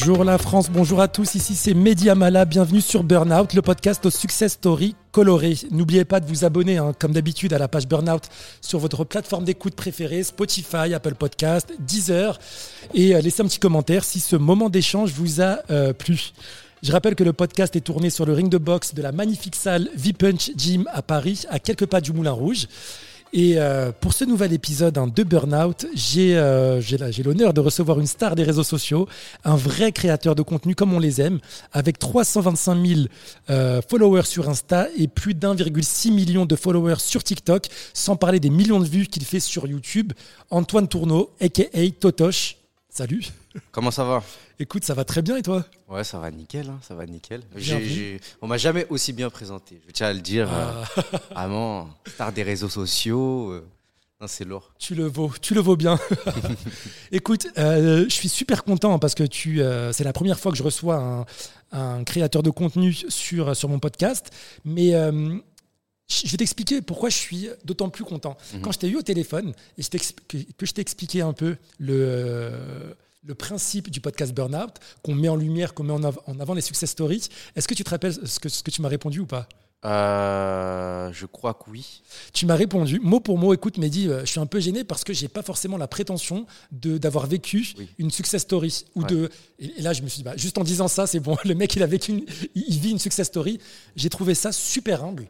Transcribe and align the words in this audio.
Bonjour 0.00 0.22
la 0.22 0.38
France, 0.38 0.70
bonjour 0.70 1.00
à 1.00 1.08
tous, 1.08 1.34
ici 1.34 1.56
c'est 1.56 1.74
Mehdi 1.74 2.08
Amala, 2.08 2.44
bienvenue 2.44 2.80
sur 2.80 3.02
Burnout, 3.02 3.52
le 3.52 3.62
podcast 3.62 4.06
aux 4.06 4.10
success 4.10 4.52
story 4.52 4.94
coloré. 5.10 5.56
N'oubliez 5.72 6.04
pas 6.04 6.20
de 6.20 6.26
vous 6.26 6.44
abonner, 6.44 6.78
hein, 6.78 6.92
comme 6.96 7.12
d'habitude, 7.12 7.52
à 7.52 7.58
la 7.58 7.66
page 7.66 7.88
Burnout 7.88 8.22
sur 8.60 8.78
votre 8.78 9.02
plateforme 9.02 9.44
d'écoute 9.44 9.74
préférée, 9.74 10.22
Spotify, 10.22 10.94
Apple 10.94 11.16
Podcast, 11.16 11.74
Deezer, 11.80 12.38
et 12.94 13.16
euh, 13.16 13.20
laissez 13.20 13.42
un 13.42 13.46
petit 13.46 13.58
commentaire 13.58 14.04
si 14.04 14.20
ce 14.20 14.36
moment 14.36 14.70
d'échange 14.70 15.10
vous 15.10 15.42
a 15.42 15.58
euh, 15.70 15.92
plu. 15.92 16.30
Je 16.80 16.92
rappelle 16.92 17.16
que 17.16 17.24
le 17.24 17.32
podcast 17.32 17.74
est 17.74 17.80
tourné 17.80 18.08
sur 18.08 18.24
le 18.24 18.34
ring 18.34 18.48
de 18.48 18.58
boxe 18.58 18.94
de 18.94 19.02
la 19.02 19.10
magnifique 19.10 19.56
salle 19.56 19.90
V-Punch 19.96 20.52
Gym 20.56 20.88
à 20.92 21.02
Paris, 21.02 21.42
à 21.50 21.58
quelques 21.58 21.86
pas 21.86 22.00
du 22.00 22.12
Moulin 22.12 22.30
Rouge. 22.30 22.68
Et 23.32 23.54
euh, 23.58 23.92
pour 23.92 24.14
ce 24.14 24.24
nouvel 24.24 24.52
épisode 24.52 24.96
hein, 24.96 25.06
de 25.06 25.22
Burnout, 25.22 25.86
j'ai 25.94 26.36
euh, 26.36 26.80
j'ai 26.80 27.22
l'honneur 27.22 27.52
de 27.52 27.60
recevoir 27.60 28.00
une 28.00 28.06
star 28.06 28.34
des 28.34 28.42
réseaux 28.42 28.62
sociaux, 28.62 29.06
un 29.44 29.56
vrai 29.56 29.92
créateur 29.92 30.34
de 30.34 30.42
contenu 30.42 30.74
comme 30.74 30.94
on 30.94 30.98
les 30.98 31.20
aime, 31.20 31.38
avec 31.72 31.98
325 31.98 32.86
000 32.86 33.00
euh, 33.50 33.82
followers 33.86 34.24
sur 34.24 34.48
Insta 34.48 34.88
et 34.96 35.08
plus 35.08 35.34
d'1,6 35.34 36.10
million 36.12 36.46
de 36.46 36.56
followers 36.56 37.00
sur 37.00 37.22
TikTok, 37.22 37.66
sans 37.92 38.16
parler 38.16 38.40
des 38.40 38.50
millions 38.50 38.80
de 38.80 38.86
vues 38.86 39.06
qu'il 39.06 39.24
fait 39.24 39.40
sur 39.40 39.66
YouTube. 39.66 40.12
Antoine 40.50 40.88
Tourneau, 40.88 41.30
aka 41.40 41.64
Totoche. 42.00 42.56
Salut. 42.88 43.24
Comment 43.72 43.90
ça 43.90 44.04
va 44.04 44.22
Écoute, 44.58 44.84
ça 44.84 44.94
va 44.94 45.04
très 45.04 45.22
bien 45.22 45.36
et 45.36 45.42
toi? 45.42 45.64
Ouais, 45.88 46.04
ça 46.04 46.18
va 46.18 46.30
nickel, 46.30 46.68
hein, 46.68 46.78
ça 46.82 46.94
va 46.94 47.06
nickel. 47.06 47.42
On 48.42 48.46
m'a 48.46 48.58
jamais 48.58 48.86
aussi 48.90 49.12
bien 49.12 49.30
présenté, 49.30 49.80
je 49.86 49.92
tiens 49.92 50.08
à 50.08 50.12
le 50.12 50.20
dire. 50.20 50.48
euh, 50.52 50.84
Ah, 51.34 51.42
vraiment, 51.46 51.88
star 52.06 52.32
des 52.32 52.42
réseaux 52.42 52.68
sociaux. 52.68 53.50
euh, 53.52 53.64
c'est 54.26 54.44
lourd. 54.44 54.72
Tu 54.80 54.94
le 54.96 55.04
vaux, 55.06 55.32
tu 55.40 55.54
le 55.54 55.60
vaux 55.60 55.76
bien. 55.76 55.96
Écoute, 57.12 57.46
euh, 57.56 58.04
je 58.08 58.12
suis 58.14 58.28
super 58.28 58.64
content 58.64 58.98
parce 58.98 59.14
que 59.14 59.22
tu, 59.24 59.62
euh, 59.62 59.92
c'est 59.92 60.04
la 60.04 60.12
première 60.12 60.38
fois 60.40 60.50
que 60.52 60.58
je 60.58 60.62
reçois 60.64 60.96
un, 60.96 61.24
un 61.70 62.04
créateur 62.04 62.42
de 62.42 62.50
contenu 62.50 62.92
sur, 62.92 63.54
sur 63.56 63.68
mon 63.68 63.78
podcast. 63.78 64.30
Mais 64.64 64.94
euh, 64.94 65.36
je 66.08 66.30
vais 66.30 66.36
t'expliquer 66.38 66.82
pourquoi 66.82 67.10
je 67.10 67.16
suis 67.16 67.48
d'autant 67.64 67.90
plus 67.90 68.04
content. 68.04 68.36
Mhm. 68.54 68.62
Quand 68.62 68.72
je 68.72 68.78
t'ai 68.80 68.88
eu 68.88 68.96
au 68.96 69.02
téléphone 69.02 69.52
et 69.78 69.82
que, 69.82 70.66
je 70.66 70.72
t'ai 70.72 70.80
expliqué 70.80 71.20
un 71.20 71.32
peu 71.32 71.56
le, 71.78 71.92
euh, 71.94 72.94
le 73.22 73.34
principe 73.34 73.90
du 73.90 74.00
podcast 74.00 74.32
Burnout, 74.32 74.74
qu'on 75.02 75.14
met 75.14 75.28
en 75.28 75.36
lumière, 75.36 75.74
qu'on 75.74 75.82
met 75.84 75.92
en, 75.92 76.02
av- 76.04 76.20
en 76.26 76.38
avant 76.40 76.54
les 76.54 76.60
success 76.60 76.90
stories, 76.90 77.28
est-ce 77.56 77.66
que 77.68 77.74
tu 77.74 77.84
te 77.84 77.90
rappelles 77.90 78.14
ce 78.26 78.38
que, 78.40 78.48
ce 78.48 78.62
que 78.62 78.70
tu 78.70 78.80
m'as 78.82 78.88
répondu 78.88 79.20
ou 79.20 79.26
pas? 79.26 79.48
Euh, 79.84 81.10
je 81.12 81.26
crois 81.26 81.54
que 81.54 81.70
oui. 81.70 82.02
Tu 82.32 82.46
m'as 82.46 82.56
répondu 82.56 82.98
mot 83.00 83.20
pour 83.20 83.38
mot. 83.38 83.54
Écoute, 83.54 83.78
Mehdi, 83.78 84.08
euh, 84.08 84.20
je 84.20 84.26
suis 84.26 84.40
un 84.40 84.46
peu 84.46 84.58
gêné 84.58 84.82
parce 84.82 85.04
que 85.04 85.12
j'ai 85.12 85.28
pas 85.28 85.42
forcément 85.42 85.76
la 85.76 85.86
prétention 85.86 86.46
de 86.72 86.98
d'avoir 86.98 87.26
vécu 87.26 87.74
Oui. 87.78 87.88
une 87.98 88.10
success 88.10 88.42
story 88.42 88.84
ou 88.96 89.02
Ouais. 89.02 89.08
de. 89.08 89.30
Et, 89.60 89.80
là, 89.82 89.92
je 89.92 90.02
me 90.02 90.08
suis 90.08 90.18
dit, 90.18 90.24
bah, 90.24 90.36
juste 90.36 90.58
en 90.58 90.64
disant 90.64 90.88
ça, 90.88 91.06
c'est 91.06 91.20
bon. 91.20 91.36
Le 91.44 91.54
mec, 91.54 91.76
il 91.76 91.82
a 91.82 91.86
vécu, 91.86 92.10
une- 92.12 92.24
il, 92.56 92.64
il 92.68 92.78
vit 92.80 92.90
une 92.90 92.98
success 92.98 93.28
story. 93.28 93.60
J'ai 93.94 94.10
trouvé 94.10 94.34
ça 94.34 94.50
super 94.52 95.04
humble. 95.04 95.28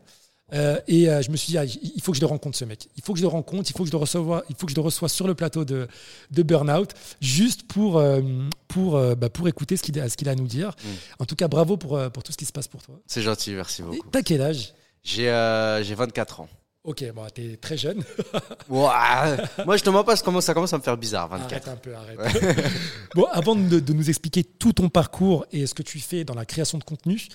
Euh, 0.55 0.81
et 0.89 1.11
euh, 1.11 1.21
je 1.21 1.31
me 1.31 1.37
suis 1.37 1.51
dit, 1.51 1.59
ah, 1.59 1.65
il 1.65 2.01
faut 2.03 2.13
que 2.13 2.17
je 2.17 2.23
le 2.23 2.27
rencontre 2.27 2.57
ce 2.57 2.65
mec. 2.65 2.89
Il 2.97 3.03
faut 3.03 3.13
que 3.13 3.19
je 3.19 3.25
le 3.25 3.29
rencontre. 3.29 3.71
Il 3.71 3.77
faut 3.77 3.83
que 3.85 3.89
je 3.89 3.93
le 3.93 3.99
reçois. 3.99 4.45
Il 4.49 4.57
faut 4.57 4.67
que 4.67 4.73
je 4.73 4.77
le 4.77 4.83
reçois 4.83 5.09
sur 5.09 5.27
le 5.27 5.35
plateau 5.35 5.65
de, 5.65 5.89
de 6.31 6.43
Burnout, 6.43 6.89
juste 7.21 7.65
pour 7.65 7.99
euh, 7.99 8.23
pour 8.67 8.99
bah, 9.17 9.29
pour 9.29 9.49
écouter 9.49 9.77
ce 9.77 9.83
qu'il 9.83 9.99
a 10.01 10.09
ce 10.09 10.17
qu'il 10.17 10.29
a 10.29 10.33
à 10.33 10.35
nous 10.35 10.47
dire. 10.47 10.71
Mm. 10.71 10.89
En 11.21 11.25
tout 11.27 11.37
cas, 11.37 11.49
bravo 11.49 11.77
pour 11.77 12.01
pour 12.11 12.23
tout 12.23 12.33
ce 12.33 12.39
qui 12.39 12.47
se 12.47 12.53
passe 12.53 12.69
pour 12.69 12.83
toi. 12.83 12.95
C'est 13.07 13.23
gentil, 13.23 13.53
merci 13.53 13.83
beaucoup. 13.83 14.09
T'as 14.11 14.23
quel 14.23 14.41
âge? 14.41 14.73
J'ai 15.03 15.29
euh, 15.31 15.83
j'ai 15.83 15.95
24 15.95 16.41
ans. 16.41 16.49
Ok, 16.85 17.05
bon, 17.15 17.27
t'es 17.35 17.57
très 17.57 17.77
jeune. 17.77 18.03
Ouah, 18.69 19.37
Moi, 19.67 19.77
je 19.77 19.83
te 19.83 19.91
mens 19.91 20.05
pas, 20.05 20.17
ça 20.17 20.25
commence, 20.25 20.45
ça 20.45 20.55
commence 20.55 20.73
à 20.73 20.79
me 20.79 20.83
faire 20.83 20.97
bizarre, 20.97 21.29
24. 21.29 21.53
Arrête 21.53 21.69
un 21.69 21.77
peu, 21.77 21.95
arrête. 21.95 22.65
bon, 23.15 23.25
avant 23.25 23.57
de, 23.57 23.81
de 23.81 23.93
nous 23.93 24.09
expliquer 24.09 24.45
tout 24.45 24.73
ton 24.73 24.89
parcours 24.89 25.45
et 25.53 25.67
ce 25.67 25.75
que 25.75 25.83
tu 25.83 25.99
fais 25.99 26.25
dans 26.25 26.35
la 26.35 26.47
création 26.47 26.79
de 26.79 26.85
contenu, 26.85 27.29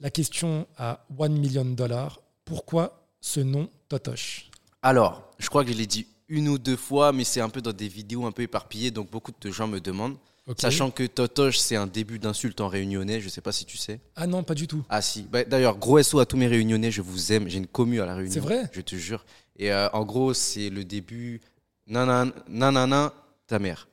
la 0.00 0.10
question 0.10 0.66
à 0.78 1.04
1 1.18 1.28
million 1.28 1.64
de 1.64 1.74
dollars, 1.74 2.20
pourquoi 2.56 3.06
ce 3.20 3.40
nom 3.40 3.68
Totoche? 3.90 4.48
Alors, 4.80 5.30
je 5.38 5.48
crois 5.50 5.64
que 5.64 5.70
je 5.72 5.76
l'ai 5.76 5.86
dit 5.86 6.06
une 6.28 6.48
ou 6.48 6.58
deux 6.58 6.76
fois, 6.76 7.12
mais 7.12 7.24
c'est 7.24 7.40
un 7.42 7.50
peu 7.50 7.60
dans 7.60 7.72
des 7.72 7.88
vidéos 7.88 8.24
un 8.24 8.32
peu 8.32 8.42
éparpillées, 8.42 8.90
donc 8.90 9.10
beaucoup 9.10 9.32
de 9.38 9.50
gens 9.50 9.66
me 9.68 9.80
demandent. 9.80 10.16
Sachant 10.58 10.92
que 10.92 11.02
Totoche, 11.04 11.58
c'est 11.58 11.74
un 11.74 11.88
début 11.88 12.20
d'insulte 12.20 12.60
en 12.60 12.68
réunionnais, 12.68 13.20
je 13.20 13.28
sais 13.28 13.40
pas 13.40 13.50
si 13.50 13.64
tu 13.64 13.76
sais. 13.76 13.98
Ah 14.14 14.28
non, 14.28 14.44
pas 14.44 14.54
du 14.54 14.68
tout. 14.68 14.84
Ah 14.88 15.02
si. 15.02 15.22
Bah, 15.22 15.42
D'ailleurs, 15.42 15.76
gros 15.76 16.00
SO 16.00 16.20
à 16.20 16.26
tous 16.26 16.36
mes 16.36 16.46
réunionnais, 16.46 16.92
je 16.92 17.02
vous 17.02 17.32
aime. 17.32 17.48
J'ai 17.48 17.58
une 17.58 17.66
commu 17.66 18.00
à 18.00 18.06
la 18.06 18.14
réunion. 18.14 18.32
C'est 18.32 18.38
vrai? 18.40 18.70
Je 18.72 18.80
te 18.80 18.94
jure. 18.94 19.24
Et 19.56 19.72
euh, 19.72 19.88
en 19.92 20.04
gros, 20.04 20.34
c'est 20.34 20.70
le 20.70 20.84
début. 20.84 21.40
Nanana, 21.88 22.32
nanana, 22.48 23.12
ta 23.48 23.58
mère. 23.58 23.88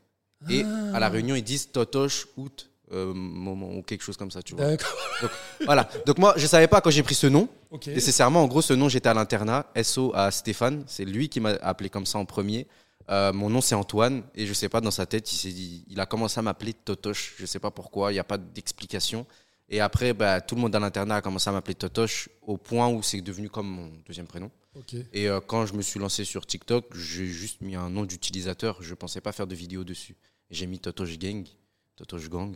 Et 0.50 0.62
Ah. 0.64 0.96
à 0.98 1.00
la 1.00 1.10
réunion, 1.10 1.36
ils 1.36 1.44
disent 1.44 1.72
Totoche, 1.72 2.28
out, 2.38 2.70
euh, 2.94 3.14
moment, 3.14 3.70
ou 3.76 3.82
quelque 3.82 4.04
chose 4.04 4.18
comme 4.18 4.32
ça, 4.32 4.42
tu 4.42 4.56
vois. 4.56 4.68
D'accord. 4.68 4.96
Voilà. 5.66 5.90
Donc 6.06 6.18
moi, 6.18 6.34
je 6.38 6.48
savais 6.48 6.68
pas 6.68 6.82
quand 6.82 6.90
j'ai 6.90 7.04
pris 7.04 7.16
ce 7.16 7.28
nom. 7.28 7.50
Ok. 7.72 7.88
Nécessairement, 7.88 8.44
en 8.44 8.48
gros, 8.48 8.62
ce 8.62 8.74
nom, 8.74 8.90
j'étais 8.90 9.10
à 9.10 9.14
l'internat. 9.14 9.66
SO 9.82 10.12
à 10.16 10.32
Stéphane. 10.32 10.84
C'est 10.88 11.06
lui 11.06 11.30
qui 11.30 11.40
m'a 11.40 11.52
appelé 11.62 11.90
comme 11.90 12.06
ça 12.06 12.18
en 12.20 12.26
premier. 12.26 12.68
Euh, 13.10 13.34
mon 13.34 13.50
nom, 13.50 13.62
c'est 13.62 13.76
Antoine. 13.76 14.24
Et 14.36 14.46
je 14.46 14.54
sais 14.54 14.70
pas, 14.70 14.82
dans 14.82 14.92
sa 14.92 15.06
tête, 15.06 15.32
il 15.32 15.38
s'est 15.38 15.52
dit, 15.52 15.86
il 15.88 16.00
a 16.00 16.06
commencé 16.06 16.40
à 16.40 16.42
m'appeler 16.42 16.74
Totoche. 16.74 17.36
Je 17.38 17.46
sais 17.46 17.60
pas 17.60 17.72
pourquoi. 17.72 18.12
Il 18.12 18.16
n'y 18.16 18.20
a 18.20 18.24
pas 18.24 18.38
d'explication. 18.38 19.26
Et 19.70 19.80
après, 19.80 20.14
bah, 20.14 20.42
tout 20.42 20.56
le 20.56 20.62
monde 20.62 20.76
à 20.76 20.80
l'internat 20.80 21.16
a 21.16 21.22
commencé 21.22 21.50
à 21.50 21.54
m'appeler 21.54 21.76
Totoche 21.76 22.30
au 22.42 22.58
point 22.58 22.90
où 22.90 23.02
c'est 23.02 23.22
devenu 23.22 23.50
comme 23.50 23.68
mon 23.68 23.92
deuxième 24.06 24.28
prénom. 24.28 24.52
Et 25.14 25.30
euh, 25.30 25.40
quand 25.40 25.66
je 25.66 25.74
me 25.74 25.82
suis 25.82 26.00
lancé 26.00 26.26
sur 26.26 26.46
TikTok, 26.46 26.96
j'ai 26.96 27.28
juste 27.28 27.62
mis 27.62 27.76
un 27.76 27.90
nom 27.90 28.06
d'utilisateur. 28.06 28.82
Je 28.82 28.94
pensais 28.96 29.22
pas 29.22 29.32
faire 29.32 29.48
de 29.48 29.56
vidéo 29.56 29.84
dessus. 29.84 30.16
J'ai 30.50 30.66
mis 30.66 30.80
Totoche 30.80 31.18
Gang, 31.18 31.46
Totoche 31.96 32.30
Gang. 32.30 32.56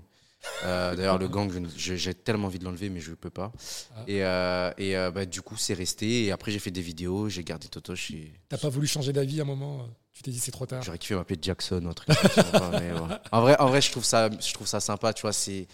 Euh, 0.64 0.96
D'ailleurs, 0.96 1.18
le 1.18 1.28
gang, 1.28 1.52
j'ai 1.76 2.14
tellement 2.14 2.48
envie 2.48 2.60
de 2.60 2.66
l'enlever, 2.66 2.90
mais 2.90 3.00
je 3.00 3.12
ne 3.12 3.16
peux 3.16 3.30
pas. 3.30 3.52
Ah. 3.96 4.04
Et, 4.08 4.24
euh, 4.24 4.72
et 4.78 4.98
euh, 4.98 5.12
bah, 5.12 5.26
du 5.26 5.42
coup, 5.42 5.56
c'est 5.58 5.74
resté. 5.74 6.26
Et 6.26 6.32
après, 6.32 6.52
j'ai 6.52 6.60
fait 6.60 6.72
des 6.72 6.82
vidéos, 6.82 7.30
j'ai 7.30 7.44
gardé 7.44 7.68
Totoche. 7.68 8.12
Et 8.12 8.32
T'as 8.50 8.58
pas 8.58 8.70
voulu 8.70 8.88
changer 8.88 9.14
d'avis 9.14 9.40
à 9.40 9.44
un 9.44 9.46
moment 9.48 9.88
Tu 10.14 10.24
t'es 10.24 10.32
dit 10.32 10.40
c'est 10.40 10.52
trop 10.52 10.66
tard. 10.66 10.82
j'aurais 10.84 10.98
kiffé 10.98 11.16
m'appeler 11.16 11.40
Jackson 11.42 11.82
ou 11.86 11.90
un 11.90 11.94
truc 11.94 12.10
comme 12.10 12.32
ça, 12.44 12.70
mais 12.74 12.92
ouais. 12.92 13.16
En 13.32 13.42
vrai, 13.42 13.56
en 13.60 13.68
vrai 13.68 13.82
je, 13.82 13.92
trouve 13.92 14.06
ça, 14.06 14.30
je 14.30 14.54
trouve 14.54 14.68
ça 14.68 14.80
sympa. 14.80 15.14
Tu 15.14 15.22
vois, 15.24 15.34
c'est 15.34 15.68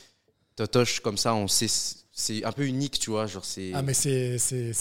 Totoche 0.55 0.99
comme 1.01 1.17
ça, 1.17 1.33
on 1.35 1.47
sait. 1.47 1.67
C'est 2.15 2.43
un 2.43 2.51
peu 2.51 2.65
unique, 2.65 2.99
tu 2.99 3.09
vois. 3.09 3.25
Genre. 3.25 3.43
Ah 3.73 3.81
mais 3.81 3.93
c'est 3.93 4.37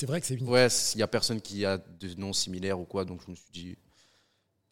vrai 0.06 0.20
que 0.20 0.26
c'est 0.26 0.34
une... 0.34 0.47
Ouais, 0.49 0.69
il 0.94 0.99
y 0.99 1.03
a 1.03 1.09
personne 1.09 1.41
qui 1.41 1.64
a 1.64 1.78
de 1.78 2.14
noms 2.19 2.32
similaires 2.34 2.78
ou 2.78 2.84
quoi, 2.84 3.04
donc 3.04 3.20
je 3.26 3.31
me 3.31 3.37
suis 3.37 3.50
dit, 3.53 3.76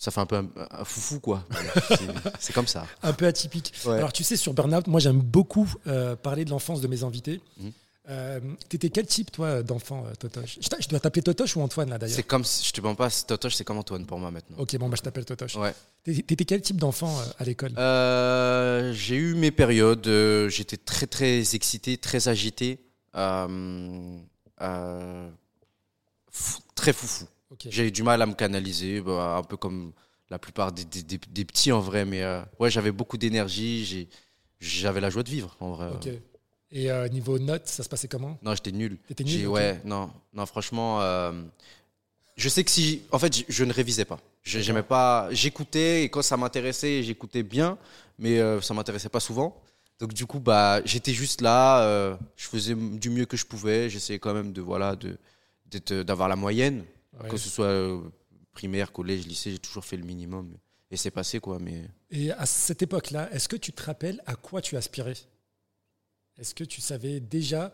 ça 0.01 0.11
fait 0.11 0.21
un 0.21 0.27
peu 0.27 0.37
un, 0.37 0.49
un 0.71 0.85
foufou 0.85 1.21
quoi. 1.21 1.45
C'est- 2.41 2.53
comme 2.55 2.67
ça. 2.67 2.87
un 3.03 3.13
peu 3.13 3.27
atypique. 3.27 3.73
Ouais. 3.85 3.97
Alors 3.99 4.13
tu 4.13 4.25
sais, 4.25 4.37
sur 4.37 4.55
Burnout, 4.55 4.87
moi 4.89 4.99
j'aime 4.99 5.21
beaucoup 5.21 5.71
euh, 5.87 6.17
parler 6.17 6.45
de 6.47 6.51
l'enfance 6.51 6.81
de 6.81 6.89
mes 6.89 7.05
invités. 7.05 7.41
Mhm. 7.59 7.73
Euh, 8.09 8.41
T'étais 8.69 8.89
quel 8.91 9.07
type 9.07 9.31
toi 9.31 9.63
d'enfant, 9.63 10.05
euh, 10.07 10.15
Totoche? 10.15 10.59
Je, 10.61 10.89
dois 10.89 10.99
t'appeler 10.99 11.23
Totoche 11.23 11.55
ou 11.55 11.61
Antoine 11.61 11.91
là 11.91 11.99
d'ailleurs? 11.99 12.17
C'est 12.17 12.23
comme, 12.25 12.45
si- 12.45 12.65
je 12.67 12.73
te 12.73 12.81
mens 12.81 12.95
pas, 12.97 13.09
Totoche, 13.11 13.55
c'est 13.55 13.63
comme 13.65 13.77
Antoine 13.79 14.05
pour 14.07 14.19
moi 14.19 14.31
maintenant. 14.33 14.57
Ok, 14.59 14.75
bon, 14.79 14.89
bah, 14.89 14.97
je 14.97 15.03
t'appelle 15.03 15.27
Totoche. 15.27 15.55
Ouais. 15.57 15.75
T'étais 16.03 16.45
quel 16.47 16.63
type 16.63 16.79
d'enfant 16.79 17.15
euh, 17.21 17.25
à 17.39 17.45
l'école? 17.45 17.73
J'ai 18.97 19.17
eu 19.17 19.35
mes 19.35 19.51
périodes. 19.53 20.09
J'étais 20.49 20.79
très 20.79 21.07
très 21.07 21.55
excité, 21.55 21.99
très 21.99 22.27
agité, 22.29 22.81
fou- 26.33 26.61
très 26.75 26.93
foufou. 26.93 27.27
Ok. 27.51 27.67
J'ai 27.69 27.89
eu 27.89 27.91
du 27.91 28.03
mal 28.03 28.23
à 28.23 28.27
me 28.27 28.35
canaliser, 28.35 29.01
bah, 29.01 29.37
un 29.39 29.43
peu 29.43 29.57
comme 29.57 29.93
la 30.31 30.39
plupart 30.39 30.71
des, 30.73 30.85
des- 30.85 31.03
des- 31.03 31.19
des 31.29 31.45
petits 31.45 31.73
en 31.73 31.81
vrai, 31.81 32.05
mais 32.05 32.23
euh, 32.23 32.41
ouais, 32.61 32.71
j'avais 32.71 32.93
beaucoup 32.93 33.19
d'énergie, 33.19 34.09
j'avais 34.61 35.01
la 35.01 35.11
joie 35.11 35.23
de 35.25 35.31
vivre 35.31 35.57
en 35.61 35.73
vrai. 35.73 35.91
Et 36.73 36.89
euh, 36.91 37.09
niveau 37.09 37.39
notes, 37.41 37.67
ça 37.67 37.83
se 37.83 37.89
passait 37.89 38.07
comment? 38.07 38.39
Non, 38.43 38.55
j'étais 38.55 38.71
nul. 38.71 38.97
T'étais 39.09 39.25
nul. 39.25 39.49
Ouais, 39.49 39.81
non, 39.85 40.13
non, 40.33 40.47
franchement, 40.47 41.01
euh, 41.03 41.33
je 42.37 42.49
sais 42.49 42.63
que 42.63 42.71
si, 42.71 43.03
en 43.11 43.19
fait, 43.19 43.45
je, 43.49 43.65
ne 43.65 43.73
révisais 43.73 44.05
pas. 44.05 44.21
J'aimais 44.45 44.85
pas, 44.85 45.29
j'écoutais 45.33 46.05
et 46.05 46.09
quand 46.09 46.23
ça 46.23 46.37
m'intéressait, 46.37 47.03
j'écoutais 47.03 47.43
bien, 47.43 47.77
mais 48.21 48.39
euh, 48.39 48.61
ça 48.61 48.73
m'intéressait 48.73 49.09
pas 49.09 49.19
souvent. 49.21 49.61
Donc 49.99 50.15
du 50.15 50.27
coup, 50.27 50.39
bah, 50.39 50.81
j'étais 50.85 51.13
juste 51.13 51.41
là, 51.41 52.17
je 52.37 52.47
faisais 52.47 52.75
du 52.77 53.11
mieux 53.11 53.27
que 53.27 53.37
je 53.37 53.45
pouvais, 53.45 53.91
j'essayais 53.91 54.19
quand 54.21 54.33
même 54.33 54.53
de 54.53 54.63
voilà, 54.63 54.97
de 54.97 55.19
d'avoir 56.03 56.29
la 56.29 56.37
moyenne, 56.37 56.85
Ouais. 57.23 57.29
que 57.29 57.37
ce 57.37 57.49
soit 57.49 57.65
euh, 57.67 58.01
primaire, 58.53 58.93
collège, 58.93 59.27
lycée, 59.27 59.51
j'ai 59.53 59.59
toujours 59.59 59.85
fait 59.85 59.97
le 59.97 60.05
minimum 60.05 60.57
et 60.91 60.97
c'est 60.97 61.11
passé 61.11 61.41
quoi. 61.41 61.59
Mais 61.59 61.89
Et 62.11 62.31
à 62.33 62.47
cette 62.47 62.83
époque-là, 62.83 63.33
est-ce 63.33 63.49
que 63.49 63.57
tu 63.57 63.73
te 63.73 63.83
rappelles 63.83 64.23
à 64.27 64.35
quoi 64.37 64.61
tu 64.63 64.77
aspirais? 64.77 65.17
Est-ce 66.39 66.55
que 66.55 66.65
tu 66.65 66.81
savais 66.81 67.21
déjà 67.21 67.73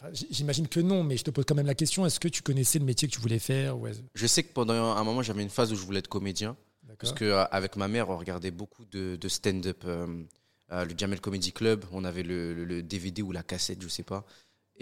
enfin, 0.00 0.10
J'imagine 0.30 0.66
que 0.68 0.80
non, 0.80 1.04
mais 1.04 1.16
je 1.16 1.24
te 1.24 1.30
pose 1.30 1.44
quand 1.46 1.54
même 1.54 1.66
la 1.66 1.74
question. 1.74 2.04
Est-ce 2.06 2.18
que 2.20 2.28
tu 2.28 2.42
connaissais 2.42 2.78
le 2.78 2.84
métier 2.84 3.06
que 3.08 3.12
tu 3.14 3.20
voulais 3.20 3.38
faire 3.38 3.78
ou 3.78 3.86
je 4.14 4.26
sais 4.26 4.42
que 4.42 4.52
pendant 4.52 4.74
un 4.74 5.04
moment, 5.04 5.22
j'avais 5.22 5.42
une 5.42 5.50
phase 5.50 5.72
où 5.72 5.76
je 5.76 5.84
voulais 5.84 6.00
être 6.00 6.08
comédien. 6.08 6.56
Parce 6.98 7.12
qu'avec 7.12 7.76
ma 7.76 7.86
mère, 7.88 8.08
on 8.10 8.18
regardait 8.18 8.50
beaucoup 8.50 8.84
de, 8.86 9.16
de 9.16 9.28
stand-up. 9.28 9.82
euh, 9.84 10.24
euh, 10.72 10.84
le 10.84 10.94
Jamel 10.96 11.20
Comedy 11.20 11.52
Club, 11.52 11.84
on 11.92 12.04
avait 12.04 12.22
le, 12.22 12.52
le- 12.54 12.64
le 12.64 12.82
DVD 12.82 13.22
ou 13.22 13.32
la 13.32 13.42
cassette, 13.42 13.80
je 13.82 13.88
sais 13.88 14.02
pas. 14.02 14.24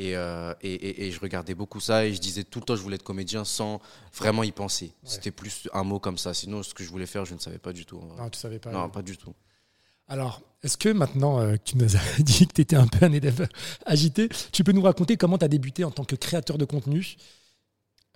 Et, 0.01 0.15
euh, 0.17 0.55
et, 0.63 0.73
et- 0.73 1.07
et 1.07 1.11
je 1.11 1.19
regardais 1.19 1.55
beaucoup 1.57 1.81
ça 1.81 2.07
et 2.07 2.15
je 2.15 2.21
disais 2.21 2.45
tout 2.45 2.61
le 2.61 2.65
temps 2.65 2.75
que 2.75 2.79
je 2.79 2.85
voulais 2.85 2.95
être 2.95 3.03
comédien 3.03 3.45
sans 3.45 3.81
vraiment 4.15 4.45
y 4.45 4.53
penser. 4.53 4.87
Ouais. 4.87 4.93
C'était 5.03 5.33
plus 5.33 5.69
un 5.75 5.83
mot 5.83 5.99
comme 5.99 6.17
ça. 6.19 6.33
Sinon, 6.35 6.63
ce 6.63 6.73
que 6.73 6.85
je 6.85 6.89
voulais 6.89 7.05
faire, 7.07 7.25
je 7.25 7.35
ne 7.35 7.41
savais 7.41 7.59
pas 7.59 7.73
du 7.73 7.85
tout. 7.85 8.01
Non, 8.17 8.31
tu 8.31 8.39
savais 8.39 8.61
pas. 8.61 8.71
Non, 8.71 8.89
pas 8.89 9.03
du 9.03 9.17
tout. 9.17 9.35
Alors, 10.07 10.41
est-ce 10.63 10.77
que 10.79 10.89
maintenant 10.89 11.41
euh, 11.41 11.57
que 11.57 11.63
tu 11.65 11.77
nous 11.77 11.97
as 11.97 12.01
dit 12.21 12.47
que 12.47 12.53
tu 12.55 12.61
étais 12.61 12.77
un 12.77 12.87
peu 12.87 13.05
un 13.07 13.13
élève 13.13 13.49
agité, 13.87 14.29
tu 14.53 14.63
peux 14.63 14.73
nous 14.73 14.83
raconter 14.83 15.17
comment 15.17 15.37
tu 15.37 15.45
as 15.45 15.49
débuté 15.49 15.83
en 15.83 15.91
tant 15.91 16.05
que 16.05 16.15
créateur 16.17 16.59
de 16.59 16.65
contenu? 16.65 17.17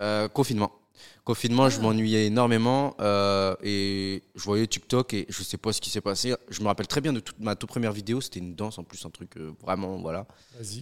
Euh, 0.01 0.27
confinement. 0.29 0.71
Confinement, 1.23 1.69
je 1.69 1.79
m'ennuyais 1.79 2.25
énormément 2.25 2.95
euh, 2.99 3.55
et 3.63 4.23
je 4.35 4.43
voyais 4.43 4.67
TikTok 4.67 5.13
et 5.13 5.25
je 5.29 5.41
sais 5.43 5.57
pas 5.57 5.71
ce 5.71 5.79
qui 5.79 5.89
s'est 5.89 6.01
passé. 6.01 6.35
Je 6.49 6.61
me 6.61 6.67
rappelle 6.67 6.87
très 6.87 7.01
bien 7.01 7.13
de 7.13 7.19
toute 7.19 7.39
ma 7.39 7.55
toute 7.55 7.69
première 7.69 7.93
vidéo, 7.93 8.19
c'était 8.19 8.39
une 8.39 8.55
danse 8.55 8.77
en 8.77 8.83
plus, 8.83 9.05
un 9.05 9.09
truc 9.09 9.37
euh, 9.37 9.51
vraiment, 9.61 9.97
voilà. 9.99 10.27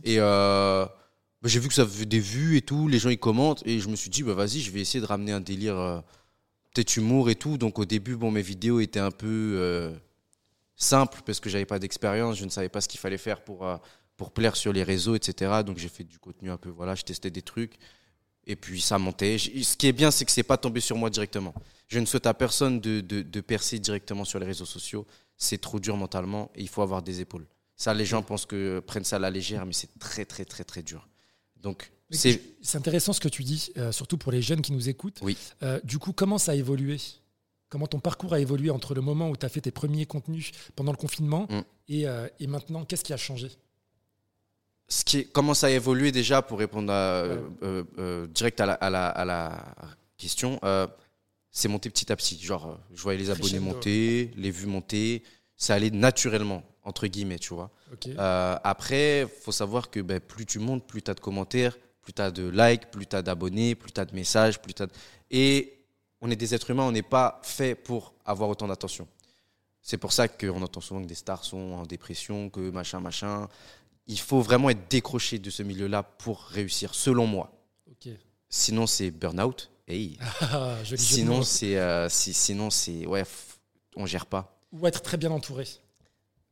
Et 0.03 0.15
euh, 0.17 0.85
bah, 0.85 1.49
j'ai 1.49 1.59
vu 1.59 1.67
que 1.67 1.73
ça 1.73 1.85
faisait 1.85 2.05
des 2.05 2.19
vues 2.19 2.57
et 2.57 2.61
tout, 2.61 2.87
les 2.87 2.97
gens 2.97 3.09
ils 3.09 3.19
commentent 3.19 3.61
et 3.67 3.79
je 3.79 3.87
me 3.87 3.95
suis 3.95 4.09
dit, 4.09 4.23
bah 4.23 4.33
vas-y, 4.33 4.61
je 4.61 4.71
vais 4.71 4.79
essayer 4.79 4.99
de 4.99 5.05
ramener 5.05 5.31
un 5.31 5.41
délire, 5.41 6.03
peut-être 6.73 6.97
humour 6.97 7.29
et 7.29 7.35
tout. 7.35 7.57
Donc 7.57 7.77
au 7.77 7.85
début, 7.85 8.15
bon, 8.15 8.31
mes 8.31 8.41
vidéos 8.41 8.79
étaient 8.79 8.99
un 8.99 9.11
peu 9.11 9.93
simples 10.75 11.21
parce 11.23 11.39
que 11.39 11.49
j'avais 11.49 11.65
pas 11.65 11.77
d'expérience, 11.77 12.37
je 12.37 12.45
ne 12.45 12.49
savais 12.49 12.69
pas 12.69 12.81
ce 12.81 12.87
qu'il 12.87 12.99
fallait 12.99 13.19
faire 13.19 13.43
pour, 13.43 13.67
pour 14.17 14.31
plaire 14.31 14.55
sur 14.55 14.73
les 14.73 14.83
réseaux, 14.83 15.15
etc. 15.15 15.61
Donc 15.63 15.77
j'ai 15.77 15.89
fait 15.89 16.03
du 16.03 16.17
contenu 16.17 16.49
un 16.49 16.57
peu, 16.57 16.69
voilà, 16.69 16.95
je 16.95 17.03
testais 17.03 17.29
des 17.29 17.43
trucs. 17.43 17.77
Et 18.47 18.55
puis 18.55 18.81
ça 18.81 18.97
montait. 18.97 19.37
Ce 19.37 19.77
qui 19.77 19.87
est 19.87 19.91
bien, 19.93 20.11
c'est 20.11 20.25
que 20.25 20.31
c'est 20.31 20.43
pas 20.43 20.57
tombé 20.57 20.81
sur 20.81 20.97
moi 20.97 21.09
directement. 21.09 21.53
Je 21.87 21.99
ne 21.99 22.05
souhaite 22.05 22.25
à 22.25 22.33
personne 22.33 22.79
de, 22.79 23.01
de, 23.01 23.21
de 23.21 23.41
percer 23.41 23.77
directement 23.79 24.25
sur 24.25 24.39
les 24.39 24.45
réseaux 24.45 24.65
sociaux. 24.65 25.05
C'est 25.37 25.59
trop 25.59 25.79
dur 25.79 25.95
mentalement 25.97 26.51
et 26.55 26.61
il 26.61 26.69
faut 26.69 26.81
avoir 26.81 27.01
des 27.01 27.19
épaules. 27.21 27.47
Ça, 27.75 27.93
les 27.93 28.05
gens 28.05 28.21
pensent 28.23 28.45
que 28.45 28.79
prennent 28.79 29.03
ça 29.03 29.15
à 29.15 29.19
la 29.19 29.29
légère, 29.31 29.65
mais 29.65 29.73
c'est 29.73 29.97
très, 29.99 30.25
très, 30.25 30.45
très, 30.45 30.63
très 30.63 30.83
dur. 30.83 31.07
Donc. 31.59 31.91
C'est 32.13 32.41
intéressant 32.75 33.13
ce 33.13 33.21
que 33.21 33.29
tu 33.29 33.41
dis, 33.43 33.71
euh, 33.77 33.93
surtout 33.93 34.17
pour 34.17 34.33
les 34.33 34.41
jeunes 34.41 34.61
qui 34.61 34.73
nous 34.73 34.89
écoutent. 34.89 35.19
Oui. 35.21 35.37
Euh, 35.63 35.79
du 35.85 35.97
coup, 35.97 36.11
comment 36.11 36.37
ça 36.37 36.51
a 36.51 36.55
évolué? 36.55 36.97
Comment 37.69 37.87
ton 37.87 38.01
parcours 38.01 38.33
a 38.33 38.39
évolué 38.41 38.69
entre 38.69 38.93
le 38.93 38.99
moment 38.99 39.29
où 39.29 39.37
tu 39.37 39.45
as 39.45 39.49
fait 39.49 39.61
tes 39.61 39.71
premiers 39.71 40.05
contenus 40.05 40.51
pendant 40.75 40.91
le 40.91 40.97
confinement 40.97 41.47
Mm. 41.49 41.61
et, 41.87 42.07
euh, 42.07 42.27
et 42.41 42.47
maintenant? 42.47 42.83
Qu'est-ce 42.83 43.05
qui 43.05 43.13
a 43.13 43.17
changé? 43.17 43.49
Ce 44.91 45.05
qui 45.05 45.25
ça 45.53 45.67
a 45.67 45.69
évolué 45.69 46.11
déjà 46.11 46.41
pour 46.41 46.59
répondre 46.59 46.91
à, 46.91 47.23
Ouais. 47.23 47.39
euh, 47.63 47.83
euh, 47.97 48.27
direct 48.27 48.59
à 48.59 48.65
la, 48.65 48.73
à 48.73 48.89
la, 48.89 49.07
à 49.07 49.23
la 49.23 49.63
question, 50.17 50.59
euh, 50.65 50.85
c'est 51.49 51.69
monté 51.69 51.89
petit 51.89 52.11
à 52.11 52.15
petit. 52.17 52.37
Genre, 52.43 52.67
euh, 52.71 52.75
je 52.93 53.01
voyais 53.01 53.17
les 53.17 53.29
abonnés 53.29 53.59
monter, 53.59 54.31
les 54.35 54.51
vues 54.51 54.67
monter. 54.67 55.23
Ça 55.55 55.75
allait 55.75 55.91
naturellement, 55.91 56.61
entre 56.83 57.07
guillemets, 57.07 57.39
tu 57.39 57.53
vois. 57.53 57.69
Ok. 57.93 58.07
Euh, 58.07 58.57
après, 58.65 59.27
faut 59.43 59.53
savoir 59.53 59.89
que 59.89 60.01
ben, 60.01 60.19
plus 60.19 60.45
tu 60.45 60.59
montes, 60.59 60.85
plus 60.85 61.01
tu 61.01 61.09
as 61.09 61.13
de 61.13 61.21
commentaires, 61.21 61.77
plus 62.01 62.11
tu 62.11 62.21
as 62.21 62.29
de 62.29 62.49
likes, 62.49 62.91
plus 62.91 63.05
tu 63.07 63.15
as 63.15 63.21
d'abonnés, 63.21 63.75
plus 63.75 63.93
tu 63.93 64.01
as 64.01 64.05
de 64.05 64.13
messages, 64.13 64.59
plus 64.61 64.73
de... 64.73 64.87
Et 65.29 65.77
on 66.19 66.29
est 66.29 66.35
des 66.35 66.53
êtres 66.53 66.69
humains, 66.71 66.83
on 66.83 66.91
n'est 66.91 67.01
pas 67.01 67.39
fait 67.43 67.75
pour 67.75 68.13
avoir 68.25 68.49
autant 68.49 68.67
d'attention. 68.67 69.07
C'est 69.81 69.97
pour 69.97 70.11
ça 70.11 70.27
qu'on 70.27 70.61
entend 70.61 70.81
souvent 70.81 71.01
que 71.01 71.07
des 71.07 71.15
stars 71.15 71.43
sont 71.45 71.57
en 71.73 71.83
dépression, 71.85 72.49
que 72.49 72.69
machin, 72.69 72.99
machin. 72.99 73.47
Il 74.07 74.19
faut 74.19 74.41
vraiment 74.41 74.69
être 74.69 74.89
décroché 74.89 75.39
de 75.39 75.49
ce 75.49 75.63
milieu-là 75.63 76.03
pour 76.03 76.41
réussir, 76.43 76.93
selon 76.95 77.27
moi. 77.27 77.51
Sinon, 78.49 78.85
c'est 78.87 79.11
burn-out. 79.11 79.71
Hey. 79.87 80.17
Ah, 80.41 80.77
Sinon, 80.97 81.43
c'est, 81.43 81.77
euh, 81.77 82.09
si- 82.09 82.33
sinon, 82.33 82.69
c'est, 82.69 83.05
ouais, 83.05 83.23
on 83.95 84.05
gère 84.05 84.25
pas. 84.25 84.59
Ou 84.73 84.85
être 84.87 85.01
très 85.01 85.17
bien 85.17 85.31
entouré. 85.31 85.65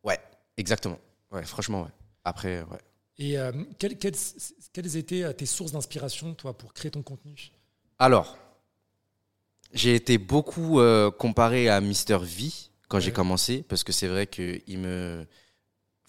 Ouais, 0.04 0.20
exactement. 0.58 1.00
Ouais, 1.32 1.44
franchement, 1.46 1.84
ouais. 1.84 1.90
Après, 2.24 2.62
ouais. 2.64 2.80
Et 3.18 3.38
euh, 3.38 3.52
quelles, 3.78 3.98
quelles- 3.98 4.16
quelles 4.72 4.96
étaient 4.96 5.24
euh, 5.24 5.34
tes 5.34 5.46
sources 5.46 5.72
d'inspiration, 5.74 6.34
toi, 6.36 6.58
pour 6.58 6.74
créer 6.74 6.92
ton 6.92 7.02
contenu? 7.02 7.52
Alors, 7.98 8.38
j'ai 9.74 9.96
été 9.96 10.18
beaucoup 10.18 10.80
euh, 10.80 11.12
comparé 11.12 11.70
à 11.70 11.82
Mister 11.82 12.18
V 12.22 12.50
quand 12.88 13.00
j'ai 13.00 13.12
commencé, 13.12 13.64
parce 13.68 13.84
que 13.84 13.92
c'est 13.92 14.08
vrai 14.08 14.26
qu'il 14.28 14.80
me. 14.80 15.26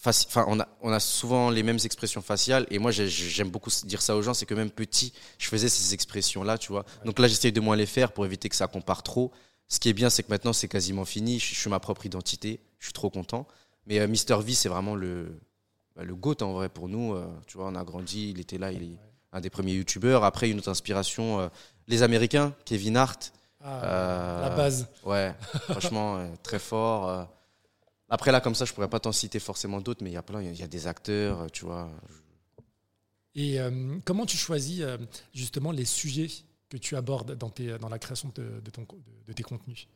Enfin, 0.07 0.45
on 0.49 0.59
a, 0.61 0.67
on 0.81 0.91
a 0.93 1.01
souvent 1.01 1.51
les 1.51 1.63
mêmes 1.63 1.79
expressions 1.85 2.23
faciales, 2.23 2.67
et 2.71 2.79
moi 2.79 2.91
j'ai- 2.91 3.09
j'aime 3.09 3.51
beaucoup 3.51 3.71
dire 3.85 4.01
ça 4.01 4.17
aux 4.17 4.23
gens, 4.23 4.33
c'est 4.33 4.47
que 4.47 4.55
même 4.55 4.71
petit, 4.71 5.13
je 5.39 5.47
faisais 5.49 5.69
ces 5.69 5.93
expressions-là, 5.93 6.57
tu 6.59 6.73
vois. 6.73 6.85
Donc 7.05 7.19
là, 7.19 7.29
j'essaye 7.29 7.53
de 7.53 7.61
moins 7.61 7.77
les 7.77 7.87
faire 7.87 8.13
pour 8.13 8.25
éviter 8.25 8.49
que 8.49 8.57
ça 8.57 8.67
compare 8.67 9.03
trop. 9.03 9.31
Ce 9.69 9.79
qui 9.79 9.89
est 9.91 9.93
bien, 9.93 10.09
c'est 10.11 10.23
que 10.23 10.31
maintenant, 10.31 10.53
c'est 10.55 10.69
quasiment 10.69 11.05
fini, 11.05 11.39
je, 11.39 11.55
suis 11.55 11.71
ma 11.71 11.81
propre 11.81 12.07
identité, 12.07 12.61
je 12.79 12.87
suis 12.87 12.93
trop 12.95 13.11
content. 13.11 13.47
Mais 13.87 13.99
euh, 14.01 14.09
Mister 14.09 14.37
V, 14.41 14.55
c'est 14.55 14.69
vraiment 14.71 14.95
le, 14.95 15.39
bah, 15.95 16.03
le 16.03 16.15
GOAT 16.15 16.43
en 16.43 16.53
vrai 16.55 16.69
pour 16.71 16.89
nous. 16.89 17.15
euh, 17.15 17.27
tu 17.47 17.59
vois, 17.59 17.67
on 17.69 17.75
a 17.75 17.85
grandi, 17.85 18.31
il 18.31 18.41
était 18.41 18.59
là, 18.59 18.73
il 18.73 18.83
est 18.83 18.99
un 19.33 19.41
des 19.41 19.51
premiers 19.51 19.75
youtubeurs. 19.75 20.25
Après, 20.25 20.49
une 20.51 20.59
autre 20.59 20.71
inspiration, 20.71 21.41
euh, 21.41 21.49
les 21.89 22.03
Américains, 22.03 22.55
Kevin 22.65 22.97
Hart. 22.97 23.33
Ah, 23.63 24.39
La 24.41 24.51
base. 24.57 24.89
Ouais, 25.05 25.35
franchement, 25.69 26.27
très 26.43 26.59
fort. 26.59 27.29
Après, 28.11 28.33
là, 28.33 28.41
comme 28.41 28.55
ça, 28.55 28.65
je 28.67 28.73
pourrais 28.75 28.89
pas 28.91 29.01
t'en 29.01 29.13
citer 29.13 29.39
forcément 29.41 29.81
d'autres, 29.81 30.03
mais 30.05 30.11
il 30.11 30.15
y 30.15 30.17
a 30.17 30.23
plein, 30.23 30.41
il 30.43 30.47
y 30.47 30.49
a- 30.49 30.53
il 30.53 30.59
y, 30.59 30.63
a 30.63 30.69
des 30.69 30.87
acteurs, 30.87 31.43
euh, 31.43 31.47
tu 31.53 31.65
vois. 31.65 31.91
Et 33.35 33.61
euh, 33.61 33.99
comment 34.05 34.27
tu 34.27 34.37
choisis 34.37 34.81
euh, 34.83 34.99
justement 35.35 35.73
les 35.73 35.85
sujets 35.85 36.29
que 36.69 36.77
tu 36.77 36.97
abordes 36.97 37.35
dans, 37.37 37.51
tes, 37.51 37.79
dans 37.79 37.89
la 37.89 37.99
création 37.99 38.33
de, 38.35 38.61
de 38.61 38.71
ton, 38.71 38.83
de, 38.83 38.89
de 39.27 39.33
tes 39.33 39.43
contenus? 39.43 39.87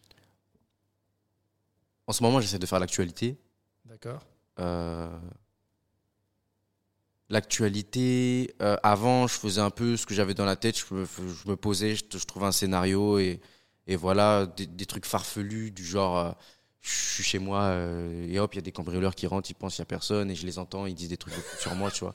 En 2.07 2.13
ce 2.15 2.23
moment, 2.23 2.41
j'essaie 2.41 2.59
de 2.59 2.65
faire 2.67 2.81
l'actualité. 2.81 3.37
D'accord 3.85 4.27
Euh, 4.59 5.19
L'actualité, 7.31 8.55
avant, 8.83 9.27
je 9.27 9.35
faisais 9.35 9.61
un 9.61 9.71
peu 9.71 9.97
ce 9.97 10.05
que 10.07 10.15
j'avais 10.15 10.35
dans 10.35 10.45
la 10.45 10.57
tête. 10.57 10.79
Je 10.79 10.95
me, 10.95 11.05
je 11.07 11.49
me 11.49 11.57
posais, 11.57 11.97
je, 11.97 12.05
je 12.13 12.25
trouvais 12.25 12.47
un 12.47 12.53
scénario 12.53 13.19
et, 13.19 13.41
et 13.87 13.97
voilà, 13.97 14.47
des, 14.47 14.67
des 14.67 14.87
trucs 14.87 15.07
farfelus 15.07 15.71
du 15.71 15.85
genre, 15.85 16.37
je 16.85 16.91
suis 16.91 17.25
chez 17.25 17.39
moi 17.39 17.63
euh, 17.63 18.29
et 18.29 18.39
hop, 18.39 18.53
il 18.55 18.57
y 18.57 18.59
a 18.59 18.63
des 18.63 18.73
cambrioleurs 18.73 19.15
qui 19.15 19.27
rentrent, 19.27 19.51
ils 19.51 19.55
pensent 19.55 19.77
qu'il 19.77 19.83
n'y 19.83 19.87
a 19.87 19.89
personne 19.89 20.31
et 20.31 20.35
je 20.35 20.45
les 20.45 20.59
entends, 20.59 20.85
ils 20.85 20.95
disent 20.95 21.09
des 21.09 21.17
trucs 21.17 21.35
sur 21.59 21.75
moi, 21.75 21.91
tu 21.91 22.01
vois. 22.01 22.15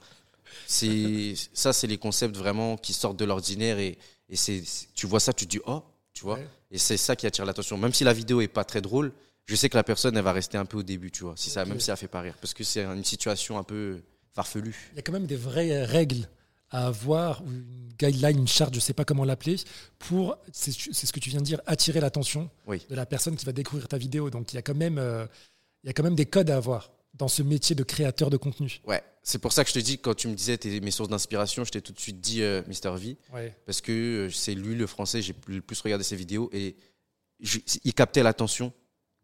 C'est 0.67 1.33
ça, 1.53 1.73
c'est 1.73 1.87
les 1.87 1.97
concepts 1.97 2.37
vraiment 2.37 2.77
qui 2.77 2.93
sortent 2.93 3.17
de 3.17 3.25
l'ordinaire 3.25 3.79
et, 3.79 3.97
et 4.29 4.35
c'est, 4.35 4.61
tu 4.93 5.07
vois 5.07 5.19
ça, 5.19 5.33
tu 5.33 5.45
te 5.45 5.51
dis 5.51 5.59
oh, 5.65 5.83
tu 6.13 6.23
vois. 6.23 6.35
Ouais. 6.35 6.47
Et 6.69 6.77
c'est 6.77 6.97
ça 6.97 7.15
qui 7.15 7.25
attire 7.25 7.45
l'attention. 7.45 7.77
Même 7.77 7.93
si 7.93 8.03
la 8.03 8.13
vidéo 8.13 8.41
est 8.41 8.47
pas 8.47 8.63
très 8.63 8.81
drôle, 8.81 9.11
je 9.45 9.55
sais 9.55 9.69
que 9.69 9.77
la 9.77 9.83
personne, 9.83 10.15
elle 10.15 10.23
va 10.23 10.33
rester 10.33 10.59
un 10.59 10.65
peu 10.65 10.77
au 10.77 10.83
début, 10.83 11.09
tu 11.09 11.23
vois. 11.23 11.33
Si 11.35 11.49
ça, 11.49 11.65
même 11.65 11.79
si 11.79 11.89
elle 11.89 11.97
fait 11.97 12.07
pas 12.07 12.21
rire, 12.21 12.35
parce 12.39 12.53
que 12.53 12.63
c'est 12.63 12.83
une 12.83 13.03
situation 13.03 13.57
un 13.57 13.63
peu 13.63 14.01
farfelue. 14.33 14.75
Il 14.93 14.97
y 14.97 14.99
a 14.99 15.01
quand 15.01 15.11
même 15.11 15.25
des 15.25 15.35
vraies 15.35 15.83
règles 15.83 16.29
à 16.71 16.87
avoir, 16.87 17.41
une 17.43 17.89
guideline, 17.97 18.37
une 18.39 18.47
charte, 18.47 18.73
je 18.73 18.77
ne 18.79 18.81
sais 18.81 18.93
pas 18.93 19.05
comment 19.05 19.25
l'appeler, 19.25 19.55
pour, 19.97 20.37
c'est 20.51 20.71
ce 20.71 21.11
que 21.11 21.19
tu 21.19 21.29
viens 21.29 21.39
de 21.39 21.45
dire, 21.45 21.61
attirer 21.65 21.99
l'attention 21.99 22.49
Oui. 22.67 22.85
de 22.89 22.95
la 22.95 23.05
personne 23.05 23.35
qui 23.35 23.45
va 23.45 23.51
découvrir 23.51 23.87
ta 23.87 23.97
vidéo. 23.97 24.29
Donc 24.29 24.53
il 24.53 24.55
y 24.55 24.59
a 24.59 24.61
quand 24.61 24.75
même, 24.75 24.97
euh, 24.97 25.25
il 25.83 25.87
y 25.87 25.89
a 25.89 25.93
quand 25.93 26.03
même 26.03 26.15
des 26.15 26.25
codes 26.25 26.49
à 26.49 26.57
avoir 26.57 26.91
dans 27.15 27.27
ce 27.27 27.41
métier 27.41 27.75
de 27.75 27.83
créateur 27.83 28.29
de 28.29 28.37
contenu. 28.37 28.81
Ouais, 28.85 29.01
c'est 29.23 29.39
pour 29.39 29.51
ça 29.51 29.63
que 29.63 29.69
je 29.69 29.73
te 29.73 29.79
dis, 29.79 29.97
quand 29.97 30.13
tu 30.13 30.27
me 30.27 30.35
disais 30.35 30.57
tes, 30.57 30.79
mes 30.79 30.91
sources 30.91 31.09
d'inspiration, 31.09 31.63
je 31.65 31.71
t'ai 31.71 31.81
tout 31.81 31.91
de 31.91 31.99
suite 31.99 32.21
dit 32.21 32.43
euh, 32.43 32.61
Mr. 32.67 32.95
V, 32.97 33.17
Ouais. 33.33 33.55
parce 33.65 33.81
que 33.81 33.91
euh, 33.91 34.29
c'est 34.29 34.53
lui 34.53 34.75
le 34.75 34.85
français, 34.87 35.21
j'ai 35.21 35.35
le 35.47 35.61
plus 35.61 35.81
regardé 35.81 36.03
ses 36.03 36.15
vidéos 36.15 36.49
et 36.53 36.75
je- 37.39 37.59
il 37.83 37.93
captait 37.93 38.21
l'attention 38.23 38.71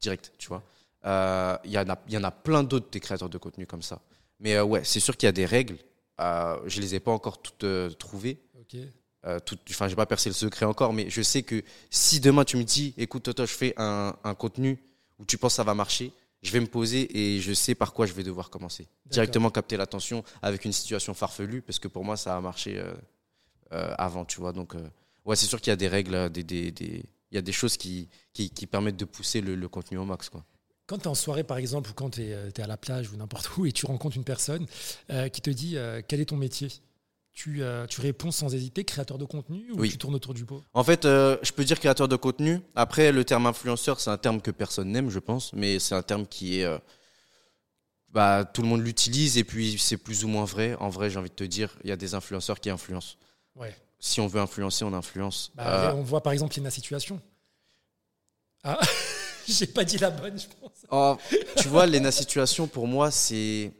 direct, 0.02 0.34
tu 0.40 0.48
vois. 0.48 0.64
Euh, 1.06 1.56
Il 1.64 1.72
y, 1.72 1.78
en 1.78 1.88
a- 1.88 2.00
y 2.10 2.18
en 2.18 2.24
a 2.24 2.32
plein 2.32 2.64
d'autres 2.64 2.90
des 2.90 3.00
créateurs 3.00 3.30
de 3.30 3.38
contenu 3.38 3.68
comme 3.68 3.84
ça. 3.84 4.02
Mais 4.40 4.60
ouais, 4.60 4.84
c'est 4.84 5.00
sûr 5.00 5.16
qu'il 5.16 5.28
y 5.28 5.30
a 5.30 5.32
des 5.32 5.46
règles. 5.46 5.78
Euh, 6.22 6.58
je 6.66 6.80
les 6.82 6.96
ai 6.96 7.00
pas 7.00 7.12
encore 7.12 7.42
toutes 7.42 7.64
euh, 7.64 7.90
trouvées. 7.90 8.40
Ok. 8.60 8.78
Euh, 9.26 9.40
tout, 9.40 9.58
enfin, 9.70 9.88
j'ai 9.88 9.96
pas 9.96 10.06
percé 10.06 10.30
le 10.30 10.34
secret 10.36 10.66
encore, 10.66 10.94
mais 10.94 11.10
je 11.10 11.22
sais 11.22 11.42
que 11.44 11.64
si 11.90 12.20
demain 12.20 12.44
tu 12.46 12.58
me 12.58 12.64
dis, 12.64 12.94
écoute, 12.98 13.24
Toto, 13.24 13.46
je 13.46 13.54
fais 13.54 13.74
un, 13.78 14.16
un 14.24 14.36
contenu 14.36 14.78
où 15.20 15.26
tu 15.26 15.38
penses 15.38 15.54
que 15.54 15.58
ça 15.58 15.64
va 15.64 15.74
marcher, 15.74 16.12
je 16.44 16.52
vais 16.52 16.60
me 16.60 16.68
poser 16.68 17.02
et 17.18 17.42
je 17.42 17.54
sais 17.54 17.74
par 17.74 17.92
quoi 17.94 18.06
je 18.06 18.14
vais 18.14 18.22
devoir 18.24 18.50
commencer. 18.52 18.88
Directement 19.08 19.50
capter 19.50 19.78
l'attention 19.78 20.24
avec 20.44 20.64
une 20.64 20.72
situation 20.74 21.14
farfelue, 21.16 21.62
parce 21.64 21.80
que 21.80 21.88
pour 21.88 22.06
moi, 22.06 22.18
ça 22.18 22.38
a 22.38 22.42
marché 22.42 22.78
euh, 22.78 22.94
euh, 23.74 23.96
avant, 23.98 24.26
tu 24.26 24.40
vois. 24.40 24.54
Donc, 24.54 24.76
euh, 24.76 24.88
ouais, 25.26 25.36
c'est 25.36 25.48
sûr 25.48 25.60
qu'il 25.60 25.72
y 25.72 25.74
a 25.74 25.76
des 25.78 25.88
règles, 25.88 26.30
des, 26.30 26.44
des, 26.44 26.72
des- 26.72 27.04
il 27.32 27.36
y 27.36 27.38
a 27.40 27.42
des 27.42 27.52
choses 27.52 27.76
qui, 27.78 28.08
qui, 28.32 28.52
qui 28.52 28.68
permettent 28.68 28.96
de 28.98 29.06
pousser 29.06 29.42
le, 29.42 29.56
le 29.56 29.68
contenu 29.68 29.98
au 29.98 30.06
max, 30.06 30.30
quoi. 30.30 30.46
Quand 30.88 30.98
tu 31.00 31.04
es 31.04 31.08
en 31.08 31.16
soirée, 31.16 31.44
par 31.44 31.58
exemple, 31.58 31.90
ou 31.90 31.94
quand 31.94 32.12
tu 32.12 32.22
es, 32.24 32.62
à 32.62 32.68
la 32.68 32.78
plage 32.78 33.10
ou 33.12 33.16
n'importe 33.18 33.58
où 33.58 33.66
et 33.66 33.72
tu 33.72 33.86
rencontres 33.86 34.18
une 34.18 34.24
personne 34.24 34.66
euh, 35.10 35.30
qui 35.30 35.42
te 35.42 35.50
dit 35.50 35.78
euh, 35.78 36.02
quel 36.08 36.20
est 36.20 36.26
ton 36.26 36.38
métier, 36.38 36.70
tu, 37.34 37.64
euh, 37.64 37.88
tu 37.88 38.02
réponds 38.02 38.32
sans 38.32 38.54
hésiter 38.54 38.84
créateur 38.86 39.18
de 39.18 39.26
contenu 39.26 39.72
ou 39.72 39.80
Oui. 39.82 39.90
tu 39.90 39.98
tournes 39.98 40.16
autour 40.16 40.34
du 40.34 40.46
pot? 40.46 40.64
En 40.74 40.84
fait, 40.84 41.06
euh, 41.06 41.38
je 41.42 41.52
peux 41.52 41.64
dire 41.66 41.80
créateur 41.80 42.08
de 42.08 42.16
contenu. 42.16 42.62
Après, 42.76 43.12
le 43.12 43.26
terme 43.26 43.48
influenceur, 43.48 44.00
c'est 44.00 44.10
un 44.12 44.18
terme 44.18 44.42
que 44.42 44.52
personne 44.52 44.92
n'aime, 44.92 45.10
je 45.10 45.20
pense, 45.20 45.52
mais 45.54 45.80
c'est 45.80 45.96
un 45.96 46.04
terme 46.04 46.28
qui 46.28 46.60
est. 46.60 46.66
euh, 46.66 46.78
bah, 48.10 48.46
tout 48.46 48.62
le 48.62 48.68
monde 48.70 48.82
l'utilise 48.82 49.38
et 49.38 49.44
puis 49.44 49.78
c'est 49.78 49.98
plus 49.98 50.24
ou 50.24 50.30
moins 50.30 50.46
vrai. 50.46 50.76
En 50.80 50.88
vrai, 50.90 51.10
j'ai 51.10 51.20
envie 51.20 51.30
de 51.30 51.36
te 51.36 51.44
dire, 51.44 51.76
il 51.84 51.90
y 51.90 51.92
a 51.92 51.98
des 51.98 52.14
influenceurs 52.14 52.62
qui 52.62 52.70
influencent. 52.70 53.16
Ouais. 53.56 53.76
Si 54.00 54.22
on 54.22 54.28
veut 54.28 54.40
influencer, 54.40 54.86
on 54.86 54.94
influence. 54.94 55.52
Bah, 55.56 55.90
Euh, 55.90 55.94
On 55.96 56.04
voit 56.04 56.22
par 56.24 56.32
exemple 56.32 56.54
Lina 56.56 56.70
Situation. 56.70 57.20
Ah, 58.64 58.80
j'ai 59.50 59.68
pas 59.68 59.84
dit 59.84 59.98
la 59.98 60.12
bonne, 60.12 60.40
je 60.40 60.46
pense. 60.48 60.65
Oh, 60.92 61.18
tu 61.58 61.68
vois, 61.68 61.86
Lena 61.86 62.12
Situation, 62.12 62.68
pour 62.68 62.88
moi, 62.88 63.12
c'est. 63.12 63.72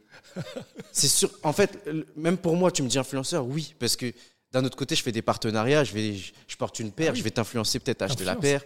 C'est 0.92 1.08
sûr. 1.08 1.30
En 1.42 1.52
fait, 1.52 1.88
même 2.16 2.36
pour 2.36 2.56
moi, 2.56 2.70
tu 2.70 2.82
me 2.82 2.88
dis 2.88 2.98
influenceur, 2.98 3.46
oui, 3.46 3.74
parce 3.78 3.96
que 3.96 4.12
d'un 4.52 4.64
autre 4.64 4.76
côté, 4.76 4.94
je 4.94 5.02
fais 5.02 5.12
des 5.12 5.22
partenariats, 5.22 5.82
je, 5.84 5.92
vais, 5.92 6.14
je, 6.14 6.32
je 6.46 6.56
porte 6.56 6.78
une 6.78 6.92
paire, 6.92 7.08
Ah 7.08 7.12
oui. 7.12 7.18
je 7.18 7.24
vais 7.24 7.30
t'influencer 7.30 7.78
peut-être 7.78 8.02
à 8.02 8.04
acheter 8.06 8.24
la 8.24 8.36
paire. 8.36 8.62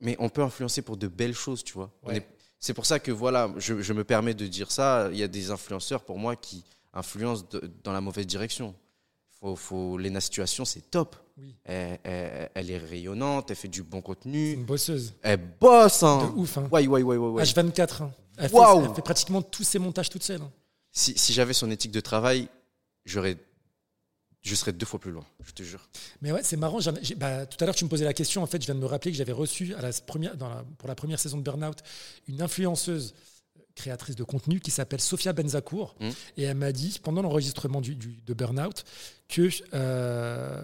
Mais 0.00 0.16
on 0.18 0.28
peut 0.28 0.42
influencer 0.42 0.82
pour 0.82 0.96
de 0.96 1.08
belles 1.08 1.34
choses, 1.34 1.62
tu 1.64 1.72
vois. 1.74 1.90
Ouais. 2.04 2.26
c'est 2.58 2.74
pour 2.74 2.86
ça 2.86 2.98
que 2.98 3.10
voilà, 3.12 3.50
je, 3.58 3.80
je 3.82 3.92
me 3.92 4.04
permets 4.04 4.34
de 4.34 4.46
dire 4.46 4.70
ça. 4.70 5.08
Il 5.12 5.18
y 5.18 5.22
a 5.22 5.28
des 5.28 5.50
influenceurs 5.50 6.02
pour 6.02 6.18
moi 6.18 6.36
qui 6.36 6.64
influencent 6.92 7.44
de- 7.50 7.70
dans 7.84 7.92
la 7.92 8.00
mauvaise 8.00 8.26
direction. 8.26 8.74
Faut, 9.40 9.56
faut, 9.56 9.98
Lena 9.98 10.20
Situation, 10.20 10.64
c'est 10.64 10.90
top. 10.90 11.16
Oui. 11.38 11.54
Elle, 11.64 11.98
elle- 12.04 12.50
elle 12.54 12.70
est 12.70 12.78
rayonnante, 12.78 13.50
elle 13.50 13.56
fait 13.56 13.68
du 13.68 13.82
bon 13.82 13.98
C'est 13.98 14.02
contenu. 14.04 14.52
une 14.52 14.64
bosseuse. 14.64 15.12
Elle 15.22 15.40
bosse, 15.60 16.00
De 16.00 16.06
hein. 16.06 16.32
ouf. 16.36 16.56
Hein. 16.58 16.68
Ouais, 16.72 16.86
ouais, 16.86 17.02
ouais, 17.02 17.16
ouais, 17.16 17.28
ouais. 17.28 17.42
H24. 17.42 18.02
hein. 18.02 18.12
Elle, 18.38 18.48
fait, 18.48 18.54
Waouh 18.56 18.84
elle 18.86 18.94
fait 18.94 19.02
pratiquement 19.02 19.42
tous 19.42 19.64
ses 19.64 19.78
montages 19.78 20.08
toute 20.10 20.22
seule. 20.22 20.40
hein. 20.42 20.50
Si, 20.92 21.16
si 21.18 21.32
j'avais 21.34 21.52
son 21.52 21.70
éthique 21.70 21.92
de 21.92 22.00
travail, 22.00 22.48
j'aurais, 23.04 23.36
je 24.42 24.54
serais 24.54 24.72
deux 24.72 24.86
fois 24.86 24.98
plus 24.98 25.10
loin, 25.10 25.24
je 25.44 25.52
te 25.52 25.62
jure. 25.62 25.86
Mais 26.22 26.32
ouais, 26.32 26.42
c'est 26.42 26.56
marrant. 26.56 26.78
ai- 26.80 27.14
bah, 27.16 27.44
tout 27.44 27.56
à 27.60 27.66
l'heure, 27.66 27.74
tu 27.74 27.84
me 27.84 27.90
posais 27.90 28.04
la 28.06 28.14
question. 28.14 28.42
En 28.42 28.46
fait, 28.46 28.60
je 28.62 28.66
viens 28.66 28.74
de 28.74 28.80
me 28.80 28.86
rappeler 28.86 29.10
que 29.10 29.16
j'avais 29.18 29.32
reçu 29.32 29.74
à 29.74 29.82
la 29.82 29.90
première, 30.06 30.36
dans 30.36 30.48
la- 30.48 30.64
pour 30.78 30.88
la 30.88 30.94
première 30.94 31.18
saison 31.20 31.36
de 31.36 31.42
Burnout 31.42 31.76
une 32.28 32.40
influenceuse 32.40 33.14
euh, 33.58 33.62
créatrice 33.74 34.16
de 34.16 34.24
contenu 34.24 34.60
qui 34.60 34.70
s'appelle 34.70 35.00
Sophia 35.02 35.32
Benzacourt. 35.34 35.94
Mhm. 36.00 36.12
Et 36.38 36.42
elle 36.44 36.56
m'a 36.56 36.72
dit, 36.72 36.98
pendant 37.02 37.20
l'enregistrement 37.20 37.80
du, 37.82 37.94
du- 37.94 38.20
de 38.26 38.34
Burnout, 38.34 38.84
que 39.28 39.48
euh, 39.74 40.62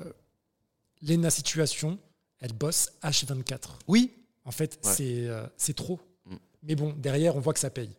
Lena 1.03 1.31
Situation, 1.31 1.99
elle 2.41 2.53
bosse 2.53 2.91
H24. 3.03 3.79
Oui. 3.89 4.13
En 4.45 4.51
fait, 4.51 4.79
Ouais. 4.85 4.93
c'est 4.95 5.27
euh, 5.29 5.47
c'est 5.57 5.75
trop. 5.75 6.01
Mm. 6.27 6.37
Mais 6.65 6.75
bon, 6.75 6.93
derrière, 6.95 7.37
on 7.37 7.41
voit 7.41 7.53
que 7.55 7.61
ça 7.61 7.71
paye. 7.71 7.91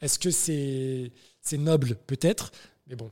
Est-ce 0.00 0.18
que 0.18 0.30
c'est 0.30 1.12
c'est 1.42 1.58
noble? 1.58 1.96
Peut-être. 2.06 2.52
Mais 2.86 2.96
bon, 2.96 3.10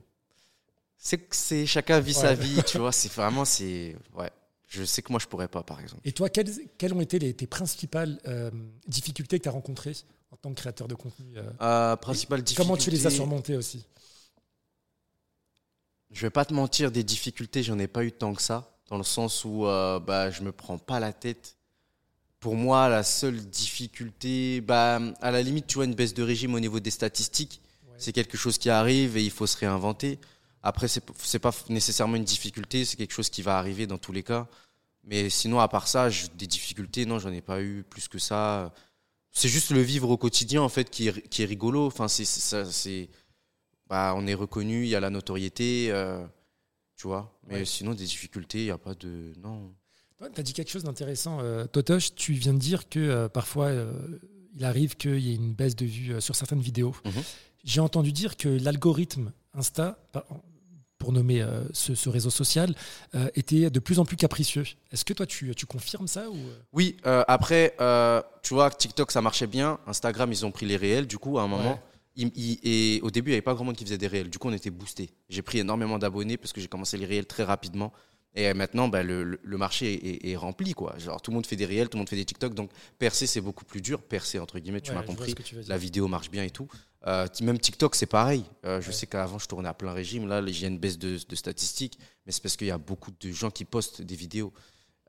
C'est 0.97 1.18
que 1.18 1.35
c'est 1.37 1.66
chacun 1.66 2.00
vit 2.00 2.14
sa 2.14 2.35
vie, 2.35 2.62
tu 2.66 2.78
vois. 2.78 2.92
C'est 2.92 3.12
vraiment, 3.12 3.44
c'est, 3.44 3.97
ouais. 4.14 4.30
Je 4.68 4.85
sais 4.85 5.02
que 5.02 5.12
moi 5.12 5.21
je 5.21 5.26
pourrais 5.26 5.49
pas, 5.49 5.62
par 5.62 5.80
exemple. 5.80 6.00
Et 6.04 6.12
toi, 6.12 6.28
quelles, 6.28 6.50
quelles 6.78 6.92
ont 6.94 7.00
été 7.00 7.18
les- 7.18 7.35
tes 7.35 7.47
principales 7.47 8.18
euh, 8.26 8.50
difficultés 8.88 9.38
que 9.38 9.44
tu 9.44 9.49
as 9.49 9.52
rencontrées 9.52 9.94
en 10.33 10.37
tant 10.37 10.50
que 10.50 10.56
créateur 10.56 10.88
de 10.88 10.94
contenu 10.94 11.35
euh? 11.37 11.97
Comment 12.56 12.76
tu 12.76 12.90
les 12.90 13.06
as 13.06 13.11
surmontées 13.11 13.56
aussi? 13.56 13.87
Je 16.11 16.21
vais 16.23 16.30
pas 16.30 16.44
te 16.44 16.54
mentir, 16.54 16.90
des 16.92 17.02
difficultés, 17.04 17.62
j'en 17.62 17.78
ai 17.78 17.88
pas 17.88 18.04
eu 18.04 18.12
tant 18.12 18.35
que 18.35 18.42
ça, 18.42 18.74
dans 18.88 18.99
le 18.99 19.05
sens 19.05 19.45
où 19.45 19.67
euh, 19.67 19.99
bah, 20.00 20.31
je 20.31 20.43
me 20.43 20.53
prends 20.53 20.79
pas 20.79 21.00
la 21.00 21.12
tête. 21.12 21.57
Pour 22.41 22.57
moi, 22.57 22.88
la 22.88 23.03
seule 23.03 23.41
difficulté, 23.47 24.61
bah, 24.61 25.00
à 25.23 25.31
la 25.31 25.43
limite, 25.43 25.67
tu 25.67 25.76
vois, 25.76 25.85
une 25.87 25.95
baisse 25.95 26.12
de 26.14 26.23
régime 26.23 26.55
au 26.55 26.61
niveau 26.61 26.81
des 26.81 26.91
statistiques, 26.91 27.61
Ouais. 27.87 27.95
c'est 27.99 28.12
quelque 28.12 28.37
chose 28.37 28.59
qui 28.59 28.71
arrive 28.71 29.17
et 29.17 29.23
il 29.25 29.31
faut 29.31 29.47
se 29.47 29.57
réinventer. 29.57 30.19
Après, 30.62 30.88
c'est 30.88 31.03
c'est 31.19 31.38
pas 31.38 31.53
nécessairement 31.69 32.17
une 32.17 32.25
difficulté, 32.25 32.85
c'est 32.85 32.97
quelque 32.97 33.12
chose 33.12 33.29
qui 33.31 33.43
va 33.43 33.59
arriver 33.59 33.87
dans 33.87 33.99
tous 33.99 34.12
les 34.12 34.23
cas. 34.23 34.47
Mais 35.05 35.29
sinon, 35.31 35.61
à 35.61 35.69
part 35.69 35.87
ça, 35.87 36.09
des 36.37 36.47
difficultés, 36.47 37.05
non, 37.07 37.19
j'en 37.19 37.31
ai 37.33 37.43
pas 37.43 37.61
eu 37.62 37.85
plus 37.88 38.09
que 38.09 38.19
ça. 38.19 38.73
C'est 39.31 39.49
juste 39.49 39.71
le 39.71 39.81
vivre 39.83 40.09
au 40.11 40.17
quotidien, 40.17 40.62
en 40.62 40.69
fait, 40.71 40.88
qui 40.91 41.09
est, 41.09 41.29
qui 41.29 41.43
est 41.43 41.47
rigolo. 41.47 41.87
Enfin, 41.87 42.09
c'est, 42.09 42.25
c'est, 42.25 42.41
ça, 42.41 42.64
c'est, 42.71 43.09
bah, 43.88 44.14
on 44.17 44.26
est 44.26 44.35
reconnu, 44.35 44.85
il 44.85 44.88
y 44.88 44.95
a 44.97 45.00
la 45.00 45.11
notoriété, 45.11 45.88
euh, 45.91 46.25
tu 47.04 47.08
vois. 47.08 47.30
Mais 47.49 47.56
Ouais. 47.56 47.64
sinon, 47.66 47.90
des 47.92 48.04
difficultés, 48.04 48.61
il 48.61 48.64
n'y 48.64 48.70
a 48.70 48.78
pas 48.78 48.94
de. 48.94 49.34
Non. 49.42 49.75
Tu 50.34 50.40
as 50.40 50.42
dit 50.42 50.54
quelque 50.54 50.70
chose 50.70 50.84
d'intéressant, 50.84 51.38
euh, 51.42 51.66
Totoche. 51.66 52.14
Tu 52.14 52.32
viens 52.32 52.54
de 52.54 52.58
dire 52.58 52.88
que 52.88 52.99
euh, 52.99 53.28
parfois, 53.28 53.66
euh, 53.66 53.92
il 54.54 54.64
arrive 54.64 54.96
qu'il 54.96 55.18
y 55.18 55.32
ait 55.32 55.34
une 55.34 55.52
baisse 55.52 55.76
de 55.76 55.84
vues 55.84 56.14
euh, 56.14 56.20
sur 56.20 56.34
certaines 56.34 56.62
vidéos. 56.62 56.94
Mhm. 57.04 57.12
J'ai 57.62 57.80
entendu 57.82 58.11
dire 58.11 58.38
que 58.38 58.49
l'algorithme 58.49 59.32
Insta, 59.52 59.99
pour 60.99 61.12
nommer 61.12 61.44
ce, 61.75 61.94
ce 61.94 62.08
réseau 62.11 62.28
social, 62.30 62.75
était 63.34 63.70
de 63.70 63.78
plus 63.80 63.99
en 63.99 64.04
plus 64.04 64.16
capricieux. 64.16 64.64
Est-ce 64.92 65.04
que 65.04 65.12
toi, 65.14 65.25
tu, 65.26 65.54
tu 65.54 65.64
confirmes 65.66 66.06
ça 66.08 66.28
ou... 66.30 66.37
Oui, 66.75 66.96
après, 67.04 67.75
tu 68.42 68.52
vois, 68.54 68.70
TikTok, 68.70 69.11
ça 69.12 69.23
marchait 69.23 69.46
bien. 69.46 69.78
Instagram, 69.87 70.30
ils 70.30 70.44
ont 70.44 70.50
pris 70.50 70.66
les 70.66 70.76
réels, 70.76 71.06
du 71.06 71.16
coup, 71.16 71.38
à 71.38 71.42
un 71.42 71.49
moment. 71.49 71.73
Ouais. 71.73 71.80
Et 72.16 73.00
au 73.02 73.11
début, 73.11 73.30
il 73.30 73.33
n'y 73.33 73.37
avait 73.37 73.42
pas 73.42 73.54
grand 73.54 73.64
monde 73.64 73.76
qui 73.76 73.85
faisait 73.85 73.99
des 73.99 74.06
réels. 74.06 74.30
Du 74.30 74.38
coup, 74.38 74.49
on 74.49 74.52
était 74.52 74.71
boosté. 74.71 75.11
J'ai 75.28 75.42
pris 75.42 75.59
énormément 75.59 75.99
d'abonnés 75.99 76.37
parce 76.37 76.52
que 76.52 76.61
j'ai 76.61 76.68
commencé 76.68 76.97
les 76.97 77.06
réels 77.06 77.26
très 77.26 77.42
rapidement. 77.42 77.92
Et 78.37 78.52
maintenant, 78.52 78.88
bah, 78.88 79.04
le, 79.04 79.38
marché 79.44 80.28
est, 80.28 80.37
rempli, 80.37 80.75
quoi. 80.75 80.99
Genre, 80.99 81.23
tout 81.23 81.30
le 81.30 81.37
monde 81.37 81.47
fait 81.47 81.54
des 81.54 81.66
réels, 81.66 81.88
tout 81.88 81.97
le 81.97 82.00
monde 82.00 82.09
fait 82.09 82.16
des 82.16 82.25
TikTok. 82.25 82.54
Donc, 82.54 82.71
percer, 82.99 83.26
c'est 83.28 83.40
beaucoup 83.40 83.64
plus 83.64 83.80
dur. 83.80 84.02
Percer, 84.02 84.40
entre 84.40 84.59
guillemets, 84.59 84.80
tu 84.80 84.90
Ouais, 84.90 84.97
m'as 84.97 85.02
compris. 85.04 85.35
tu. 85.37 85.56
La 85.68 85.78
vidéo 85.78 86.09
marche 86.09 86.30
bien 86.30 86.42
et 86.42 86.50
tout. 86.50 86.68
Euh, 87.06 87.28
même 87.42 87.59
TikTok, 87.59 87.94
c'est 87.94 88.06
pareil. 88.06 88.44
Euh, 88.64 88.80
je 88.80 88.88
Ouais. 88.88 88.92
sais 88.92 89.06
qu'avant, 89.06 89.38
je 89.38 89.47
tournais 89.47 89.68
à 89.68 89.75
plein 89.75 89.92
régime. 89.92 90.26
Là, 90.26 90.38
a 90.38 90.66
une 90.66 90.78
baisse 90.78 90.99
de, 90.99 91.16
de 91.28 91.37
statistiques. 91.37 91.99
Mais 92.26 92.33
c'est 92.33 92.42
parce 92.42 92.56
qu'il 92.56 92.66
y 92.66 92.73
a 92.73 92.78
beaucoup 92.78 93.12
de 93.12 93.30
gens 93.30 93.50
qui 93.50 93.64
postent 93.64 94.02
des 94.02 94.16
vidéos. 94.16 94.52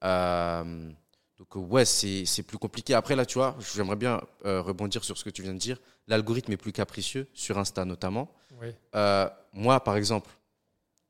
Euh, 0.03 0.91
donc, 1.37 1.55
euh, 1.55 1.59
ouais, 1.59 1.85
c'est 1.85 2.43
plus 2.43 2.57
compliqué. 2.57 2.93
Après, 2.93 3.15
là, 3.15 3.25
tu 3.25 3.37
vois, 3.37 3.57
j'aimerais 3.75 3.97
bien 3.97 4.21
euh, 4.45 4.61
rebondir 4.61 5.03
sur 5.03 5.17
ce 5.17 5.23
que 5.23 5.29
tu 5.29 5.41
viens 5.41 5.53
de 5.53 5.59
dire. 5.59 5.79
L'algorithme 6.07 6.51
est 6.53 6.57
plus 6.57 6.71
capricieux, 6.71 7.27
sur 7.33 7.57
Insta 7.57 7.83
notamment. 7.83 8.31
Euh, 8.95 9.29
moi, 9.51 9.83
par 9.83 9.97
exemple, 9.97 10.31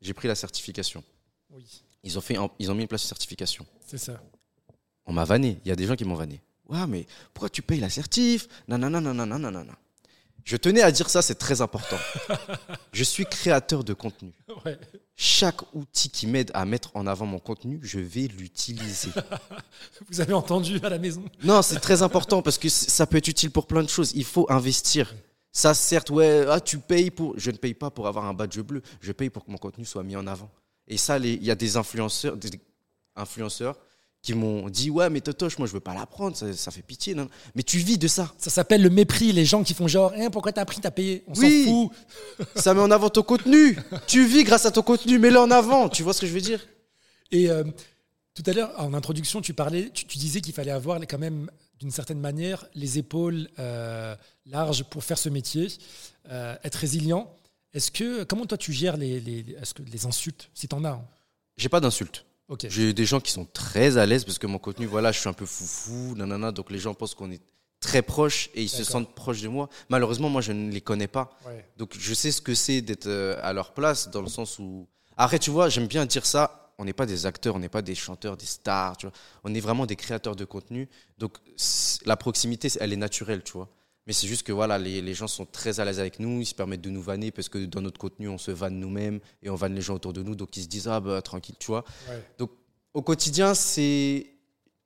j'ai 0.02 0.14
pris 0.14 0.28
la 0.28 0.36
certification. 0.36 1.04
oui, 1.52 1.84
Ils 2.04 2.18
ont, 2.18 2.22
fait, 2.22 2.38
ils 2.60 2.72
ont 2.72 2.76
mis 2.76 2.84
en 2.86 2.88
place 2.88 3.04
une 3.04 3.10
certification. 3.10 3.66
c'est 3.86 3.98
ça. 4.00 4.20
On 5.06 5.14
m'a 5.14 5.26
vanné. 5.26 5.60
Il 5.64 5.70
y 5.70 5.72
a 5.72 5.76
des 5.76 5.86
gens 5.86 5.96
qui 5.96 6.06
m'ont 6.06 6.16
vanné. 6.16 6.42
Ouais, 6.68 6.88
mais 6.88 7.06
pourquoi 7.34 7.50
tu 7.50 7.62
payes 7.62 7.80
la 7.80 7.90
certif 7.92 8.48
Nanana, 8.68 9.00
nanana, 9.00 9.38
nanana. 9.38 9.78
Je 10.46 10.58
tenais 10.58 10.84
à 10.84 10.92
dire 10.92 11.10
ça, 11.10 11.24
c'est 11.24 11.36
très 11.36 11.62
important. 11.62 11.98
je 12.94 13.04
suis 13.04 13.26
créateur 13.26 13.84
de 13.84 13.94
contenu. 13.94 14.32
Ouais. 14.64 14.78
Chaque 15.16 15.62
outil 15.74 16.10
qui 16.12 16.28
m'aide 16.28 16.52
à 16.54 16.66
mettre 16.66 16.92
en 16.94 17.08
avant 17.08 17.26
mon 17.26 17.40
contenu, 17.40 17.80
je 17.82 18.00
vais 18.00 18.28
l'utiliser. 18.28 19.10
Vous 20.10 20.22
avez 20.22 20.34
entendu 20.34 20.80
à 20.84 20.90
la 20.90 21.00
maison? 21.00 21.24
Non, 21.44 21.64
c'est 21.64 21.80
très 21.80 22.04
important 22.04 22.44
parce 22.44 22.60
que 22.60 22.70
ça 22.70 23.08
peut 23.08 23.18
être 23.18 23.28
utile 23.28 23.50
pour 23.50 23.66
plein 23.66 23.82
de 23.82 23.90
choses. 23.90 24.12
Il 24.14 24.24
faut 24.24 24.46
investir. 24.52 25.16
Ça, 25.52 25.74
certes, 25.74 26.12
ouais, 26.12 26.46
ah, 26.48 26.60
tu 26.60 26.78
payes 26.78 27.10
pour. 27.10 27.34
Je 27.40 27.50
ne 27.50 27.58
paye 27.58 27.74
pas 27.74 27.90
pour 27.90 28.08
avoir 28.08 28.26
un 28.26 28.34
badge 28.36 28.60
bleu. 28.60 28.84
Je 29.02 29.12
paye 29.14 29.32
pour 29.32 29.46
que 29.46 29.52
mon 29.52 29.58
contenu 29.58 29.84
soit 29.84 30.04
mis 30.04 30.16
en 30.16 30.28
avant. 30.28 30.52
Et 30.88 30.98
ça, 30.98 31.18
il 31.18 31.44
y 31.44 31.50
a 31.50 31.56
des 31.56 31.76
influenceurs, 31.76 32.38
des 32.38 32.52
influenceurs 33.16 33.76
qui 34.26 34.34
m'ont 34.34 34.70
dit 34.70 34.90
Ouais, 34.90 35.10
mais 35.10 35.22
Totoche, 35.22 35.58
moi, 35.58 35.68
je 35.68 35.74
veux 35.74 35.80
pas 35.80 35.94
l'apprendre. 35.94 36.36
Ça, 36.36 36.52
ça 36.54 36.72
fait 36.72 36.82
pitié. 36.82 37.14
Non 37.16 37.30
mais 37.54 37.64
tu 37.64 37.78
vis 37.78 37.98
de 37.98 38.08
ça. 38.08 38.34
Ça 38.38 38.50
s'appelle 38.50 38.82
le 38.82 38.90
mépris. 38.90 39.32
Les 39.32 39.46
gens 39.46 39.64
qui 39.64 39.74
font 39.74 39.88
genre, 39.88 40.12
Hein, 40.18 40.30
pourquoi 40.32 40.52
t'as 40.52 40.66
pris, 40.66 40.82
t'as 40.82 40.92
payé 40.92 41.24
On 41.28 41.34
Oui. 41.40 41.66
s'en 41.66 41.72
fout. 41.72 42.48
Ça 42.62 42.74
met 42.74 42.82
en 42.82 42.92
avant 42.92 43.10
ton 43.10 43.24
contenu. 43.24 43.78
Tu 44.08 44.26
vis 44.26 44.44
grâce 44.44 44.66
à 44.66 44.72
ton 44.72 44.82
contenu. 44.82 45.20
Mets-le 45.20 45.40
en 45.40 45.52
avant. 45.52 45.90
Tu 45.90 46.04
vois 46.04 46.14
ce 46.14 46.22
que 46.22 46.28
je 46.28 46.34
veux 46.34 46.42
dire? 46.42 46.66
Et 47.32 47.50
euh, 47.50 47.64
tout 48.34 48.44
à 48.48 48.54
l'heure, 48.54 48.72
en 48.78 48.94
introduction, 48.94 49.42
tu 49.42 49.54
parlais, 49.54 49.90
tu, 49.94 50.06
tu 50.06 50.18
disais 50.18 50.42
qu'il 50.42 50.54
fallait 50.54 50.72
avoir 50.72 51.00
quand 51.02 51.18
même, 51.18 51.50
d'une 51.80 51.92
certaine 51.92 52.20
manière, 52.20 52.66
les 52.76 52.98
épaules 52.98 53.48
euh, 53.60 54.16
larges 54.46 54.84
pour 54.84 55.04
faire 55.04 55.18
ce 55.18 55.30
métier, 55.30 55.68
euh, 56.32 56.56
être 56.64 56.76
résilient. 56.76 57.32
Est-ce 57.74 57.92
que 57.92 58.24
comment 58.24 58.46
toi 58.46 58.58
tu 58.58 58.74
gères 58.74 58.98
les, 58.98 59.20
les, 59.20 59.44
les 59.92 60.06
insultes, 60.06 60.50
si 60.54 60.68
t'en 60.68 60.84
as 60.84 60.90
hein? 60.92 61.06
J'ai 61.58 61.70
pas 61.70 61.80
d'insultes. 61.80 62.26
Ok. 62.48 62.68
J'ai 62.70 62.94
des 62.94 63.06
gens 63.06 63.20
qui 63.20 63.32
sont 63.32 63.46
très 63.46 63.98
à 63.98 64.06
l'aise 64.06 64.24
parce 64.24 64.38
que 64.38 64.48
mon 64.48 64.60
contenu, 64.60 64.86
voilà, 64.86 65.12
je 65.12 65.20
suis 65.20 65.30
un 65.30 65.34
peu 65.34 65.46
foufou, 65.46 66.16
nanana, 66.16 66.52
donc 66.52 66.70
les 66.70 66.80
gens 66.80 66.94
pensent 66.94 67.16
qu'on 67.16 67.32
est 67.32 67.42
très 67.80 68.02
proches 68.02 68.50
et 68.54 68.64
ils 68.64 68.70
se 68.70 68.84
sentent 68.84 69.14
proches 69.14 69.42
de 69.42 69.48
moi. 69.48 69.70
Malheureusement, 69.90 70.30
moi, 70.30 70.42
je 70.42 70.52
ne 70.52 70.72
les 70.72 70.82
connais 70.82 71.08
pas. 71.08 71.38
Ouais. 71.46 71.66
Donc, 71.78 71.96
je 71.98 72.14
sais 72.14 72.32
ce 72.32 72.42
que 72.42 72.56
c'est 72.56 72.82
d'être 72.82 73.08
euh, 73.08 73.40
à 73.42 73.54
leur 73.54 73.74
place 73.74 74.10
dans 74.10 74.22
le 74.22 74.28
sens 74.28 74.60
où. 74.60 74.88
Après, 75.18 75.40
tu 75.40 75.50
vois, 75.50 75.70
j'aime 75.70 75.88
bien 75.88 76.06
dire 76.06 76.26
ça. 76.26 76.74
On 76.78 76.84
n'est 76.84 76.94
pas 76.94 77.06
des 77.06 77.26
acteurs, 77.26 77.56
on 77.56 77.60
n'est 77.60 77.70
pas 77.70 77.82
des 77.82 77.96
chanteurs, 77.96 78.36
des 78.36 78.46
stars, 78.46 78.98
tu 78.98 79.06
vois. 79.06 79.16
On 79.46 79.54
est 79.54 79.62
vraiment 79.62 79.86
des 79.86 79.96
créateurs 79.96 80.36
de 80.36 80.44
contenu. 80.44 80.90
Donc, 81.18 81.38
la 82.06 82.18
proximité, 82.18 82.68
elle 82.80 82.92
est 82.92 82.98
naturelle, 82.98 83.44
tu 83.44 83.54
vois. 83.54 83.70
Mais 84.08 84.14
c'est 84.14 84.28
juste 84.28 84.44
que 84.44 84.52
voilà, 84.52 84.78
les, 84.78 85.02
les 85.02 85.14
gens 85.16 85.28
sont 85.28 85.46
très 85.46 85.80
à 85.80 85.86
l'aise 85.86 86.00
avec 86.00 86.20
nous, 86.20 86.40
ils 86.40 86.46
se 86.46 86.54
permettent 86.54 86.82
de 86.82 86.92
nous 86.92 87.02
vanner 87.02 87.32
parce 87.32 87.50
que 87.50 87.66
dans 87.66 87.82
notre 87.82 88.00
contenu, 88.00 88.30
on 88.30 88.38
se 88.38 88.52
vanne 88.52 88.80
nous-mêmes 88.80 89.20
et 89.42 89.50
on 89.50 89.56
vanne 89.56 89.74
les 89.74 89.82
gens 89.82 89.96
autour 89.96 90.14
de 90.14 90.22
nous. 90.22 90.36
Donc, 90.36 90.56
ils 90.58 90.64
se 90.64 90.68
disent, 90.68 90.88
ah 90.88 91.00
bah 91.00 91.22
tranquille, 91.24 91.56
tu 91.60 91.68
vois. 91.68 91.84
Ouais. 92.10 92.24
Donc, 92.38 92.52
au 92.94 93.02
quotidien, 93.02 93.54
c'est. 93.56 94.28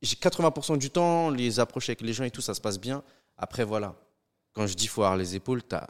J'ai 0.01 0.15
80% 0.15 0.77
du 0.77 0.89
temps, 0.89 1.29
les 1.29 1.59
approches 1.59 1.89
avec 1.89 1.99
les 2.01 2.13
gens 2.13 2.23
et 2.23 2.31
tout, 2.31 2.39
ça 2.41 2.53
se 2.53 2.61
passe 2.61 2.79
bien. 2.79 3.03
Après, 3.37 3.65
voilà. 3.65 3.95
Quand 4.53 4.65
je 4.65 4.73
dis 4.73 4.87
faut 4.87 5.03
avoir 5.03 5.17
les 5.17 5.35
épaules, 5.35 5.61
t'as- 5.63 5.89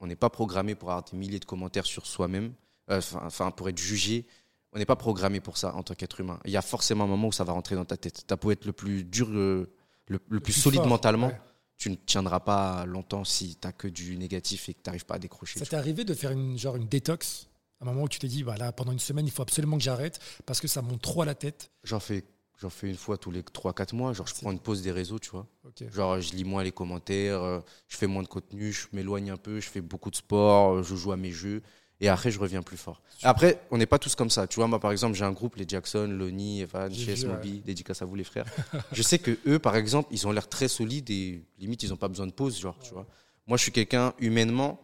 on 0.00 0.06
n'est 0.06 0.14
pas 0.16 0.30
programmé 0.30 0.76
pour 0.76 0.90
avoir 0.90 1.04
des 1.04 1.16
milliers 1.16 1.40
de 1.40 1.44
commentaires 1.44 1.84
sur 1.84 2.06
soi-même, 2.06 2.52
euh, 2.90 3.00
enfin, 3.24 3.50
pour 3.50 3.68
être 3.68 3.78
jugé. 3.78 4.24
On 4.72 4.78
n'est 4.78 4.86
pas 4.86 4.94
programmé 4.94 5.40
pour 5.40 5.56
ça 5.58 5.74
en 5.74 5.82
tant 5.82 5.94
qu'être 5.94 6.20
humain. 6.20 6.38
Il 6.44 6.52
y 6.52 6.56
a 6.56 6.62
forcément 6.62 7.02
un 7.04 7.08
moment 7.08 7.28
où 7.28 7.32
ça 7.32 7.42
va 7.42 7.52
rentrer 7.52 7.74
dans 7.74 7.84
ta 7.84 7.96
tête. 7.96 8.24
Tu 8.28 8.32
as 8.32 8.36
beau 8.36 8.52
être 8.52 8.64
le 8.64 8.72
plus 8.72 9.02
dur, 9.02 9.26
euh, 9.30 9.68
le, 10.06 10.20
le 10.28 10.38
plus 10.40 10.52
solide 10.52 10.78
fort, 10.80 10.86
mentalement, 10.88 11.26
ouais. 11.28 11.40
Tu 11.78 11.90
ne 11.90 11.94
tiendras 11.94 12.40
pas 12.40 12.84
longtemps 12.84 13.24
si 13.24 13.56
tu 13.56 13.72
que 13.72 13.88
du 13.88 14.16
négatif 14.16 14.68
et 14.68 14.74
que 14.74 14.82
tu 14.82 14.88
n'arrives 14.88 15.06
pas 15.06 15.14
à 15.14 15.18
décrocher. 15.18 15.58
Ça 15.58 15.66
t'est 15.66 15.76
arrivé 15.76 16.04
de 16.04 16.12
faire 16.12 16.32
une 16.32 16.58
genre 16.58 16.76
une 16.76 16.88
détox 16.88 17.48
à 17.80 17.84
un 17.84 17.92
moment 17.92 18.02
où 18.02 18.08
tu 18.08 18.18
t'es 18.18 18.28
dit, 18.28 18.42
voilà, 18.42 18.72
pendant 18.72 18.92
une 18.92 18.98
semaine, 18.98 19.26
il 19.26 19.30
faut 19.30 19.42
absolument 19.42 19.76
que 19.76 19.84
j'arrête 19.84 20.18
parce 20.46 20.60
que 20.60 20.66
ça 20.66 20.82
monte 20.82 21.00
trop 21.00 21.22
à 21.22 21.24
la 21.24 21.36
tête? 21.36 21.70
J'en 21.84 22.00
fais, 22.00 22.24
j'en 22.60 22.70
fais 22.70 22.88
une 22.88 22.96
fois 22.96 23.18
tous 23.18 23.30
les 23.30 23.42
3-4 23.42 23.94
mois. 23.94 24.12
Genre, 24.12 24.26
je 24.26 24.34
prends 24.34 24.50
une 24.50 24.58
pause 24.58 24.82
des 24.82 24.90
réseaux, 24.90 25.20
tu 25.20 25.30
vois. 25.30 25.46
Genre, 25.92 26.20
je 26.20 26.32
lis 26.32 26.44
moins 26.44 26.64
les 26.64 26.72
commentaires, 26.72 27.40
euh, 27.40 27.60
je 27.86 27.96
fais 27.96 28.08
moins 28.08 28.24
de 28.24 28.28
contenu, 28.28 28.72
je 28.72 28.88
m'éloigne 28.92 29.30
un 29.30 29.36
peu, 29.36 29.60
je 29.60 29.68
fais 29.68 29.80
beaucoup 29.80 30.10
de 30.10 30.16
sport, 30.16 30.74
euh, 30.74 30.82
je 30.82 30.96
joue 30.96 31.12
à 31.12 31.16
mes 31.16 31.30
jeux. 31.30 31.62
Et 32.00 32.08
après, 32.08 32.30
je 32.30 32.38
reviens 32.38 32.62
plus 32.62 32.76
fort. 32.76 33.02
Après, 33.22 33.60
on 33.72 33.78
n'est 33.78 33.86
pas 33.86 33.98
tous 33.98 34.14
comme 34.14 34.30
ça. 34.30 34.46
Tu 34.46 34.56
vois, 34.56 34.68
moi, 34.68 34.78
par 34.78 34.92
exemple, 34.92 35.16
j'ai 35.16 35.24
un 35.24 35.32
groupe, 35.32 35.56
les 35.56 35.64
Jackson, 35.66 36.06
Lonnie, 36.06 36.60
Evan, 36.60 36.94
Chess, 36.94 37.22
ouais. 37.22 37.28
Moby, 37.28 37.58
dédicace 37.60 38.00
à 38.02 38.04
vous, 38.04 38.14
les 38.14 38.22
frères. 38.24 38.46
je 38.92 39.02
sais 39.02 39.18
que 39.18 39.36
eux, 39.46 39.58
par 39.58 39.74
exemple, 39.74 40.08
ils 40.12 40.26
ont 40.26 40.30
l'air 40.30 40.48
très 40.48 40.68
solides 40.68 41.10
et 41.10 41.42
limite, 41.58 41.82
ils 41.82 41.90
n'ont 41.90 41.96
pas 41.96 42.06
besoin 42.08 42.26
de 42.28 42.32
pause, 42.32 42.58
genre, 42.60 42.78
tu 42.78 42.92
vois. 42.92 43.06
Moi, 43.48 43.56
je 43.56 43.62
suis 43.64 43.72
quelqu'un, 43.72 44.14
humainement, 44.20 44.80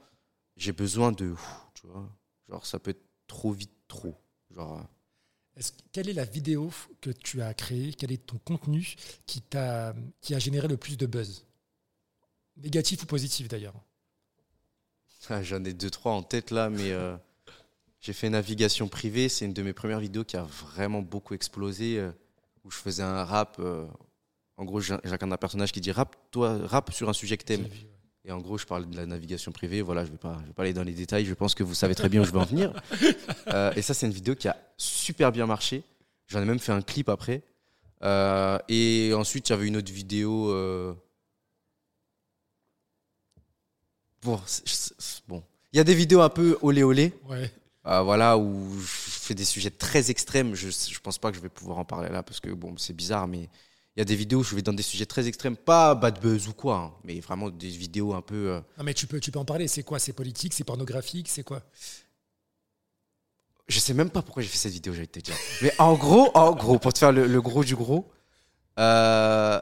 j'ai 0.56 0.73
besoin 0.73 1.12
de. 1.12 1.30
ouf, 1.30 1.56
Tu 1.75 1.87
vois, 1.87 2.09
genre, 2.49 2.66
ça 2.66 2.78
peut 2.80 2.90
être 2.90 3.04
trop 3.28 3.52
vite, 3.52 3.71
trop. 3.87 4.16
Genre, 4.50 4.78
euh, 4.78 4.83
Est-ce- 5.61 5.73
quelle 5.92 6.09
est 6.09 6.14
la 6.14 6.25
vidéo 6.25 6.73
que 7.00 7.11
tu 7.11 7.42
as 7.42 7.54
créée? 7.54 7.92
Quel 7.97 8.11
est 8.11 8.26
ton 8.26 8.38
contenu 8.38 8.97
qui, 9.26 9.40
t'a, 9.40 9.94
qui 10.21 10.35
a 10.35 10.40
généré 10.40 10.66
le 10.66 10.76
plus 10.76 10.97
de 10.97 11.06
buzz? 11.06 11.47
Négatif 12.56 13.02
ou 13.02 13.06
positif 13.06 13.47
d'ailleurs? 13.49 13.75
J'en 15.42 15.64
ai 15.64 15.72
deux, 15.72 15.90
trois 15.90 16.12
en 16.12 16.22
tête 16.22 16.50
là, 16.50 16.70
mais 16.70 16.90
euh, 16.92 17.16
j'ai 18.00 18.12
fait 18.12 18.28
navigation 18.30 18.88
privée. 18.88 19.28
C'est 19.28 19.44
une 19.46 19.52
de 19.54 19.62
mes 19.62 19.72
premières 19.72 20.00
vidéos 20.00 20.24
qui 20.24 20.36
a 20.36 20.42
vraiment 20.42 21.02
beaucoup 21.02 21.34
explosé. 21.34 21.98
euh, 21.98 22.10
où 22.64 22.70
je 22.70 22.78
faisais 22.78 23.02
un 23.02 23.24
rap. 23.24 23.56
euh, 23.58 23.86
en 24.56 24.64
gros, 24.64 24.80
j'in- 24.80 25.00
j'incarne 25.04 25.32
un 25.32 25.36
personnage 25.36 25.70
qui 25.72 25.80
dit 25.82 25.92
rap, 25.92 26.16
toi, 26.30 26.58
rap 26.66 26.90
sur 26.92 27.08
un 27.10 27.12
sujet 27.12 27.36
que 27.36 27.44
t'aimes. 27.44 27.66
Et 28.24 28.32
en 28.32 28.38
gros, 28.40 28.56
je 28.56 28.64
parle 28.64 28.88
de 28.88 28.96
la 28.96 29.04
navigation 29.04 29.52
privée. 29.52 29.82
Voilà, 29.82 30.04
je 30.06 30.10
vais 30.10 30.16
pas, 30.16 30.38
je 30.42 30.46
vais 30.46 30.52
pas 30.54 30.62
aller 30.62 30.72
dans 30.72 30.82
les 30.82 30.94
détails. 30.94 31.26
Je 31.26 31.34
pense 31.34 31.54
que 31.54 31.62
vous 31.62 31.74
savez 31.74 31.94
très 31.94 32.08
bien 32.08 32.22
où 32.22 32.24
je 32.24 32.32
vais 32.32 32.38
en 32.38 32.44
venir. 32.46 32.72
Et 33.76 33.82
ça, 33.82 33.92
c'est 33.92 34.06
une 34.06 34.12
vidéo 34.14 34.34
qui 34.34 34.48
a 34.48 34.56
super 34.78 35.30
bien 35.30 35.44
marché. 35.46 35.82
J'en 36.28 36.40
ai 36.40 36.46
même 36.46 36.58
fait 36.58 36.72
un 36.72 36.80
clip 36.80 37.10
après. 37.10 37.42
Et 38.68 39.12
ensuite, 39.14 39.48
il 39.50 39.52
y 39.52 39.54
avait 39.54 39.66
une 39.66 39.76
autre 39.76 39.92
vidéo. 39.92 40.50
euh, 40.52 40.94
Bon, 45.28 45.42
il 45.72 45.76
y 45.76 45.80
a 45.80 45.84
des 45.84 45.94
vidéos 45.94 46.20
un 46.22 46.28
peu 46.28 46.58
olé 46.62 46.82
olé. 46.82 47.12
Ouais. 47.28 47.50
Euh, 47.86 48.00
voilà, 48.02 48.38
où 48.38 48.72
je 48.80 48.86
fais 48.86 49.34
des 49.34 49.44
sujets 49.44 49.70
très 49.70 50.10
extrêmes. 50.10 50.54
Je, 50.54 50.70
je 50.70 50.98
pense 51.00 51.18
pas 51.18 51.30
que 51.30 51.36
je 51.36 51.42
vais 51.42 51.50
pouvoir 51.50 51.78
en 51.78 51.84
parler 51.84 52.08
là 52.08 52.22
parce 52.22 52.40
que 52.40 52.48
bon, 52.50 52.74
c'est 52.78 52.94
bizarre, 52.94 53.26
mais 53.28 53.42
il 53.96 53.98
y 53.98 54.02
a 54.02 54.04
des 54.06 54.16
vidéos 54.16 54.40
où 54.40 54.42
je 54.42 54.54
vais 54.56 54.62
dans 54.62 54.72
des 54.72 54.82
sujets 54.82 55.04
très 55.06 55.28
extrêmes, 55.28 55.56
pas 55.56 55.94
bad 55.94 56.18
buzz 56.20 56.48
ou 56.48 56.54
quoi, 56.54 56.76
hein, 56.76 56.92
mais 57.04 57.20
vraiment 57.20 57.50
des 57.50 57.68
vidéos 57.68 58.14
un 58.14 58.22
peu. 58.22 58.48
euh, 58.52 58.60
Non, 58.78 58.84
mais 58.84 58.94
tu 58.94 59.06
peux, 59.06 59.20
tu 59.20 59.30
peux 59.30 59.38
en 59.38 59.44
parler. 59.44 59.68
C'est 59.68 59.82
quoi? 59.82 59.98
C'est 59.98 60.14
politique? 60.14 60.54
C'est 60.54 60.64
pornographique? 60.64 61.28
C'est 61.28 61.42
quoi? 61.44 61.62
Je 63.68 63.78
sais 63.78 63.94
même 63.94 64.10
pas 64.10 64.22
pourquoi 64.22 64.42
j'ai 64.42 64.48
fait 64.48 64.58
cette 64.58 64.72
vidéo, 64.72 64.92
j'allais 64.94 65.06
te 65.06 65.20
dire. 65.20 65.34
Mais 65.62 65.72
en 65.78 65.94
gros, 65.94 66.30
en 66.34 66.52
gros, 66.54 66.78
pour 66.78 66.92
te 66.92 66.98
faire 66.98 67.12
le, 67.12 67.26
le 67.26 67.40
gros 67.42 67.64
du 67.64 67.76
gros, 67.76 68.10
euh, 68.78 69.60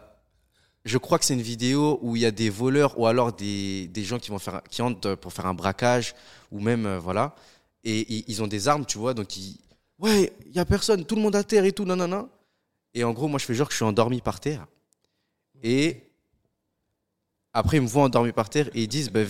je 0.85 0.99
crois 0.99 1.19
que 1.19 1.25
c'est 1.25 1.35
une 1.35 1.43
vidéo 1.43 1.99
où 2.03 2.17
il 2.17 2.23
y 2.23 2.27
a 2.27 2.31
des 2.31 2.51
voleurs 2.51 2.99
ou 2.99 3.07
alors 3.07 3.33
des, 3.33 3.91
gens 3.97 4.19
qui 4.19 4.31
vont 4.31 4.39
faire, 4.39 4.63
qui 4.69 4.83
entrent 4.83 5.15
pour 5.15 5.33
faire 5.33 5.47
un 5.47 5.55
braquage 5.55 6.15
ou 6.51 6.61
même 6.61 6.87
euh, 6.87 6.99
voilà, 6.99 7.35
et 7.85 8.31
ils, 8.31 8.43
ont 8.43 8.47
des 8.47 8.69
armes, 8.69 8.87
tu 8.87 8.99
vois, 8.99 9.15
donc 9.15 9.37
ils, 9.37 9.59
ouais, 9.99 10.33
il 10.47 10.53
y 10.53 10.59
a 10.59 10.65
personne, 10.65 11.05
tout 11.05 11.17
le 11.17 11.23
monde 11.23 11.37
à 11.37 11.43
terre 11.43 11.65
et 11.65 11.73
tout, 11.73 11.85
non, 11.85 11.97
non, 11.97 12.09
non. 12.09 12.29
Et 12.95 13.05
en 13.05 13.13
gros, 13.13 13.29
moi, 13.29 13.39
je 13.39 13.45
fais 13.47 13.55
genre 13.55 13.67
que 13.67 13.73
je 13.73 13.79
suis 13.79 13.85
endormi 13.85 14.21
par 14.21 14.39
terre. 14.39 14.67
Et 15.63 16.03
après, 17.53 17.79
ils 17.79 17.83
me 17.83 17.87
voient 17.87 18.05
endormi 18.05 18.33
par 18.33 18.51
terre 18.51 18.69
et 18.75 18.83
ils 18.83 18.89
disent, 18.89 19.11
bah, 19.11 19.25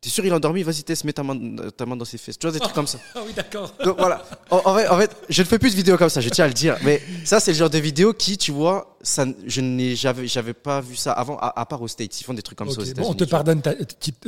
t'es 0.00 0.10
sûr 0.10 0.24
il 0.24 0.28
est 0.28 0.34
endormi? 0.34 0.62
Vas-y, 0.62 0.82
teste, 0.84 1.04
mets 1.04 1.12
ta 1.12 1.22
main, 1.22 1.36
ta 1.76 1.86
main 1.86 1.96
dans 1.96 2.04
ses 2.04 2.18
fesses. 2.18 2.38
Tu 2.38 2.46
vois, 2.46 2.52
des 2.52 2.60
trucs 2.60 2.74
comme 2.74 2.86
ça. 2.86 2.98
Ah 3.14 3.20
oui, 3.26 3.32
d'accord. 3.34 3.72
Donc 3.82 3.98
voilà. 3.98 4.24
En, 4.50 4.58
en 4.64 4.74
fait, 4.76 4.88
en 4.88 4.98
fait, 4.98 5.10
je 5.28 5.42
ne 5.42 5.46
fais 5.46 5.58
plus 5.58 5.70
de 5.70 5.76
vidéos 5.76 5.96
comme 5.96 6.08
ça, 6.10 6.20
je 6.20 6.28
tiens 6.28 6.44
à 6.44 6.48
le 6.48 6.54
dire. 6.54 6.76
Mais 6.84 7.02
ça, 7.24 7.40
c'est 7.40 7.52
le 7.52 7.56
genre 7.58 7.70
de 7.70 7.78
vidéo 7.78 8.12
qui, 8.12 8.36
tu 8.36 8.52
vois, 8.52 8.96
ça, 9.02 9.24
je 9.46 9.60
n'ai, 9.60 9.96
j'avais, 9.96 10.26
j'avais 10.28 10.52
pas 10.54 10.80
vu 10.80 10.96
ça 10.96 11.12
avant, 11.12 11.38
à, 11.38 11.58
à 11.60 11.64
part 11.66 11.80
aux 11.82 11.88
States. 11.88 12.20
Ils 12.20 12.24
font 12.24 12.34
des 12.34 12.42
trucs 12.42 12.58
comme 12.58 12.70
ça 12.70 12.78
aux 12.80 12.84
États-Unis. 12.84 13.06
Bon, 13.06 13.12
on 13.12 13.14
te 13.16 13.24
pardonne, 13.24 13.62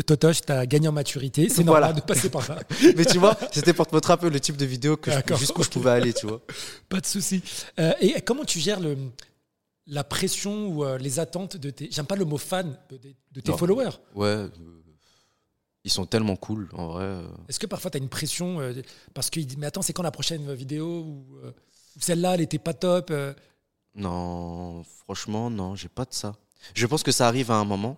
Totoche, 0.07 0.41
tu 0.43 0.53
as 0.53 0.67
gagné 0.67 0.89
en 0.89 0.93
maturité. 0.93 1.49
C'est 1.49 1.63
Voilà. 1.65 1.89
normal 1.89 2.03
de 2.03 2.07
passer 2.07 2.31
par 2.31 2.49
là. 2.49 2.61
Mais 2.97 3.05
tu 3.05 3.19
vois, 3.19 3.37
c'était 3.53 3.73
pour 3.75 3.87
te 3.87 3.95
montrer 3.95 4.15
un 4.15 4.17
peu 4.17 4.31
le 4.31 4.41
type 4.41 4.57
de 4.57 4.65
vidéo 4.67 4.97
que 4.97 5.11
jusqu'où 5.37 5.63
je 5.63 5.69
pouvais 5.71 5.91
aller, 5.91 6.13
tu 6.13 6.27
vois. 6.27 6.41
Pas 6.89 7.01
de 7.01 7.07
souci. 7.07 7.43
Euh, 7.79 7.93
et 8.01 8.21
comment 8.23 8.45
tu 8.45 8.59
gères 8.59 8.81
le, 8.81 8.97
la 9.87 10.05
pression 10.05 10.69
ou 10.69 10.85
euh, 10.85 10.99
les 10.99 11.19
attentes 11.19 11.57
de 11.57 11.71
tes. 11.71 11.89
J'aime 11.91 12.07
pas 12.07 12.17
le 12.17 12.25
mot 12.25 12.39
fan 12.39 12.77
de, 12.91 12.97
tes 13.41 13.51
Non. 13.51 13.57
followers. 13.57 13.91
Ouais. 14.15 14.47
Ils 15.89 15.93
sont 15.93 16.07
tellement 16.07 16.37
cool, 16.37 16.69
en 16.75 16.89
vrai. 16.89 17.05
euh. 17.05 17.27
Est-ce 17.49 17.59
que 17.59 17.67
parfois 17.67 17.91
tu 17.91 17.97
as 17.97 18.01
une 18.01 18.09
pression 18.11 18.61
euh, 18.61 18.73
parce 19.15 19.31
qu'ils 19.31 19.47
disent 19.47 19.57
Mais 19.59 19.67
attends, 19.67 19.83
c'est 19.83 19.93
quand 19.95 20.03
la 20.03 20.11
prochaine 20.11 20.53
vidéo 20.55 20.87
Ou 21.03 21.27
euh, 21.45 21.53
celle-là, 21.99 22.35
elle 22.35 22.43
était 22.43 22.59
pas 22.59 22.75
top 22.75 23.11
euh, 23.11 23.33
Non, 23.95 24.85
franchement, 25.05 25.51
non, 25.51 25.75
j'ai 25.75 25.89
pas 25.89 26.05
de 26.05 26.13
ça. 26.15 26.35
Je 26.75 26.87
pense 26.87 27.03
que 27.03 27.13
ça 27.13 27.27
arrive 27.27 27.51
à 27.51 27.55
un 27.57 27.65
moment, 27.65 27.97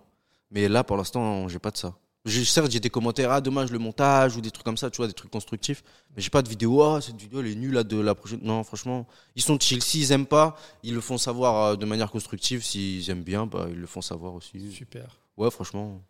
mais 0.51 0.67
là, 0.67 0.83
pour 0.83 0.97
l'instant, 0.97 1.47
j'ai 1.47 1.59
pas 1.59 1.71
de 1.71 1.77
ça. 1.77 1.95
J'ai- 2.23 2.45
Certes, 2.45 2.71
j'ai 2.71 2.79
des 2.79 2.89
commentaires, 2.91 3.31
ah, 3.31 3.41
dommage 3.41 3.71
le 3.71 3.79
montage 3.79 4.37
ou 4.37 4.41
des 4.41 4.51
trucs 4.51 4.63
comme 4.63 4.77
ça, 4.77 4.89
tu 4.91 4.97
vois, 4.97 5.07
des 5.07 5.13
trucs 5.13 5.31
constructifs, 5.31 5.83
mais 6.15 6.21
j'ai 6.21 6.29
pas 6.29 6.41
de 6.43 6.49
vidéo, 6.49 6.81
ah, 6.83 7.01
cette 7.01 7.17
vidéo, 7.19 7.39
elle 7.41 7.47
est 7.47 7.55
nulle, 7.55 7.73
là, 7.73 7.83
de 7.83 7.99
la 7.99 8.13
prochaine. 8.15 8.39
Non, 8.43 8.63
franchement, 8.63 9.07
ils 9.35 9.41
sont 9.41 9.59
chill. 9.59 9.81
S'ils 9.83 10.11
aiment 10.11 10.27
pas, 10.27 10.55
ils 10.83 10.93
le 10.93 11.01
font 11.01 11.17
savoir 11.17 11.77
de 11.77 11.85
manière 11.85 12.11
constructive. 12.11 12.63
S'ils 12.63 13.09
aiment 13.09 13.23
bien, 13.23 13.47
bah, 13.47 13.65
ils 13.69 13.77
le 13.79 13.87
font 13.87 14.01
savoir 14.01 14.33
aussi. 14.35 14.71
Super. 14.71 15.17
Ouais, 15.35 15.49
franchement. 15.51 16.01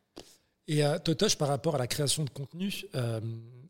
Et 0.68 0.84
euh, 0.84 0.98
Totoche, 1.00 1.38
par 1.38 1.48
rapport 1.48 1.76
à 1.76 1.78
la 1.78 1.88
création 1.88 2.24
de 2.24 2.30
contenu, 2.30 2.86
euh, 2.96 3.20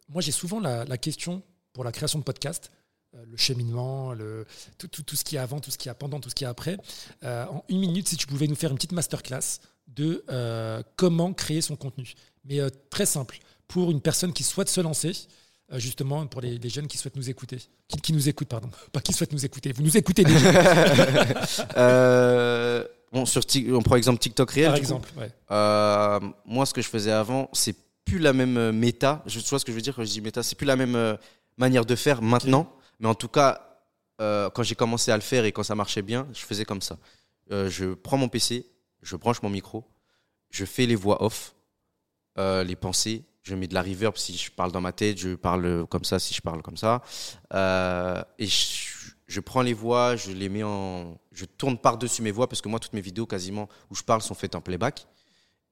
moi 0.10 0.22
j'ai 0.22 0.32
souvent 0.32 0.60
la, 0.60 0.86
la 0.86 0.98
question 0.98 1.42
pour 1.74 1.84
la 1.84 1.92
création 1.92 2.20
de 2.20 2.24
podcast, 2.24 2.72
euh, 3.16 3.24
le 3.30 3.38
cheminement, 3.38 4.14
le, 4.14 4.46
tout, 4.78 4.88
tout, 4.88 5.04
tout 5.04 5.16
ce 5.16 5.24
qu'il 5.24 5.38
y 5.38 5.40
a 5.40 5.44
avant, 5.44 5.60
tout 5.60 5.72
ce 5.72 5.78
qu'il 5.78 5.90
y 5.90 5.92
a 5.92 5.96
pendant, 5.96 6.20
tout 6.20 6.30
ce 6.30 6.36
qu'il 6.36 6.46
y 6.46 6.48
a 6.48 6.52
après. 6.52 6.78
Euh, 7.24 7.46
en 7.46 7.64
une 7.70 7.80
minute, 7.80 8.08
si 8.08 8.18
tu 8.18 8.28
pouvais 8.28 8.48
nous 8.48 8.56
faire 8.56 8.72
une 8.72 8.78
petite 8.78 8.92
masterclass 8.92 9.60
de 9.88 10.24
comment 10.96 11.34
créer 11.34 11.62
son 11.62 11.76
contenu. 11.76 12.14
Mais 12.46 12.60
très 12.90 13.06
simple, 13.06 13.40
pour 13.68 13.92
une 13.92 14.00
personne 14.00 14.32
qui 14.32 14.44
souhaite 14.44 14.70
se 14.70 14.80
lancer, 14.80 15.12
justement 15.74 16.26
pour 16.28 16.40
les, 16.40 16.58
les 16.58 16.70
jeunes 16.70 16.88
qui 16.88 16.98
souhaitent 16.98 17.18
nous 17.18 17.30
écouter. 17.30 17.58
Qui, 17.90 18.00
qui 18.00 18.14
nous 18.14 18.30
écoutent, 18.30 18.48
pardon. 18.48 18.70
Pas 18.94 19.02
qui 19.02 19.12
souhaitent 19.12 19.34
nous 19.34 19.46
écouter. 19.46 19.74
Vous 19.74 19.84
nous 19.84 19.98
écoutez 19.98 20.24
déjà, 20.24 20.50
bon, 23.12 23.26
sur 23.26 23.42
on 23.74 23.82
prend 23.82 23.96
exemple 23.96 24.20
TikTok 24.20 24.52
réel. 24.52 24.68
par 24.68 24.74
du 24.76 24.80
coup. 24.80 24.86
exemple. 24.86 25.10
ouais. 25.18 25.32
Euh, 25.52 26.20
moi, 26.46 26.66
ce 26.66 26.74
que 26.74 26.82
je 26.82 26.88
faisais 26.88 27.12
avant, 27.12 27.50
c'est 27.54 27.76
plus 28.06 28.20
la 28.20 28.34
même 28.34 28.58
euh, 28.58 28.72
méta. 28.72 29.22
Je 29.26 29.40
tu 29.40 29.50
vois 29.50 29.60
ce 29.60 29.66
que 29.66 29.72
je 29.72 29.76
veux 29.78 29.82
dire 29.82 29.96
quand 29.96 30.04
je 30.04 30.10
dis 30.10 30.22
méta? 30.22 30.44
C'est 30.44 30.56
plus 30.56 30.66
la 30.66 30.76
même 30.76 30.96
euh, 30.96 31.16
manière 31.58 31.86
de 31.86 31.96
faire 31.96 32.22
maintenant. 32.22 32.72
Mais 33.00 33.08
en 33.08 33.16
tout 33.16 33.28
cas, 33.28 33.80
euh, 34.22 34.50
quand 34.50 34.64
j'ai 34.64 34.76
commencé 34.76 35.12
à 35.12 35.16
le 35.16 35.22
faire 35.22 35.46
et 35.46 35.52
quand 35.52 35.64
ça 35.64 35.76
marchait 35.76 36.02
bien, 36.02 36.28
je 36.34 36.42
faisais 36.42 36.66
comme 36.66 36.82
ça. 36.82 36.98
Euh, 37.52 37.70
je 37.70 37.94
prends 37.94 38.18
mon 38.18 38.30
PC, 38.30 38.66
je 39.02 39.16
branche 39.16 39.42
mon 39.42 39.50
micro, 39.50 39.84
je 40.50 40.66
fais 40.66 40.86
les 40.86 40.96
voix 40.96 41.24
off, 41.24 41.56
les 42.38 42.76
pensées. 42.76 43.24
Je 43.44 43.56
mets 43.56 43.68
de 43.68 43.74
la 43.74 43.82
reverb 43.82 44.18
si 44.18 44.38
je 44.38 44.52
parle 44.52 44.72
dans 44.72 44.82
ma 44.82 44.92
tête, 44.92 45.18
je 45.18 45.34
parle 45.34 45.88
comme 45.88 46.04
ça 46.04 46.20
si 46.20 46.32
je 46.36 46.42
parle 46.42 46.62
comme 46.62 46.78
ça. 46.78 47.02
Et 48.38 48.46
je, 48.46 48.91
je 49.32 49.40
prends 49.42 49.62
les 49.64 49.74
voix, 49.74 50.16
je 50.18 50.32
les 50.32 50.50
mets 50.50 50.64
en. 50.64 51.18
Je 51.34 51.46
tourne 51.46 51.78
par-dessus 51.78 52.22
mes 52.24 52.32
voix 52.32 52.48
parce 52.50 52.62
que 52.62 52.70
moi, 52.70 52.80
toutes 52.80 52.94
mes 52.94 53.02
vidéos 53.02 53.26
quasiment 53.28 53.70
où 53.92 53.96
je 53.96 54.04
parle 54.04 54.22
sont 54.22 54.36
faites 54.36 54.56
en 54.56 54.62
playback. 54.62 55.08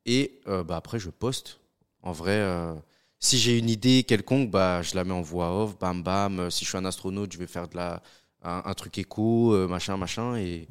Et 0.05 0.41
euh, 0.47 0.63
bah, 0.63 0.77
après, 0.77 0.99
je 0.99 1.09
poste. 1.09 1.59
En 2.03 2.11
vrai, 2.13 2.37
euh, 2.37 2.75
si 3.19 3.37
j'ai 3.37 3.57
une 3.59 3.69
idée 3.69 4.03
quelconque, 4.03 4.51
bah, 4.51 4.81
je 4.81 4.95
la 4.95 5.03
mets 5.03 5.13
en 5.13 5.21
voix 5.21 5.63
off, 5.63 5.77
bam 5.79 6.03
bam. 6.03 6.39
Euh, 6.39 6.49
Si 6.49 6.65
je 6.65 6.69
suis 6.69 6.77
un 6.77 6.85
astronaute, 6.85 7.33
je 7.33 7.37
vais 7.39 7.47
faire 7.47 7.67
de 7.67 7.77
la, 7.77 8.01
un, 8.43 8.63
un 8.65 8.73
truc 8.75 8.97
écho, 8.97 9.53
euh, 9.53 9.67
machin, 9.67 9.97
machin. 9.97 10.37
Et, 10.37 10.67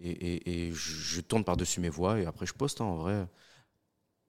et, 0.00 0.10
et, 0.10 0.68
et 0.68 0.72
je, 0.72 0.92
je 0.92 1.20
tourne 1.22 1.44
par-dessus 1.44 1.80
mes 1.80 1.90
voix 1.90 2.20
et 2.20 2.26
après, 2.26 2.46
je 2.46 2.54
poste 2.54 2.80
hein, 2.80 2.86
en 2.86 2.96
vrai. 2.96 3.26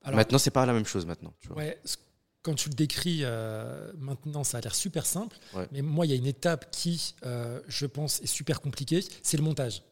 Alors, 0.04 0.18
maintenant, 0.18 0.38
c'est 0.38 0.52
pas 0.52 0.66
la 0.66 0.74
même 0.74 0.86
chose 0.86 1.06
maintenant. 1.06 1.34
Tu 1.40 1.48
vois. 1.50 1.58
Ouais, 1.58 1.80
ce- 1.84 1.98
quand 2.44 2.56
tu 2.56 2.70
le 2.70 2.76
décris 2.76 3.20
euh, 3.24 3.92
maintenant, 3.98 4.44
ça 4.44 4.58
a 4.60 4.62
l'air 4.62 4.76
super 4.76 5.06
simple. 5.06 5.38
Ouais. 5.54 5.68
Mais 5.72 5.82
moi, 5.82 6.06
il 6.06 6.10
y 6.10 6.14
a 6.14 6.16
une 6.18 6.28
étape 6.28 6.72
qui, 6.72 7.16
euh, 7.26 7.62
je 7.68 7.86
pense, 7.86 8.22
est 8.22 8.28
super 8.28 8.62
compliquée, 8.62 9.04
c'est 9.22 9.38
le 9.38 9.44
montage. 9.44 9.84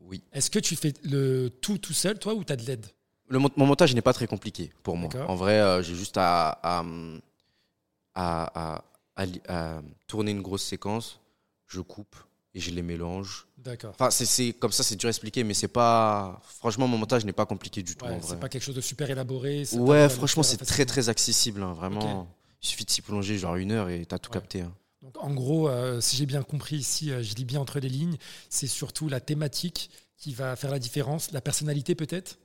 Oui. 0.00 0.22
Est-ce 0.32 0.50
que 0.50 0.58
tu 0.58 0.76
fais 0.76 0.92
le 1.02 1.48
tout 1.48 1.78
tout 1.78 1.94
seul, 1.94 2.18
toi, 2.18 2.34
ou 2.34 2.44
tu 2.44 2.52
as 2.52 2.56
de 2.56 2.64
l'aide? 2.64 2.86
Le 3.28 3.38
mon, 3.38 3.50
mon 3.56 3.66
montage 3.66 3.94
n'est 3.94 4.02
pas 4.02 4.12
très 4.12 4.26
compliqué 4.26 4.70
pour 4.82 4.96
moi. 4.96 5.10
En 5.26 5.34
vrai, 5.34 5.58
euh, 5.60 5.82
j'ai 5.82 5.94
juste 5.94 6.16
à, 6.18 6.60
à, 6.62 6.84
à 8.14 9.80
tourner 10.06 10.30
une 10.32 10.42
grosse 10.42 10.62
séquence, 10.64 11.20
je 11.66 11.80
coupe 11.80 12.16
et 12.54 12.60
je 12.60 12.70
les 12.70 12.82
mélange. 12.82 13.46
D'accord. 13.58 13.90
Enfin, 13.94 14.10
c'est- 14.10 14.26
c'est 14.26 14.52
comme 14.52 14.72
ça, 14.72 14.82
c'est 14.82 14.96
dur 14.96 15.08
à 15.08 15.10
expliquer, 15.10 15.42
mais 15.44 15.54
c'est 15.54 15.68
pas. 15.68 16.40
Franchement, 16.58 16.86
mon 16.86 16.98
montage 16.98 17.24
n'est 17.24 17.32
pas 17.32 17.46
compliqué 17.46 17.82
du 17.82 17.96
tout. 17.96 18.04
Ouais, 18.04 18.20
c'est 18.22 18.38
pas 18.40 18.48
quelque 18.48 18.62
chose 18.62 18.74
de 18.76 18.80
super 18.80 19.10
élaboré. 19.10 19.64
Ouais, 19.72 20.08
franchement, 20.08 20.42
c'est 20.42 20.58
très 20.58 20.84
très 20.86 21.08
accessible, 21.08 21.62
hein, 21.62 21.72
vraiment. 21.72 22.28
Il 22.62 22.68
suffit 22.68 22.84
de 22.84 22.90
s'y 22.90 23.02
plonger 23.02 23.36
genre 23.38 23.56
une 23.56 23.72
heure 23.72 23.88
et 23.90 24.06
t'as 24.06 24.18
tout 24.18 24.30
Ouais. 24.30 24.34
capté. 24.40 24.62
hein. 24.62 24.72
Donc, 25.02 25.22
en 25.22 25.34
gros, 25.34 25.68
euh, 25.68 26.00
si 26.00 26.16
j'ai 26.16 26.24
bien 26.24 26.42
compris 26.42 26.76
ici, 26.76 27.10
euh, 27.10 27.22
je 27.22 27.34
lis 27.34 27.44
bien 27.44 27.60
entre 27.60 27.78
les 27.78 27.90
lignes, 27.90 28.16
c'est 28.48 28.66
surtout 28.66 29.08
la 29.10 29.20
thématique 29.20 29.90
qui 30.16 30.32
va 30.32 30.56
faire 30.56 30.70
la 30.70 30.78
différence, 30.78 31.30
la 31.32 31.42
personnalité 31.42 31.94
peut-être? 31.94 32.38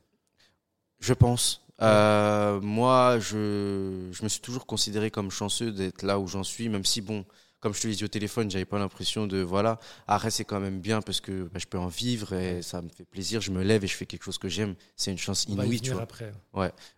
Je 0.99 1.13
pense. 1.13 1.61
Euh, 1.81 2.59
moi, 2.59 3.17
je, 3.19 4.09
je 4.11 4.23
me 4.23 4.27
suis 4.27 4.41
toujours 4.41 4.65
considéré 4.65 5.09
comme 5.11 5.31
chanceux 5.31 5.71
d'être 5.71 6.01
là 6.03 6.19
où 6.19 6.27
j'en 6.27 6.43
suis, 6.43 6.67
même 6.67 6.83
si, 6.83 6.99
bon, 6.99 7.23
comme 7.59 7.73
je 7.73 7.81
te 7.81 7.87
l'ai 7.87 7.95
dit 7.95 8.03
au 8.03 8.07
téléphone, 8.07 8.49
j'avais 8.49 8.65
pas 8.65 8.79
l'impression 8.79 9.27
de. 9.27 9.39
Voilà. 9.39 9.79
Après, 10.07 10.31
c'est 10.31 10.45
quand 10.45 10.59
même 10.59 10.79
bien 10.79 11.01
parce 11.01 11.21
que 11.21 11.43
bah, 11.43 11.59
je 11.59 11.65
peux 11.65 11.77
en 11.77 11.87
vivre 11.87 12.33
et 12.33 12.61
ça 12.61 12.81
me 12.81 12.89
fait 12.89 13.05
plaisir. 13.05 13.41
Je 13.41 13.51
me 13.51 13.63
lève 13.63 13.83
et 13.83 13.87
je 13.87 13.95
fais 13.95 14.05
quelque 14.05 14.23
chose 14.23 14.37
que 14.37 14.49
j'aime. 14.49 14.75
C'est 14.95 15.11
une 15.11 15.17
chance 15.17 15.45
inouïe, 15.45 15.81
tu 15.81 15.91
vois. 15.91 16.03
après. 16.03 16.31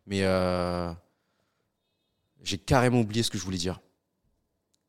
Mais 0.05 0.23
euh, 0.23 0.91
j'ai 2.43 2.57
carrément 2.57 3.01
oublié 3.01 3.23
ce 3.23 3.31
que 3.31 3.37
je 3.37 3.43
voulais 3.43 3.57
dire. 3.57 3.79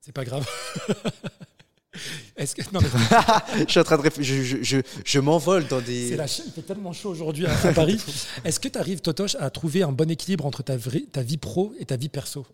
C'est 0.01 0.13
pas 0.13 0.25
grave. 0.25 0.47
Est-ce 2.37 2.55
que 2.55 2.63
non, 2.73 2.81
mais 3.55 3.65
je 3.67 3.71
suis 3.71 3.81
en 3.81 3.85
train 3.85 3.99
de. 3.99 4.11
Je, 4.19 4.63
je, 4.63 4.79
je, 5.05 5.19
m'envole 5.21 5.67
dans 5.69 5.81
des. 5.81 6.09
c'est 6.09 6.17
la 6.17 6.25
il 6.25 6.53
fait 6.53 6.63
tellement 6.63 6.93
chaud 6.93 7.11
aujourd'hui 7.11 7.47
à, 7.47 7.53
à 7.53 7.73
Paris. 7.73 8.01
Est-ce 8.45 8.59
que 8.59 8.69
tu 8.69 8.79
arrives, 8.79 9.01
Totoche, 9.01 9.35
à 9.37 9.51
trouver 9.51 9.83
un 9.83 9.93
bon 9.93 10.11
équilibre 10.11 10.47
entre 10.47 10.63
ta, 10.63 10.77
vraie- 10.77 11.05
ta 11.13 11.23
vie 11.23 11.37
pro 11.37 11.75
et 11.79 11.85
ta 11.85 11.97
vie 11.97 12.09
perso? 12.09 12.47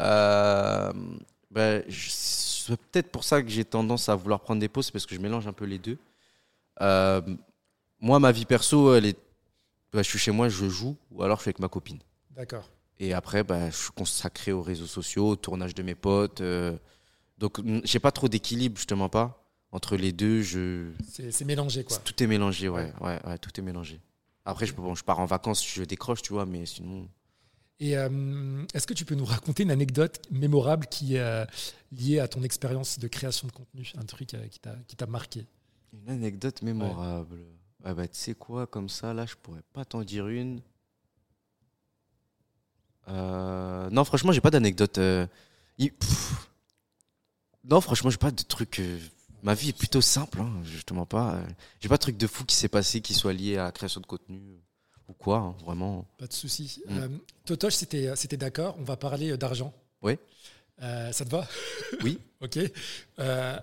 Euh, 0.00 0.92
ben, 1.50 1.82
c'est 1.88 2.76
peut-être 2.76 3.10
pour 3.10 3.24
ça 3.24 3.42
que 3.42 3.48
j'ai 3.48 3.64
tendance 3.64 4.08
à 4.08 4.14
vouloir 4.14 4.40
prendre 4.40 4.60
des 4.60 4.68
pauses, 4.68 4.90
parce 4.90 5.06
que 5.06 5.14
je 5.14 5.20
mélange 5.20 5.46
un 5.46 5.52
peu 5.52 5.64
les 5.64 5.78
deux. 5.78 5.98
Euh, 6.80 7.20
moi, 8.00 8.18
ma 8.18 8.32
vie 8.32 8.44
perso, 8.46 8.94
elle 8.94 9.06
est, 9.06 9.18
ben, 9.92 10.02
je 10.02 10.08
suis 10.08 10.18
chez 10.18 10.30
moi, 10.30 10.48
je 10.48 10.68
joue, 10.68 10.96
ou 11.10 11.22
alors 11.22 11.38
je 11.38 11.42
suis 11.42 11.48
avec 11.48 11.58
ma 11.58 11.68
copine. 11.68 11.98
D'accord. 12.30 12.68
Et 12.98 13.12
après, 13.14 13.42
ben, 13.44 13.70
je 13.70 13.76
suis 13.76 13.90
consacré 13.92 14.52
aux 14.52 14.62
réseaux 14.62 14.86
sociaux, 14.86 15.28
au 15.30 15.36
tournage 15.36 15.74
de 15.74 15.82
mes 15.82 15.94
potes. 15.94 16.40
euh, 16.40 16.76
donc, 17.38 17.58
n- 17.60 17.80
j'ai 17.84 17.98
pas 17.98 18.12
trop 18.12 18.28
d'équilibre, 18.28 18.76
justement 18.76 19.08
pas. 19.08 19.36
Entre 19.72 19.96
les 19.96 20.12
deux, 20.12 20.42
je... 20.42 20.90
C'est 21.08 21.30
c'est 21.30 21.44
mélangé, 21.44 21.84
quoi. 21.84 21.96
tout 21.98 22.22
est 22.22 22.26
mélangé, 22.26 22.68
ouais, 22.68 22.92
ouais, 23.00 23.18
ouais, 23.24 23.38
tout 23.38 23.50
est 23.58 23.62
mélangé. 23.62 24.00
Après, 24.44 24.66
je, 24.66 24.74
bon, 24.74 24.94
je 24.94 25.04
pars 25.04 25.20
en 25.20 25.26
vacances, 25.26 25.64
je 25.66 25.82
décroche, 25.84 26.22
tu 26.22 26.32
vois, 26.32 26.44
mais 26.44 26.66
sinon. 26.66 27.08
Et 27.82 27.96
euh, 27.96 28.62
est-ce 28.74 28.86
que 28.86 28.92
tu 28.92 29.04
peux 29.06 29.14
nous 29.14 29.24
raconter 29.24 29.62
une 29.62 29.70
anecdote 29.70 30.20
mémorable 30.30 30.86
qui 30.86 31.14
est 31.16 31.20
euh, 31.20 31.46
liée 31.92 32.18
à 32.20 32.28
ton 32.28 32.42
expérience 32.42 32.98
de 32.98 33.08
création 33.08 33.46
de 33.48 33.52
contenu? 33.52 33.90
Un 33.96 34.04
truc 34.04 34.34
euh, 34.34 34.46
qui 34.48 34.96
t'a- 34.96 35.06
marqué 35.06 35.46
Une 35.94 36.10
anecdote 36.10 36.60
mémorable. 36.62 37.38
Ah 37.82 37.94
bah, 37.94 38.06
tu 38.06 38.18
sais 38.18 38.34
quoi, 38.34 38.66
comme 38.66 38.90
ça, 38.90 39.14
là, 39.14 39.24
je 39.24 39.34
pourrais 39.42 39.62
pas 39.72 39.86
t'en 39.86 40.02
dire 40.02 40.28
une. 40.28 40.60
Euh, 43.08 43.88
Non, 43.90 44.04
franchement, 44.04 44.32
j'ai 44.32 44.42
pas 44.42 44.50
d'anecdote. 44.50 45.00
il-. 45.78 45.92
Non, 47.64 47.80
franchement, 47.80 48.10
j'ai 48.10 48.18
pas 48.18 48.30
de 48.30 48.42
truc. 48.42 48.80
Ma 49.42 49.54
vie 49.54 49.70
est 49.70 49.78
plutôt 49.78 50.02
simple, 50.02 50.40
hein, 50.42 50.50
justement 50.64 51.06
pas. 51.06 51.40
J'ai 51.80 51.88
pas 51.88 51.96
de 51.96 52.02
truc 52.02 52.18
de 52.18 52.26
fou 52.26 52.44
qui 52.44 52.54
s'est 52.54 52.68
passé 52.68 53.00
qui 53.00 53.14
soit 53.14 53.32
lié 53.32 53.56
à 53.56 53.64
la 53.64 53.72
création 53.72 54.02
de 54.02 54.06
contenu 54.06 54.40
ou 55.10 55.12
quoi, 55.14 55.38
hein, 55.38 55.54
vraiment. 55.64 56.06
Pas 56.18 56.26
de 56.26 56.32
souci. 56.32 56.80
Mm. 56.88 56.98
Euh, 56.98 57.08
Totoche, 57.44 57.74
c'était 57.74 58.14
c'était 58.16 58.36
d'accord. 58.36 58.76
On 58.78 58.84
va 58.84 58.96
parler 58.96 59.32
euh, 59.32 59.36
d'argent. 59.36 59.72
Oui. 60.02 60.16
Euh, 60.82 61.12
ça 61.12 61.24
te 61.24 61.30
va? 61.30 61.46
Oui. 62.02 62.18
ok. 62.40 62.58
Euh, 63.18 63.58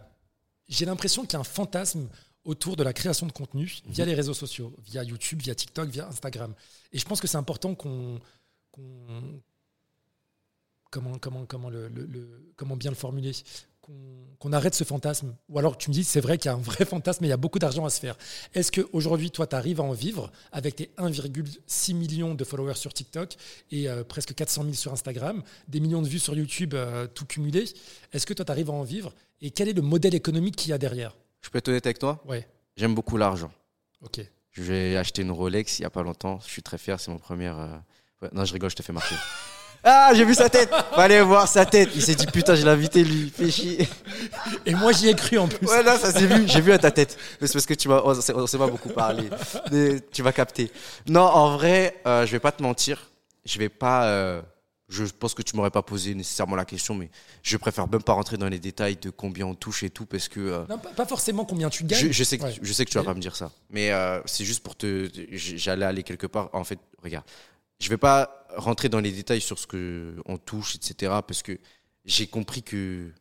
J'ai 0.67 0.86
l'impression 0.86 1.23
qu'il 1.23 1.33
y 1.33 1.36
a 1.38 1.39
un 1.39 1.43
fantasme 1.43 2.07
autour 2.43 2.75
de 2.75 2.83
la 2.83 2.93
création 2.93 3.25
de 3.25 3.31
contenu 3.31 3.65
via 3.88 4.03
Mhm. 4.05 4.10
les 4.10 4.15
réseaux 4.15 4.33
sociaux, 4.33 4.73
via 4.86 5.03
YouTube, 5.03 5.41
via 5.41 5.55
TikTok, 5.55 5.89
via 5.89 6.07
Instagram. 6.07 6.53
Et 6.91 6.99
je 6.99 7.05
pense 7.05 7.19
que 7.21 7.27
c'est 7.27 7.38
important 7.38 7.73
qu'on. 7.75 8.19
qu'on- 8.71 9.41
comment, 10.91 11.17
comment, 11.19 11.45
comment, 11.45 11.69
le, 11.69 11.88
le- 11.89 12.05
le- 12.05 12.53
comment 12.55 12.77
bien 12.77 12.91
le 12.91 12.95
formuler 12.95 13.31
qu'on 14.39 14.54
arrête 14.54 14.76
ce 14.76 14.84
fantasme. 14.84 15.36
Ou 15.50 15.58
alors 15.60 15.78
tu 15.78 15.89
me 15.89 15.93
dis, 15.93 16.04
c'est 16.04 16.19
vrai 16.21 16.38
qu'il 16.38 16.50
y 16.50 16.54
a 16.54 16.56
un 16.58 16.62
vrai 16.62 16.86
fantasme, 16.93 17.19
mais 17.21 17.28
il 17.28 17.32
y 17.32 17.34
a 17.34 17.38
beaucoup 17.38 17.60
d'argent 17.60 17.86
à 17.86 17.89
se 17.89 18.00
faire. 18.00 18.15
Est-ce 18.54 18.71
qu'aujourd'hui, 18.71 19.32
toi, 19.32 19.47
tu 19.47 19.56
arrives 19.56 19.80
à 19.80 19.84
en 19.84 19.93
vivre 19.93 20.32
avec 20.52 20.76
tes 20.76 20.91
1,6 20.97 21.93
millions 21.95 22.36
de 22.36 22.43
followers 22.43 22.76
sur 22.76 22.93
TikTok 22.93 23.36
et 23.71 23.89
euh, 23.89 24.04
presque 24.04 24.34
400 24.36 24.63
000 24.63 24.73
sur 24.76 24.93
Instagram, 24.93 25.41
des 25.67 25.80
millions 25.80 26.02
de 26.02 26.08
vues 26.08 26.19
sur 26.19 26.36
YouTube, 26.36 26.73
euh, 26.73 27.08
tout 27.08 27.26
cumulé? 27.26 27.65
Est-ce 28.13 28.26
que 28.26 28.34
toi, 28.34 28.45
tu 28.45 28.52
arrives 28.52 28.69
à 28.69 28.73
en 28.73 28.84
vivre? 28.84 29.13
Et 29.41 29.52
quel 29.52 29.69
est 29.69 29.73
le 29.73 29.82
modèle 29.82 30.15
économique 30.15 30.56
qu'il 30.56 30.69
y 30.71 30.73
a 30.73 30.78
derrière? 30.78 31.15
Je 31.41 31.50
peux 31.50 31.58
être 31.60 31.67
honnête 31.69 31.86
avec 31.86 32.00
toi? 32.00 32.21
Ouais, 32.28 32.47
J'aime 32.76 32.93
beaucoup 32.93 33.17
l'argent. 33.17 33.52
ok. 34.04 34.21
J'ai 34.52 34.97
acheté 34.97 35.21
une 35.21 35.30
Rolex 35.32 35.78
il 35.78 35.84
y 35.84 35.86
a 35.86 35.89
pas 35.91 36.02
longtemps. 36.02 36.39
Je 36.43 36.47
suis 36.50 36.63
très 36.63 36.80
fier. 36.80 37.00
C'est 37.00 37.12
mon 37.12 37.19
premier. 37.19 37.47
euh, 37.50 37.67
ouais, 38.23 38.30
Non, 38.34 38.43
je 38.43 38.54
rigole, 38.54 38.71
je 38.71 38.76
te 38.76 38.82
fais 38.82 38.91
marcher. 38.93 39.15
Ah, 39.83 40.11
j'ai 40.13 40.25
vu 40.25 40.33
sa 40.35 40.49
tête. 40.49 40.69
Fallait 40.93 41.21
voir 41.21 41.47
sa 41.47 41.65
tête. 41.65 41.89
Il 41.95 42.01
s'est 42.01 42.15
dit 42.15 42.25
putain, 42.27 42.55
je 42.55 42.63
l'ai 42.63 42.69
invité 42.71 43.03
lui. 43.03 43.31
Fais 43.35 43.49
chier. 43.49 43.87
Et 44.65 44.73
moi, 44.75 44.91
j'y 44.91 45.07
ai 45.09 45.15
cru 45.15 45.37
en 45.37 45.47
plus. 45.47 45.65
Ouais, 45.67 45.83
là, 45.83 45.97
ça 45.97 46.11
s'est 46.11 46.27
vu. 46.27 46.47
J'ai 46.47 46.61
vu 46.61 46.71
à 46.71 46.77
ta 46.77 46.91
tête. 46.91 47.17
Mais 47.39 47.47
c'est 47.47 47.53
parce 47.53 47.65
que 47.65 47.73
tu 47.73 47.87
vas. 47.87 48.01
On 48.05 48.13
s'est- 48.13 48.57
pas 48.57 48.67
beaucoup 48.67 48.89
parlé. 48.89 49.29
Mais 49.71 49.99
tu 50.11 50.21
vas 50.23 50.33
capter. 50.33 50.71
Non, 51.07 51.21
en 51.21 51.55
vrai, 51.57 51.95
euh, 52.05 52.25
je 52.25 52.31
vais 52.31 52.39
pas 52.39 52.51
te 52.51 52.61
mentir. 52.61 53.11
Je 53.45 53.57
vais 53.59 53.69
pas. 53.69 54.05
euh, 54.07 54.41
Je 54.89 55.03
pense 55.05 55.33
que 55.33 55.41
tu 55.41 55.53
m'aurais 55.55 55.69
pas 55.71 55.81
posé 55.83 56.15
nécessairement 56.15 56.55
la 56.55 56.63
question, 56.63 56.95
mais 56.95 57.09
je 57.43 57.57
préfère 57.57 57.87
même 57.89 58.01
pas 58.03 58.13
rentrer 58.13 58.37
dans 58.37 58.47
les 58.47 58.59
détails 58.59 58.95
de 58.95 59.09
combien 59.09 59.45
on 59.45 59.53
touche 59.55 59.83
et 59.83 59.89
tout 59.89 60.05
parce 60.05 60.27
que. 60.29 60.39
euh, 60.39 60.63
Non, 60.69 60.77
pas 60.77 61.05
forcément 61.05 61.43
combien 61.45 61.69
tu 61.69 61.83
gagnes. 61.83 61.99
Je, 62.07 62.11
je 62.13 62.23
sais 62.23 62.37
que, 62.37 62.43
Ouais. 62.43 62.55
je 62.61 62.71
sais 62.73 62.85
que 62.85 62.89
tu 62.91 62.97
vas 62.97 63.03
pas 63.03 63.13
me 63.13 63.19
dire 63.19 63.35
ça. 63.35 63.51
Mais 63.69 63.91
euh, 63.91 64.21
c'est 64.25 64.45
juste 64.45 64.63
pour 64.63 64.75
te. 64.77 65.09
J'allais 65.33 65.85
aller 65.85 66.03
quelque 66.03 66.25
part. 66.27 66.49
En 66.53 66.63
fait, 66.63 66.79
regarde. 67.03 67.25
Je 67.79 67.89
vais 67.89 67.97
pas 67.97 68.45
rentrer 68.55 68.89
dans 68.89 68.99
les 68.99 69.11
détails 69.11 69.41
sur 69.41 69.59
ce 69.59 69.67
que 69.67 70.15
on 70.25 70.37
touche, 70.37 70.75
etc. 70.75 71.11
Parce 71.27 71.43
que 71.43 71.57
j'ai 72.05 72.27
compris 72.27 72.63
que 72.63 73.11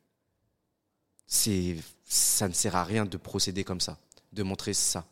c'est 1.26 1.76
ça 2.04 2.48
ne 2.48 2.52
sert 2.52 2.76
à 2.76 2.84
rien 2.84 3.04
de 3.04 3.16
procéder 3.16 3.64
comme 3.64 3.80
ça, 3.80 3.98
de 4.32 4.42
montrer 4.42 4.74
ça. 4.74 5.06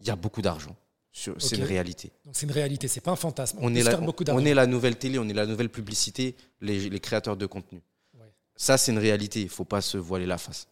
Il 0.00 0.06
y 0.06 0.10
a 0.10 0.16
beaucoup 0.16 0.42
d'argent. 0.42 0.76
C'est 1.12 1.56
une 1.56 1.64
réalité. 1.64 2.12
Donc 2.24 2.36
c'est 2.36 2.46
une 2.46 2.52
réalité, 2.52 2.86
c'est 2.86 3.00
pas 3.00 3.10
un 3.10 3.16
fantasme. 3.16 3.58
On 3.60 3.74
est, 3.74 3.82
la, 3.82 3.90
faire 3.90 4.02
beaucoup 4.02 4.22
on 4.22 4.26
d'argent. 4.26 4.44
est 4.46 4.54
la 4.54 4.66
nouvelle 4.66 4.96
télé, 4.96 5.18
on 5.18 5.28
est 5.28 5.32
la 5.34 5.46
nouvelle 5.46 5.68
publicité, 5.68 6.36
les, 6.60 6.88
les 6.88 7.00
créateurs 7.00 7.36
de 7.36 7.46
contenu. 7.46 7.82
Ouais. 8.14 8.26
Ça, 8.54 8.78
c'est 8.78 8.92
une 8.92 8.98
réalité. 8.98 9.42
Il 9.42 9.48
faut 9.48 9.64
pas 9.64 9.80
se 9.80 9.98
voiler 9.98 10.26
la 10.26 10.38
face. 10.38 10.68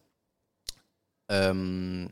Euh, 1.31 2.07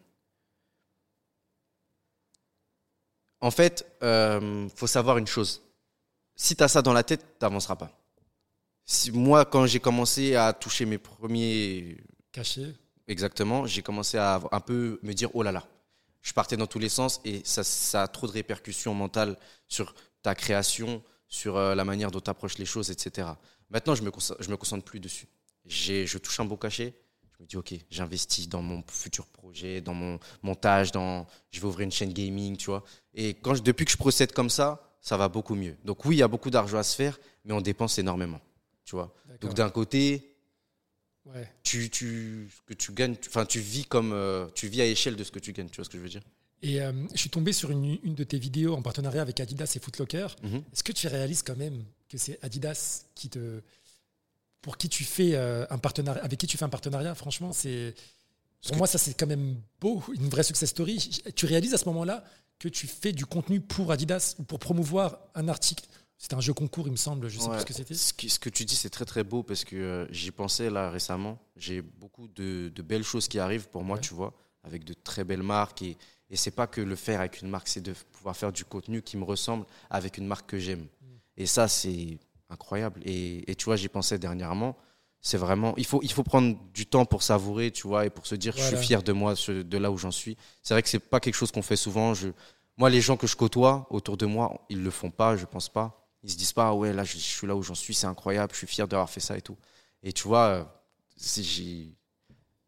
En 3.42 3.52
fait, 3.52 3.86
il 4.02 4.70
faut 4.76 4.88
savoir 4.88 5.20
une 5.20 5.28
chose. 5.28 5.62
Si 6.36 6.56
tu 6.56 6.64
as 6.64 6.68
ça 6.68 6.82
dans 6.82 6.94
la 6.94 7.04
tête, 7.04 7.22
tu 7.22 7.46
n'avanceras 7.46 7.76
pas. 7.76 7.92
Si, 8.86 9.12
moi, 9.12 9.46
quand 9.46 9.66
j'ai 9.66 9.80
commencé 9.80 10.36
à 10.36 10.54
toucher 10.54 10.86
mes 10.86 10.98
premiers 10.98 11.98
Caché. 12.32 12.74
Exactement. 13.08 13.66
J'ai 13.66 13.82
commencé 13.82 14.18
à 14.18 14.42
un 14.52 14.60
peu 14.60 15.00
me 15.04 15.14
dire 15.14 15.30
oh 15.34 15.44
là 15.44 15.52
là. 15.52 15.66
Je 16.22 16.34
partais 16.34 16.58
dans 16.58 16.68
tous 16.68 16.80
les 16.80 16.90
sens 16.90 17.22
et 17.24 17.42
ça, 17.46 17.64
ça 17.64 18.04
a 18.04 18.08
trop 18.08 18.28
de 18.28 18.32
répercussions 18.32 18.94
mentales 18.94 19.38
sur 19.68 19.94
ta 20.24 20.34
création, 20.36 21.04
sur 21.28 21.56
euh, 21.56 21.76
la 21.76 21.86
manière 21.86 22.10
dont 22.12 22.20
tu 22.20 22.30
approches 22.30 22.58
les 22.58 22.66
choses, 22.66 22.90
etc. 22.92 23.28
Maintenant, 23.70 23.96
je 23.96 24.02
me 24.04 24.12
je 24.40 24.50
me 24.50 24.58
concentre 24.58 24.84
plus 24.84 25.00
dessus. 25.00 25.28
Je 25.66 26.18
touche 26.18 26.40
un 26.40 26.46
beau 26.46 26.58
cachet. 26.58 26.94
Je 27.38 27.44
me 27.44 27.48
dis 27.48 27.58
ok, 27.58 27.74
j'investis 27.90 28.48
dans 28.50 28.62
mon 28.62 28.84
futur 28.90 29.28
projet, 29.28 29.82
dans 29.82 29.94
mon 29.94 30.20
montage, 30.42 30.92
dans, 30.92 31.28
je 31.52 31.60
vais 31.60 31.68
ouvrir 31.68 31.84
une 31.86 31.92
chaîne 31.92 32.14
gaming, 32.14 32.56
tu 32.58 32.68
vois. 32.68 32.84
Et 33.14 33.34
quand 33.36 33.56
je- 33.56 33.62
depuis 33.62 33.86
que 33.86 33.92
je 33.92 33.98
procède 33.98 34.32
comme 34.32 34.50
ça, 34.50 34.82
ça 35.06 35.18
va 35.18 35.30
beaucoup 35.30 35.54
mieux. 35.54 35.76
Donc 35.86 36.04
oui, 36.06 36.16
il 36.16 36.20
y 36.20 36.24
a 36.24 36.28
beaucoup 36.28 36.50
d'argent 36.50 36.80
à 36.80 36.84
se 36.84 36.96
faire, 36.96 37.20
mais 37.46 37.54
on 37.54 37.62
dépense 37.62 38.00
énormément, 38.00 38.42
tu 38.84 38.96
vois. 38.96 39.14
Donc 39.40 39.54
d'un 39.54 39.70
côté, 39.70 40.32
Ouais. 41.28 41.52
tu, 41.64 41.90
tu, 41.90 42.48
ce 42.56 42.62
que 42.68 42.74
tu 42.76 42.92
gagnes, 42.92 43.16
enfin, 43.28 43.46
tu 43.48 43.60
vis 43.60 43.86
comme, 43.86 44.12
euh, 44.14 44.46
tu 44.54 44.68
vis 44.68 44.82
à 44.82 44.86
échelle 44.86 45.16
de 45.16 45.24
ce 45.24 45.32
que 45.32 45.40
tu 45.40 45.54
gagnes, 45.54 45.70
tu 45.70 45.78
vois 45.78 45.86
ce 45.86 45.90
que 45.90 45.98
je 45.98 46.04
veux 46.04 46.10
dire? 46.10 46.22
Et 46.62 46.82
euh, 46.82 46.92
je 47.14 47.18
suis 47.18 47.32
tombé 47.32 47.52
sur 47.52 47.72
une, 47.72 47.98
une 48.04 48.14
de 48.14 48.24
tes 48.24 48.38
vidéos 48.38 48.76
en 48.76 48.82
partenariat 48.84 49.24
avec 49.24 49.40
Adidas 49.40 49.72
et 49.76 49.80
Footlocker. 49.80 50.28
Mhm. 50.44 50.58
Est-ce 50.72 50.84
que 50.84 50.92
tu 50.92 51.08
réalises 51.08 51.42
quand 51.42 51.58
même 51.58 51.84
que 52.10 52.18
c'est 52.20 52.38
Adidas 52.44 53.06
qui 53.16 53.30
te, 53.30 53.60
pour 54.62 54.78
qui 54.78 54.88
tu 54.88 55.04
fais 55.04 55.32
euh, 55.36 55.66
un 55.72 55.80
partenariat, 55.80 56.24
avec 56.24 56.40
qui 56.40 56.46
tu 56.48 56.58
fais 56.58 56.66
un 56.66 56.70
partenariat 56.70 57.14
Franchement, 57.16 57.54
c'est 57.54 57.94
pour 58.68 58.78
moi 58.78 58.86
ça 58.88 58.98
c'est 59.00 59.14
quand 59.16 59.28
même 59.28 59.56
beau, 59.82 60.04
une 60.14 60.30
vraie 60.30 60.44
success 60.44 60.70
story. 60.70 61.22
Tu 61.36 61.46
réalises 61.48 61.74
à 61.74 61.78
ce 61.80 61.86
moment-là 61.86 62.24
que 62.60 62.68
tu 62.70 62.88
fais 62.88 63.12
du 63.12 63.26
contenu 63.26 63.60
pour 63.62 63.92
Adidas 63.92 64.36
ou 64.40 64.44
pour 64.44 64.60
promouvoir 64.60 65.20
un 65.36 65.48
article. 65.48 65.86
C'était 66.18 66.36
un 66.36 66.40
jeu 66.42 66.54
concours, 66.54 66.88
il 66.88 66.92
me 66.92 66.98
semble. 66.98 67.28
Je 67.28 67.38
sais 67.40 67.46
Ouais. 67.50 67.52
plus 67.56 67.62
ce 67.62 67.66
que 67.66 67.74
c'était. 67.74 67.94
Ce, 68.30 68.40
que 68.40 68.50
tu 68.50 68.64
dis, 68.64 68.76
c'est 68.76 68.90
très 68.90 69.04
très 69.06 69.24
beau 69.24 69.44
parce 69.44 69.66
que 69.66 69.76
euh, 69.76 70.08
j'y 70.12 70.32
pensais 70.32 70.70
là 70.70 70.90
récemment. 70.90 71.38
J'ai 71.58 71.82
beaucoup 71.82 72.28
de, 72.30 72.72
de 72.74 72.82
belles 72.82 73.04
choses 73.04 73.28
qui 73.28 73.38
arrivent 73.40 73.68
pour 73.68 73.84
moi, 73.84 73.98
Ouais. 73.98 74.02
tu 74.02 74.14
vois, 74.14 74.34
avec 74.64 74.86
de 74.86 74.94
très 74.94 75.26
belles 75.26 75.44
marques. 75.44 75.82
Et, 75.82 75.98
et 76.30 76.38
c'est 76.38 76.52
pas 76.52 76.68
que 76.68 76.80
le 76.82 76.96
faire 76.96 77.20
avec 77.20 77.42
une 77.42 77.50
marque, 77.50 77.68
c'est 77.68 77.82
de 77.82 77.94
pouvoir 78.14 78.36
faire 78.36 78.52
du 78.54 78.64
contenu 78.64 79.02
qui 79.02 79.18
me 79.18 79.26
ressemble 79.26 79.66
avec 79.90 80.18
une 80.18 80.26
marque 80.26 80.50
que 80.50 80.58
j'aime. 80.58 80.82
Mm. 81.02 81.06
Et 81.38 81.46
ça, 81.46 81.68
c'est 81.68 82.18
incroyable. 82.50 83.02
Et, 83.04 83.52
et 83.52 83.56
tu 83.56 83.66
vois, 83.66 83.76
j'y 83.76 83.90
pensais 83.90 84.18
dernièrement. 84.18 84.78
C'est 85.26 85.38
vraiment, 85.38 85.74
il 85.76 85.88
faut, 85.88 86.02
il 86.04 86.12
faut 86.12 86.22
prendre 86.22 86.56
du 86.72 86.86
temps 86.86 87.04
pour 87.04 87.24
savourer, 87.24 87.72
tu 87.72 87.88
vois, 87.88 88.06
et 88.06 88.12
pour 88.12 88.28
se 88.28 88.36
dire, 88.36 88.54
je 88.56 88.62
suis 88.62 88.78
fier 88.78 89.02
de 89.02 89.12
moi, 89.12 89.34
de 89.48 89.78
là 89.80 89.90
où 89.90 89.98
j'en 89.98 90.12
suis. 90.12 90.38
C'est 90.62 90.76
vrai 90.76 90.84
que 90.84 90.88
c'est 90.88 91.00
pas 91.00 91.20
quelque 91.20 91.34
chose 91.34 91.52
qu'on 91.52 91.64
fait 91.64 91.76
souvent. 91.76 92.14
Je, 92.14 92.28
moi, 92.78 92.92
les 92.92 93.02
gens 93.02 93.18
que 93.18 93.26
je 93.26 93.36
côtoie 93.36 93.88
autour 93.90 94.18
de 94.18 94.28
moi, 94.28 94.64
ils 94.70 94.84
le 94.84 94.92
font 94.92 95.10
pas, 95.10 95.36
je 95.36 95.46
pense 95.46 95.68
pas. 95.68 96.08
Ils 96.22 96.30
se 96.30 96.38
disent 96.38 96.54
pas, 96.54 96.68
ah 96.68 96.76
ouais, 96.76 96.94
là, 96.94 97.04
je, 97.04 97.14
je 97.14 97.18
suis 97.18 97.48
là 97.48 97.56
où 97.56 97.64
j'en 97.64 97.74
suis, 97.74 97.96
c'est 97.96 98.06
incroyable, 98.06 98.54
je 98.54 98.60
suis 98.60 98.68
fier 98.68 98.88
d'avoir 98.88 99.10
fait 99.10 99.20
ça 99.20 99.36
et 99.36 99.42
tout. 99.42 99.58
Et 100.04 100.14
tu 100.14 100.28
vois, 100.28 100.46
euh, 100.46 100.64
si 101.18 101.44
j'ai, 101.44 101.96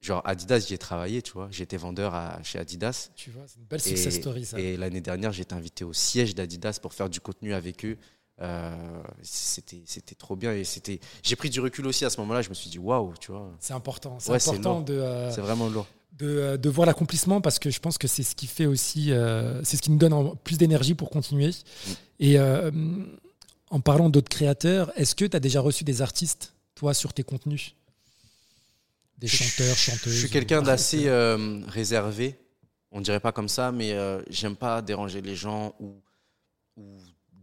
genre 0.02 0.24
Adidas, 0.26 0.58
j'y 0.58 0.74
ai 0.74 0.80
travaillé, 0.80 1.22
tu 1.22 1.34
vois. 1.34 1.50
J'étais 1.52 1.78
vendeur 1.78 2.16
à, 2.16 2.42
chez 2.42 2.58
Adidas. 2.58 3.12
Tu 3.16 3.30
vois, 3.30 3.44
c'est 3.46 3.60
une 3.60 3.66
belle 3.66 3.82
Et, 3.82 3.96
success 3.96 4.16
story 4.16 4.46
ça. 4.46 4.60
et 4.60 4.78
l'année 4.78 5.02
dernière, 5.02 5.32
j'ai 5.32 5.44
été 5.44 5.54
invité 5.54 5.84
au 5.84 5.94
siège 5.94 6.34
d'Adidas 6.34 6.80
pour 6.82 6.96
faire 6.96 7.08
du 7.08 7.20
contenu 7.20 7.54
avec 7.54 7.86
eux. 7.86 8.00
Euh, 8.40 9.02
c'était, 9.24 9.82
c'était 9.86 10.14
trop 10.16 10.36
bien 10.36 10.54
et 10.54 10.64
c'était. 10.64 11.00
J'ai 11.24 11.36
pris 11.36 11.50
du 11.50 11.60
recul 11.60 11.88
aussi 11.88 12.06
à 12.06 12.10
ce 12.10 12.20
moment-là. 12.22 12.42
Je 12.44 12.50
me 12.50 12.54
suis 12.54 12.70
dit, 12.70 12.78
waouh, 12.78 13.14
tu 13.20 13.32
vois, 13.32 13.50
C'est 13.60 13.74
important. 13.74 14.18
C'est 14.20 14.32
Ouais, 14.32 14.38
important 14.48 14.82
de. 14.82 14.94
euh, 14.94 15.32
c'est 15.32 15.42
vraiment 15.42 15.68
lourd. 15.70 15.88
de, 16.20 16.28
euh, 16.28 16.58
de 16.58 16.70
voir 16.70 16.86
l'accomplissement 16.86 17.42
parce 17.42 17.58
que 17.58 17.70
je 17.72 17.80
pense 17.80 17.98
que 17.98 18.08
c'est 18.08 18.22
ce 18.24 18.36
qui 18.36 18.46
fait 18.48 18.68
aussi, 18.68 19.12
euh, 19.12 19.64
c'est 19.64 19.78
ce 19.78 19.82
qui 19.82 19.90
nous 19.92 19.98
donne 19.98 20.36
plus 20.44 20.58
d'énergie 20.58 20.94
pour 20.94 21.10
continuer. 21.10 21.50
Et 22.20 22.38
euh, 22.38 22.70
en 23.72 23.80
parlant 23.80 24.10
d'autres 24.10 24.30
créateurs, 24.30 24.92
est-ce 24.96 25.16
que 25.16 25.26
tu 25.26 25.36
as 25.36 25.40
déjà 25.40 25.60
reçu 25.62 25.84
des 25.84 26.02
artistes, 26.04 26.54
toi, 26.76 26.94
sur 26.94 27.14
tes 27.14 27.24
contenus? 27.24 27.74
Des 29.18 29.28
chanteurs, 29.28 29.76
chanteuses 29.76 30.14
Je 30.14 30.20
suis 30.20 30.30
quelqu'un 30.30 30.62
d'assez 30.62 31.10
réservé. 31.68 32.38
On 32.92 33.02
dirait 33.02 33.20
pas 33.20 33.32
comme 33.32 33.50
ça, 33.50 33.72
mais 33.72 33.96
j'aime 34.30 34.56
pas 34.56 34.82
déranger 34.84 35.22
les 35.22 35.36
gens 35.36 35.74
ou, 35.80 35.96
ou 36.78 36.84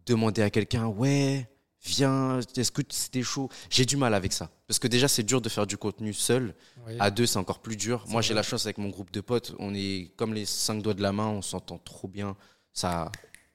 demander 0.07 0.43
à 0.43 0.51
quelqu'un 0.51 0.87
Ouais, 0.87 1.49
viens, 1.85 2.41
est-ce 2.57 2.71
que 2.73 2.83
c'était 2.91 3.23
chaud 3.23 3.49
J'ai 3.71 3.85
du 3.85 3.97
mal 3.97 4.15
avec 4.15 4.33
ça. 4.33 4.51
Parce 4.67 4.79
que 4.79 4.89
déjà, 4.89 5.09
c'est 5.09 5.23
dur 5.23 5.41
de 5.41 5.49
faire 5.49 5.67
du 5.67 5.77
contenu 5.77 6.13
seul. 6.13 6.55
Oui. 6.87 6.95
À 6.99 7.11
deux, 7.11 7.27
c'est 7.27 7.39
encore 7.39 7.61
plus 7.61 7.77
dur. 7.77 8.05
Moi, 8.09 8.23
j'ai 8.23 8.35
la 8.35 8.43
chance 8.43 8.65
avec 8.67 8.79
mon 8.79 8.89
groupe 8.89 9.11
de 9.13 9.21
potes. 9.21 9.55
On 9.59 9.75
est 9.75 10.11
comme 10.17 10.33
les 10.35 10.47
cinq 10.47 10.83
doigts 10.83 10.95
de 10.95 11.03
la 11.03 11.13
main, 11.13 11.27
on 11.29 11.43
s'entend 11.43 11.79
trop 11.79 12.09
bien. 12.09 12.37
Ça, 12.73 13.11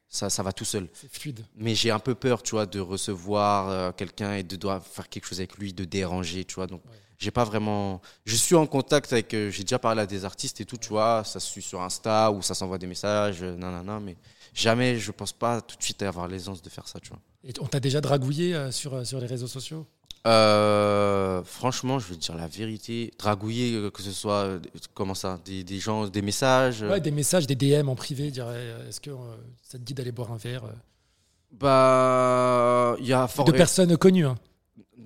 ça, 0.08 0.30
ça 0.30 0.44
va 0.44 0.52
tout 0.54 0.66
seul. 0.66 0.88
C'est 0.94 1.12
fluide. 1.12 1.46
Mais 1.56 1.76
j'ai 1.76 1.92
un 1.92 2.00
peu 2.00 2.16
peur, 2.16 2.42
tu 2.44 2.52
vois, 2.52 2.66
de 2.66 2.80
recevoir 2.80 3.70
euh, 3.70 3.92
quelqu'un 3.92 4.34
et 4.36 4.44
de 4.44 4.56
devoir 4.56 4.84
faire 4.86 5.10
quelque 5.10 5.26
chose 5.26 5.40
avec 5.40 5.58
lui, 5.58 5.74
de 5.74 5.86
déranger, 5.86 6.46
tu 6.46 6.56
vois. 6.56 6.68
Donc, 6.68 6.82
Ouais. 6.86 6.92
j'ai 7.18 7.32
pas 7.32 7.44
vraiment. 7.44 8.02
Je 8.26 8.36
suis 8.36 8.56
en 8.56 8.66
contact 8.66 9.12
avec. 9.14 9.34
euh, 9.34 9.50
j'ai 9.52 9.64
déjà 9.64 9.78
parlé 9.80 10.02
à 10.02 10.06
des 10.06 10.24
artistes 10.26 10.62
et 10.62 10.66
tout, 10.66 10.78
tu 10.78 10.90
vois. 10.90 11.24
Ça 11.26 11.40
se 11.40 11.48
suit 11.52 11.62
sur 11.62 11.82
Insta 11.82 12.32
ou 12.32 12.42
ça 12.42 12.54
s'envoie 12.56 12.78
des 12.78 12.88
messages, 12.88 13.44
euh, 13.44 13.56
nanana. 13.56 14.00
Mais 14.00 14.16
jamais, 14.54 14.98
je 14.98 15.12
pense 15.12 15.34
pas 15.34 15.62
tout 15.62 15.76
de 15.78 15.84
suite 15.84 16.02
avoir 16.02 16.28
l'aisance 16.28 16.62
de 16.62 16.70
faire 16.70 16.88
ça, 16.88 17.00
tu 17.00 17.10
vois. 17.10 17.20
Et 17.44 17.54
on 17.62 17.68
t'a 17.68 17.80
déjà 17.80 18.02
dragouillé 18.02 18.54
euh, 18.54 18.72
sur, 18.72 18.94
euh, 18.94 19.04
sur 19.04 19.20
les 19.20 19.28
réseaux 19.28 19.48
sociaux? 19.48 19.86
Euh, 20.28 21.42
franchement, 21.46 21.98
je 22.00 22.10
vais 22.10 22.16
te 22.16 22.20
dire 22.22 22.36
la 22.36 22.48
vérité. 22.48 23.12
Dragouiller, 23.18 23.74
euh, 23.76 23.90
que 23.90 24.02
ce 24.02 24.12
soit. 24.12 24.60
comment 24.94 25.14
ça 25.16 25.40
Des, 25.46 25.64
des 25.64 25.80
gens, 25.80 26.08
des 26.08 26.22
messages. 26.22 26.82
Ouais, 26.82 27.00
des 27.00 27.12
messages, 27.12 27.48
des 27.48 27.56
DM 27.56 27.88
en 27.88 27.96
privé, 27.96 28.30
dire 28.30 28.50
est-ce 28.88 29.00
que 29.00 29.12
ça 29.64 29.78
te 29.78 29.84
dit 29.84 29.94
d'aller 29.94 30.12
boire 30.12 30.32
un 30.32 30.38
verre 30.38 30.64
Bah. 31.52 32.96
Il 33.00 33.08
y 33.08 33.14
a 33.14 33.28
fort. 33.28 33.46
De 33.46 33.52
personnes 33.54 33.96
connues, 33.98 34.26
hein. 34.26 34.36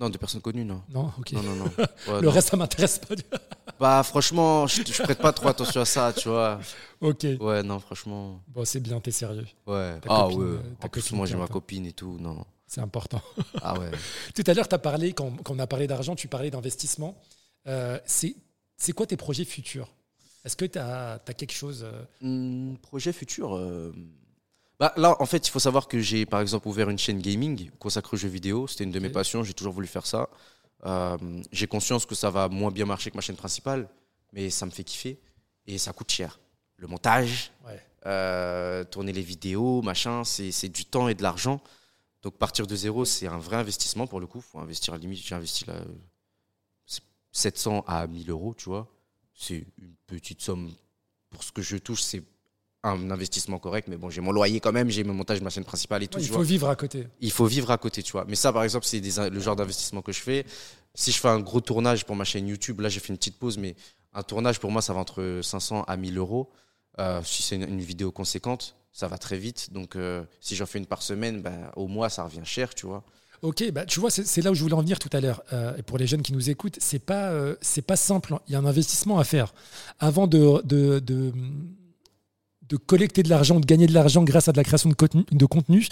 Non, 0.04 0.10
de 0.10 0.18
personnes 0.18 0.42
connues, 0.42 0.66
non. 0.66 0.82
non 0.90 1.12
Ok. 1.18 1.32
Non, 1.32 1.42
non, 1.44 1.56
non. 1.56 1.66
Ouais, 2.08 2.20
Le 2.22 2.28
non. 2.28 2.32
reste, 2.32 2.50
ça 2.50 2.58
m'intéresse 2.58 3.00
pas. 3.00 3.16
Bah 3.80 4.04
franchement, 4.04 4.68
je, 4.68 4.82
je 4.86 5.02
prête 5.02 5.20
pas 5.20 5.32
trop 5.34 5.48
attention 5.48 5.82
à 5.82 5.86
ça, 5.86 6.12
tu 6.14 6.28
vois. 6.30 6.60
ok. 7.02 7.26
Ouais, 7.40 7.64
non, 7.64 7.80
franchement. 7.80 8.42
Bon, 8.48 8.66
c'est 8.66 8.80
bien, 8.82 9.00
t'es 9.00 9.12
sérieux. 9.12 9.48
Ouais. 9.66 10.00
Ta 10.02 10.10
ah 10.10 10.22
copine, 10.24 10.42
ouais. 10.44 10.60
En 10.84 10.90
plus, 10.90 11.12
moi 11.14 11.26
j'ai 11.26 11.36
ma 11.38 11.48
copine 11.48 11.86
et 11.86 11.94
tout, 11.94 12.18
non. 12.20 12.46
C'est 12.68 12.82
important. 12.82 13.22
Ah 13.62 13.78
ouais. 13.80 13.92
Tout 14.36 14.44
à 14.48 14.54
l'heure, 14.54 14.68
tu 14.68 14.76
as 14.76 14.80
parlé, 14.80 15.14
quand, 15.14 15.32
quand 15.44 15.54
on 15.56 15.60
a 15.60 15.68
parlé 15.68 15.88
d'argent, 15.88 16.16
tu 16.16 16.28
parlais 16.28 16.50
d'investissement. 16.52 17.18
Euh, 17.68 18.00
c'est 18.06 18.36
c'est 18.78 18.92
quoi 18.94 19.06
tes 19.06 19.16
projets 19.18 19.46
futurs? 19.46 19.88
Est-ce 20.44 20.58
que 20.58 20.66
tu 20.66 20.78
as, 20.80 21.20
quelque 21.38 21.54
chose 21.54 21.86
euh, 21.86 22.04
Hum, 22.22 22.78
projet 22.82 23.14
futur. 23.14 23.56
euh, 23.56 23.94
Bah 24.84 24.92
là, 24.98 25.16
en 25.22 25.26
fait, 25.26 25.48
il 25.48 25.50
faut 25.50 25.60
savoir 25.60 25.88
que 25.88 26.02
j'ai 26.02 26.26
par 26.26 26.42
exemple 26.42 26.68
ouvert 26.68 26.90
une 26.90 27.00
chaîne 27.00 27.22
gaming 27.22 27.70
consacrée 27.80 28.16
aux 28.16 28.18
jeux 28.18 28.28
vidéo. 28.28 28.68
C'était 28.68 28.84
une 28.84 28.92
de 28.92 29.00
mes 29.00 29.08
passions. 29.10 29.42
J'ai 29.42 29.54
toujours 29.54 29.72
voulu 29.72 29.88
faire 29.88 30.06
ça. 30.06 30.28
Euh, 30.86 31.18
j'ai 31.54 31.68
conscience 31.68 32.06
que 32.06 32.16
ça 32.16 32.30
va 32.30 32.50
moins 32.50 32.70
bien 32.70 32.86
marcher 32.86 33.10
que 33.10 33.16
ma 33.16 33.22
chaîne 33.22 33.38
principale, 33.38 33.88
mais 34.34 34.50
ça 34.50 34.66
me 34.66 34.72
fait 34.72 34.84
kiffer 34.84 35.22
et 35.68 35.78
ça 35.78 35.94
coûte 35.94 36.12
cher. 36.12 36.38
Le 36.76 36.88
montage, 36.88 37.54
Ouais. 37.66 37.82
euh, 38.08 38.84
tourner 38.84 39.14
les 39.14 39.22
vidéos, 39.22 39.82
machin, 39.82 40.26
c'est 40.26 40.68
du 40.68 40.84
temps 40.84 41.08
et 41.08 41.16
de 41.16 41.24
l'argent. 41.24 41.62
Donc 42.22 42.38
partir 42.38 42.68
de 42.68 42.76
zéro, 42.76 43.06
c'est 43.06 43.28
un 43.28 43.38
vrai 43.38 43.56
investissement 43.56 44.06
pour 44.06 44.20
le 44.20 44.28
coup. 44.28 44.42
Faut 44.42 44.60
investir 44.60 44.94
à 44.94 44.98
la 44.98 45.02
limite. 45.02 45.20
J'ai 45.26 45.34
investi 45.36 45.64
là, 45.66 45.76
euh, 45.76 45.86
700 47.32 47.86
à 47.88 48.06
1000 48.06 48.30
euros, 48.30 48.54
tu 48.54 48.66
vois. 48.68 48.90
C'est 49.34 49.66
une 49.78 49.96
petite 50.08 50.42
somme 50.42 50.74
pour 51.30 51.42
ce 51.42 51.54
que 51.54 51.62
je 51.62 51.78
touche. 51.78 52.02
C'est 52.02 52.22
un 52.84 53.12
investissement 53.12 53.60
correct, 53.60 53.88
mais 53.88 53.96
bon, 53.96 54.10
j'ai 54.10 54.20
mon 54.22 54.32
loyer 54.32 54.60
quand 54.60 54.74
même, 54.74 54.90
j'ai 54.90 55.04
mon 55.04 55.14
montage 55.14 55.40
de 55.40 55.44
ma 55.44 55.50
chaîne 55.50 55.64
principale 55.64 56.04
et 56.04 56.08
tout. 56.08 56.18
Ouais, 56.18 56.24
Il 56.24 56.28
faut 56.28 56.36
vois. 56.36 56.44
vivre 56.44 56.70
à 56.70 56.76
côté. 56.76 57.08
Il 57.22 57.32
faut 57.32 57.46
vivre 57.46 57.72
à 57.72 57.78
côté, 57.78 58.04
tu 58.04 58.12
vois. 58.12 58.26
Mais 58.28 58.36
ça, 58.36 58.52
par 58.52 58.64
exemple, 58.64 58.86
c'est 58.86 59.00
le 59.00 59.40
genre 59.40 59.56
d'investissement 59.56 60.02
que 60.02 60.12
je 60.12 60.20
fais. 60.20 60.46
Si 60.94 61.12
je 61.12 61.18
fais 61.20 61.30
un 61.30 61.40
gros 61.40 61.62
tournage 61.62 62.06
pour 62.06 62.16
ma 62.16 62.26
chaîne 62.26 62.48
YouTube, 62.48 62.82
là, 62.82 62.90
j'ai 62.90 63.00
fait 63.00 63.10
une 63.10 63.18
petite 63.18 63.40
pause, 63.40 63.58
mais 63.58 63.76
un 64.14 64.22
tournage 64.22 64.60
pour 64.60 64.70
moi, 64.70 64.82
ça 64.82 64.94
va 64.94 65.00
entre 65.00 65.40
500 65.42 65.84
à 65.84 65.96
1000 65.98 66.18
euros. 66.18 66.52
Euh, 67.00 67.22
si 67.24 67.42
c'est 67.42 67.56
une, 67.56 67.64
une 67.64 67.82
vidéo 67.82 68.12
conséquente, 68.12 68.76
ça 68.92 69.08
va 69.08 69.18
très 69.18 69.38
vite. 69.38 69.72
Donc, 69.72 69.96
euh, 69.96 70.24
si 70.42 70.56
j'en 70.56 70.66
fais 70.66 70.78
une 70.78 70.86
par 70.86 71.02
semaine, 71.02 71.42
ben, 71.42 71.72
au 71.78 71.88
mois, 71.88 72.10
ça 72.10 72.24
revient 72.24 72.44
cher, 72.44 72.76
tu 72.76 72.86
vois. 72.86 73.04
Ok, 73.42 73.64
bah, 73.72 73.86
tu 73.86 74.00
vois, 74.00 74.10
c'est 74.12 74.42
là 74.42 74.52
où 74.52 74.56
je 74.56 74.62
voulais 74.62 74.76
en 74.76 74.82
venir 74.82 75.00
tout 75.00 75.10
à 75.14 75.20
l'heure. 75.20 75.42
Euh, 75.54 75.76
et 75.78 75.82
pour 75.84 75.98
les 75.98 76.06
jeunes 76.06 76.22
qui 76.22 76.32
nous 76.34 76.50
écoutent, 76.50 76.78
c'est 76.80 77.00
pas, 77.00 77.34
c'est 77.62 77.82
pas 77.82 77.96
simple. 77.96 78.36
Il 78.48 78.54
y 78.54 78.56
a 78.56 78.60
un 78.60 78.66
investissement 78.66 79.20
à 79.20 79.24
faire. 79.24 79.54
Avant 80.00 80.28
de, 80.28 80.62
de, 80.64 81.00
de, 81.00 81.34
de 82.70 82.78
collecter 82.78 83.24
de 83.24 83.30
l'argent, 83.30 83.60
de 83.60 83.66
gagner 83.66 83.88
de 83.88 83.94
l'argent 83.94 84.24
grâce 84.24 84.48
à 84.48 84.52
de 84.52 84.58
la 84.58 84.64
création 84.64 84.90
de 84.90 84.96
contenu, 84.96 85.26
de 85.32 85.46
contenu, 85.46 85.88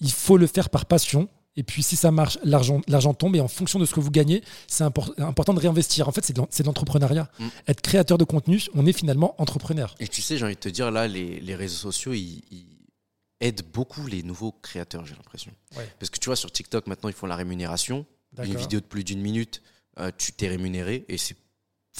il 0.00 0.12
faut 0.12 0.36
le 0.36 0.46
faire 0.46 0.70
par 0.70 0.86
passion. 0.86 1.28
Et 1.56 1.62
puis, 1.64 1.82
si 1.82 1.96
ça 1.96 2.10
marche, 2.12 2.38
l'argent 2.44 3.14
tombe. 3.14 3.34
Et 3.36 3.40
en 3.40 3.48
fonction 3.48 3.78
de 3.78 3.84
ce 3.84 3.92
que 3.92 4.00
vous 4.00 4.10
gagnez, 4.12 4.42
c'est 4.68 4.84
impor- 4.84 5.12
important 5.20 5.52
de 5.52 5.58
réinvestir. 5.60 6.08
En 6.08 6.12
fait, 6.12 6.24
c'est 6.24 6.32
de 6.32 6.66
l'entrepreneuriat. 6.66 7.28
Mm. 7.38 7.46
Être 7.66 7.80
créateur 7.80 8.18
de 8.18 8.24
contenu, 8.24 8.62
on 8.74 8.86
est 8.86 8.92
finalement 8.92 9.34
entrepreneur. 9.42 9.94
Et 9.98 10.06
tu 10.06 10.22
sais, 10.22 10.38
j'ai 10.38 10.44
envie 10.44 10.54
de 10.54 10.60
te 10.60 10.68
dire, 10.68 10.90
là, 10.92 11.08
les, 11.08 11.40
les 11.40 11.54
réseaux 11.56 11.76
sociaux, 11.90 12.12
ils, 12.12 12.42
ils 12.52 12.66
aident 13.40 13.64
beaucoup 13.72 14.06
les 14.06 14.22
nouveaux 14.22 14.52
créateurs, 14.52 15.04
j'ai 15.06 15.14
l'impression. 15.16 15.50
Ouais. 15.76 15.88
Parce 15.98 16.08
que 16.10 16.18
tu 16.18 16.26
vois, 16.26 16.36
sur 16.36 16.52
TikTok, 16.52 16.86
maintenant, 16.86 17.08
ils 17.08 17.14
font 17.14 17.26
la 17.26 17.36
rémunération. 17.36 18.06
Une 18.38 18.56
vidéo 18.56 18.78
de 18.78 18.86
plus 18.86 19.02
d'une 19.02 19.20
minute, 19.20 19.60
euh, 19.98 20.12
tu 20.16 20.32
t'es 20.32 20.46
rémunéré 20.46 21.04
et 21.08 21.18
c'est 21.18 21.36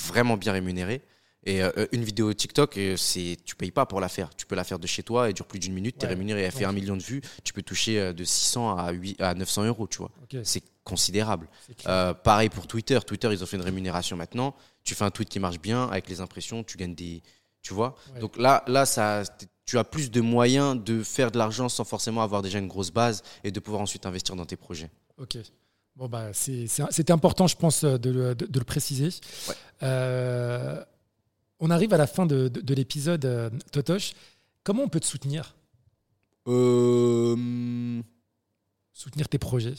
vraiment 0.06 0.36
bien 0.36 0.52
rémunéré. 0.52 1.02
Et 1.44 1.62
euh, 1.62 1.70
une 1.92 2.04
vidéo 2.04 2.32
TikTok, 2.34 2.76
euh, 2.76 2.96
c'est 2.98 3.38
tu 3.46 3.56
payes 3.56 3.70
pas 3.70 3.86
pour 3.86 4.00
la 4.00 4.08
faire. 4.10 4.28
Tu 4.36 4.44
peux 4.44 4.54
la 4.54 4.64
faire 4.64 4.78
de 4.78 4.86
chez 4.86 5.02
toi, 5.02 5.26
elle 5.28 5.32
dure 5.34 5.46
plus 5.46 5.58
d'une 5.58 5.72
minute, 5.72 5.96
tu 5.96 6.04
es 6.04 6.08
Ouais. 6.08 6.14
rémunéré, 6.14 6.42
elle 6.42 6.52
fait 6.52 6.60
Ouais. 6.60 6.64
un 6.66 6.72
million 6.72 6.96
de 6.98 7.02
vues, 7.02 7.22
tu 7.44 7.54
peux 7.54 7.62
toucher 7.62 7.98
euh, 7.98 8.12
de 8.12 8.24
600 8.24 8.76
à, 8.76 8.90
8, 8.92 9.20
à 9.22 9.32
900 9.34 9.64
euros, 9.64 9.86
tu 9.88 9.98
vois. 9.98 10.10
C'est 10.42 10.62
considérable. 10.84 11.48
Euh, 11.86 12.12
pareil 12.12 12.50
pour 12.50 12.66
Twitter. 12.66 12.98
Twitter, 13.06 13.28
ils 13.32 13.42
ont 13.42 13.46
fait 13.46 13.56
une 13.56 13.62
rémunération 13.62 14.16
maintenant. 14.18 14.54
Tu 14.84 14.94
fais 14.94 15.04
un 15.04 15.10
tweet 15.10 15.28
qui 15.30 15.40
marche 15.40 15.60
bien 15.60 15.84
avec 15.88 16.08
les 16.10 16.20
impressions, 16.20 16.62
tu 16.62 16.76
gagnes 16.76 16.94
des. 16.94 17.22
Tu 17.62 17.72
vois 17.74 17.94
Ouais. 18.14 18.20
Donc 18.20 18.36
là, 18.36 18.62
là 18.66 18.84
ça, 18.86 19.22
tu 19.64 19.78
as 19.78 19.84
plus 19.84 20.10
de 20.10 20.20
moyens 20.20 20.82
de 20.82 21.02
faire 21.02 21.30
de 21.30 21.38
l'argent 21.38 21.68
sans 21.70 21.84
forcément 21.84 22.22
avoir 22.22 22.42
déjà 22.42 22.58
une 22.58 22.68
grosse 22.68 22.90
base 22.90 23.22
et 23.44 23.50
de 23.50 23.60
pouvoir 23.60 23.82
ensuite 23.82 24.04
investir 24.04 24.36
dans 24.36 24.44
tes 24.46 24.56
projets. 24.56 24.90
Ok. 25.18 25.38
Bon, 25.96 26.08
bah, 26.08 26.32
c'était 26.32 27.12
important, 27.12 27.46
je 27.46 27.56
pense, 27.56 27.84
de 27.84 28.10
le, 28.10 28.34
de- 28.34 28.46
de 28.46 28.58
le 28.58 28.64
préciser. 28.64 29.08
Ouais. 29.48 29.54
Euh, 29.82 30.82
on 31.60 31.70
arrive 31.70 31.92
à 31.94 31.98
la 31.98 32.06
fin 32.06 32.26
de, 32.26 32.48
de- 32.48 32.60
de 32.60 32.74
l'épisode, 32.74 33.24
euh, 33.24 33.50
Totoche. 33.72 34.12
Comment 34.64 34.82
on 34.84 34.88
peut 34.88 35.00
te 35.00 35.06
soutenir? 35.06 35.54
Euh, 36.48 38.00
Soutenir 38.92 39.28
tes 39.28 39.38
projets? 39.38 39.74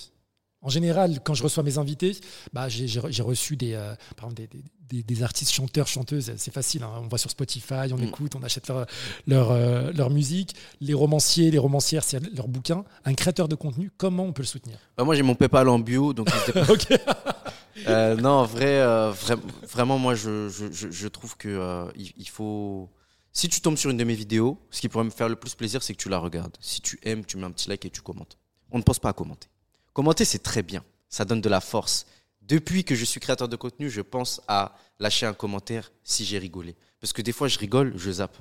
En 0.63 0.69
général, 0.69 1.19
quand 1.23 1.33
je 1.33 1.41
reçois 1.41 1.63
mes 1.63 1.79
invités, 1.79 2.15
bah, 2.53 2.69
j'ai 2.69 3.23
reçu 3.23 3.57
des, 3.57 3.73
euh, 3.73 3.95
par 4.15 4.29
exemple, 4.29 4.47
des, 4.89 5.01
des- 5.03 5.23
artistes, 5.23 5.51
chanteurs, 5.51 5.87
chanteuses. 5.87 6.31
C'est 6.37 6.53
facile. 6.53 6.83
hein. 6.83 6.91
On 7.03 7.07
va 7.07 7.17
sur 7.17 7.31
Spotify, 7.31 7.91
on 7.91 7.97
Mm. 7.97 8.03
écoute, 8.03 8.35
on 8.35 8.43
achète 8.43 8.67
leur, 8.67 8.85
leur, 9.25 9.51
euh, 9.51 9.91
leur 9.93 10.09
musique. 10.11 10.53
Les 10.79 10.93
romanciers, 10.93 11.49
les 11.49 11.57
romancières, 11.57 12.03
c'est 12.03 12.19
leur 12.35 12.47
bouquin. 12.47 12.83
Un 13.05 13.13
créateur 13.15 13.47
de 13.47 13.55
contenu, 13.55 13.89
comment 13.97 14.23
on 14.25 14.33
peut 14.33 14.43
le 14.43 14.47
soutenir? 14.47 14.77
Bah, 14.97 15.03
moi, 15.03 15.15
j'ai 15.15 15.23
mon 15.23 15.33
PayPal 15.35 15.67
en 15.67 15.79
bio, 15.79 16.13
donc. 16.13 16.27
Euh, 17.87 18.15
non, 18.15 18.29
en 18.29 18.45
vrai, 18.45 18.79
euh, 18.81 19.11
vra- 19.11 19.39
vraiment, 19.69 19.97
moi, 19.97 20.15
je, 20.15 20.49
je, 20.49 20.71
je- 20.71 20.91
je 20.91 21.07
trouve 21.07 21.37
que 21.37 21.47
euh, 21.49 21.91
il, 21.95 22.11
il 22.17 22.29
faut. 22.29 22.89
Si 23.33 23.47
tu 23.47 23.61
tombes 23.61 23.77
sur 23.77 23.89
une 23.89 23.97
de 23.97 24.03
mes 24.03 24.13
vidéos, 24.15 24.57
ce 24.71 24.81
qui 24.81 24.89
pourrait 24.89 25.05
me 25.05 25.09
faire 25.09 25.29
le 25.29 25.35
plus 25.37 25.55
plaisir, 25.55 25.81
c'est 25.83 25.93
que 25.93 26.01
tu 26.01 26.09
la 26.09 26.17
regardes. 26.17 26.57
Si 26.59 26.81
tu 26.81 26.99
aimes, 27.03 27.23
tu 27.25 27.37
mets 27.37 27.45
un 27.45 27.51
petit 27.51 27.69
like 27.69 27.85
et 27.85 27.89
tu 27.89 28.01
commentes. 28.01 28.37
On 28.71 28.77
ne 28.77 28.83
pense 28.83 28.99
pas 28.99 29.09
à 29.09 29.13
commenter. 29.13 29.47
Commenter, 29.93 30.25
c'est 30.25 30.39
très 30.43 30.63
bien. 30.63 30.83
Ça 31.09 31.23
donne 31.25 31.39
de 31.41 31.49
la 31.49 31.61
force. 31.61 32.05
Depuis 32.41 32.83
que 32.83 32.95
je 32.95 33.05
suis 33.05 33.19
créateur 33.21 33.47
de 33.47 33.55
contenu, 33.55 33.89
je 33.89 34.01
pense 34.01 34.41
à 34.47 34.75
lâcher 34.99 35.25
un 35.25 35.33
commentaire 35.33 35.91
si 36.03 36.25
j'ai 36.25 36.37
rigolé. 36.39 36.75
Parce 36.99 37.13
que 37.13 37.21
des 37.21 37.31
fois, 37.31 37.47
je 37.47 37.57
rigole, 37.59 37.93
je 37.95 38.11
zappe. 38.11 38.37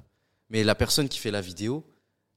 Mais 0.48 0.64
la 0.64 0.74
personne 0.74 1.08
qui 1.08 1.18
fait 1.20 1.30
la 1.30 1.40
vidéo, 1.40 1.84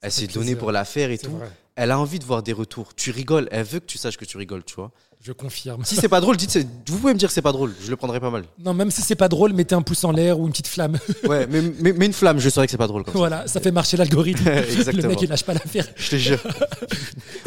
elle 0.01 0.11
s'est 0.11 0.27
donnée 0.39 0.51
pour 0.59 0.71
la 0.71 0.85
faire 0.85 1.09
et 1.09 1.17
tout. 1.17 1.31
vrai. 1.37 1.51
Elle 1.75 1.89
a 1.91 1.97
envie 1.99 2.19
de 2.19 2.23
voir 2.25 2.43
des 2.43 2.53
retours. 2.53 2.93
Tu 2.95 3.09
rigoles, 3.11 3.47
elle 3.51 3.63
veut 3.65 3.79
que 3.79 3.85
tu 3.85 3.97
saches 3.97 4.17
que 4.17 4.25
tu 4.25 4.37
rigoles, 4.37 4.63
tu 4.63 4.75
vois. 4.75 4.91
Je 5.21 5.31
confirme. 5.31 5.83
Si 5.85 5.95
c'est 5.95 6.09
pas 6.09 6.19
drôle, 6.21 6.35
dites 6.37 6.57
vous 6.87 6.97
pouvez 6.99 7.13
me 7.13 7.17
dire 7.17 7.29
que 7.29 7.33
c'est 7.33 7.41
pas 7.41 7.53
drôle, 7.53 7.73
je 7.81 7.89
le 7.89 7.95
prendrai 7.95 8.19
pas 8.19 8.29
mal. 8.29 8.43
Non, 8.59 8.73
même 8.73 8.91
si 8.91 9.01
c'est 9.01 9.15
pas 9.15 9.29
drôle, 9.29 9.53
mettez 9.53 9.73
un 9.73 9.81
pouce 9.81 10.03
en 10.03 10.11
l'air 10.11 10.37
ou 10.37 10.45
une 10.45 10.51
petite 10.51 10.67
flamme. 10.67 10.99
Ouais, 11.23 11.47
mais, 11.49 11.61
mais, 11.79 11.93
mais 11.93 12.05
une 12.05 12.13
flamme, 12.13 12.39
je 12.39 12.49
saurais 12.49 12.67
que 12.67 12.71
c'est 12.71 12.77
pas 12.77 12.87
drôle 12.87 13.03
comme 13.05 13.13
voilà, 13.15 13.47
ça 13.47 13.59
fait 13.61 13.71
marcher 13.71 13.95
l'algorithme. 13.97 14.43
le 14.45 15.07
mec, 15.07 15.21
il 15.21 15.29
lâche 15.29 15.43
pas 15.45 15.53
l'affaire. 15.53 15.87
Je 15.95 16.09
te 16.09 16.15
jure. 16.17 16.39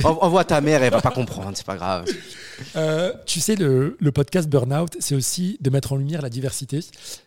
En- 0.03 0.19
Envoie 0.23 0.45
ta 0.45 0.61
mère, 0.63 0.83
elle 0.83 0.91
va 0.93 1.01
pas 1.03 1.11
comprendre, 1.11 1.53
c'est 1.55 1.67
pas 1.67 1.77
grave. 1.77 2.07
Euh, 2.77 3.13
tu 3.27 3.41
sais, 3.41 3.55
le, 3.57 3.97
le 4.01 4.13
podcast 4.13 4.49
Burnout, 4.49 4.97
c'est 4.99 5.15
aussi 5.15 5.59
de 5.61 5.69
mettre 5.71 5.93
en 5.93 5.97
lumière 5.97 6.23
la 6.23 6.31
diversité. 6.31 6.81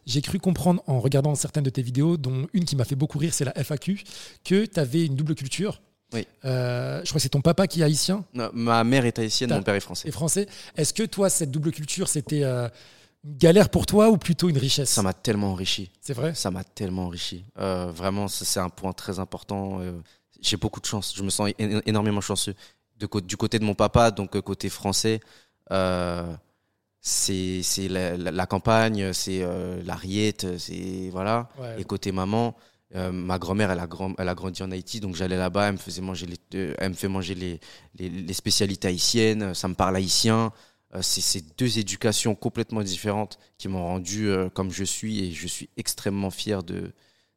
J'ai 0.08 0.22
cru 0.22 0.40
comprendre 0.40 0.82
en 0.88 1.00
regardant 1.00 1.36
certaines 1.36 1.64
de 1.64 1.70
tes 1.70 1.84
vidéos, 1.84 2.18
dont 2.18 2.48
une 2.54 2.66
qui 2.66 2.76
m'a 2.76 2.86
fait 2.86 2.96
beaucoup 2.96 3.20
rire, 3.20 3.34
c'est 3.34 3.46
la 3.46 3.54
FAQ, 3.64 4.04
que 4.44 4.66
tu 4.66 4.80
avais 4.80 5.06
une 5.06 5.16
double 5.16 5.36
culture. 5.36 5.80
Oui. 6.14 6.26
Euh, 6.46 7.00
je 7.04 7.10
crois 7.10 7.20
que 7.20 7.22
c'est 7.22 7.30
ton 7.30 7.42
papa 7.42 7.68
qui 7.68 7.82
est 7.82 7.84
haïtien 7.84 8.26
Non, 8.34 8.50
ma 8.54 8.84
mère 8.84 9.06
est 9.06 9.20
haïtienne, 9.20 9.52
mon 9.52 9.62
père 9.62 9.76
est 9.76 9.78
et 9.78 9.82
français. 9.82 10.10
français. 10.12 10.48
Est-ce 10.76 10.94
que 10.94 11.04
toi, 11.04 11.30
cette 11.30 11.52
double 11.52 11.72
culture, 11.72 12.08
c'était 12.08 12.44
euh, 12.44 12.68
une 13.24 13.38
galère 13.38 13.70
pour 13.70 13.86
toi 13.86 14.10
ou 14.10 14.18
plutôt 14.18 14.50
une 14.50 14.58
richesse? 14.58 14.90
Ça 14.90 15.02
m'a 15.04 15.14
tellement 15.14 15.52
enrichi. 15.52 15.92
C'est 16.02 16.14
vrai? 16.14 16.34
Ça 16.34 16.50
m'a 16.50 16.64
tellement 16.64 17.06
enrichi. 17.06 17.44
Euh, 17.60 17.92
vraiment, 17.94 18.28
c'est 18.28 18.60
un 18.60 18.70
point 18.70 18.92
très 18.94 19.20
important. 19.20 19.80
J'ai 20.42 20.58
beaucoup 20.58 20.80
de 20.80 20.86
chance. 20.88 21.14
Je 21.16 21.22
me 21.22 21.30
sens 21.30 21.52
énormément 21.60 22.22
chanceux. 22.22 22.56
De, 22.98 23.08
du 23.22 23.38
côté 23.38 23.60
de 23.60 23.64
mon 23.66 23.76
papa, 23.76 24.10
donc 24.12 24.40
côté 24.42 24.68
français, 24.70 25.20
c'est 27.02 27.88
la, 27.88 28.18
la- 28.18 28.32
la 28.32 28.46
campagne, 28.46 29.14
c'est 29.14 29.46
la 29.86 29.96
riette, 29.96 30.58
c'est 30.58 31.10
voilà. 31.12 31.50
Ouais. 31.60 31.80
Et 31.80 31.84
côté 31.84 32.12
maman, 32.12 32.56
euh, 32.96 33.12
ma 33.12 33.38
grand-mère, 33.38 33.72
elle 33.72 33.80
a, 33.80 33.88
grand, 33.88 34.14
elle 34.18 34.30
a 34.30 34.36
grandi 34.36 34.64
en 34.64 34.72
Haïti, 34.72 35.00
donc 35.00 35.16
j'allais 35.16 35.38
là-bas, 35.38 35.68
elle 35.68 35.74
me 35.74 35.78
faisait 35.78 36.02
manger 36.02 36.26
les, 36.26 36.38
euh, 36.56 36.74
elle 36.80 36.90
me 36.90 36.96
fait 36.96 37.08
manger 37.08 37.36
les, 37.36 37.60
les, 38.00 38.34
spécialités 38.34 38.88
haïtiennes, 38.88 39.54
ça 39.54 39.68
me 39.68 39.76
parle 39.76 39.96
haïtien. 39.96 40.52
Euh, 40.96 41.02
c'est 41.04 41.22
ces 41.22 41.42
deux 41.42 41.78
éducations 41.78 42.34
complètement 42.36 42.82
différentes 42.82 43.38
qui 43.58 43.68
m'ont 43.68 43.86
rendu 43.86 44.30
euh, 44.30 44.50
comme 44.50 44.72
je 44.72 44.84
suis 44.84 45.24
et 45.24 45.32
je 45.32 45.48
suis 45.48 45.70
extrêmement 45.78 46.32
fier 46.32 46.64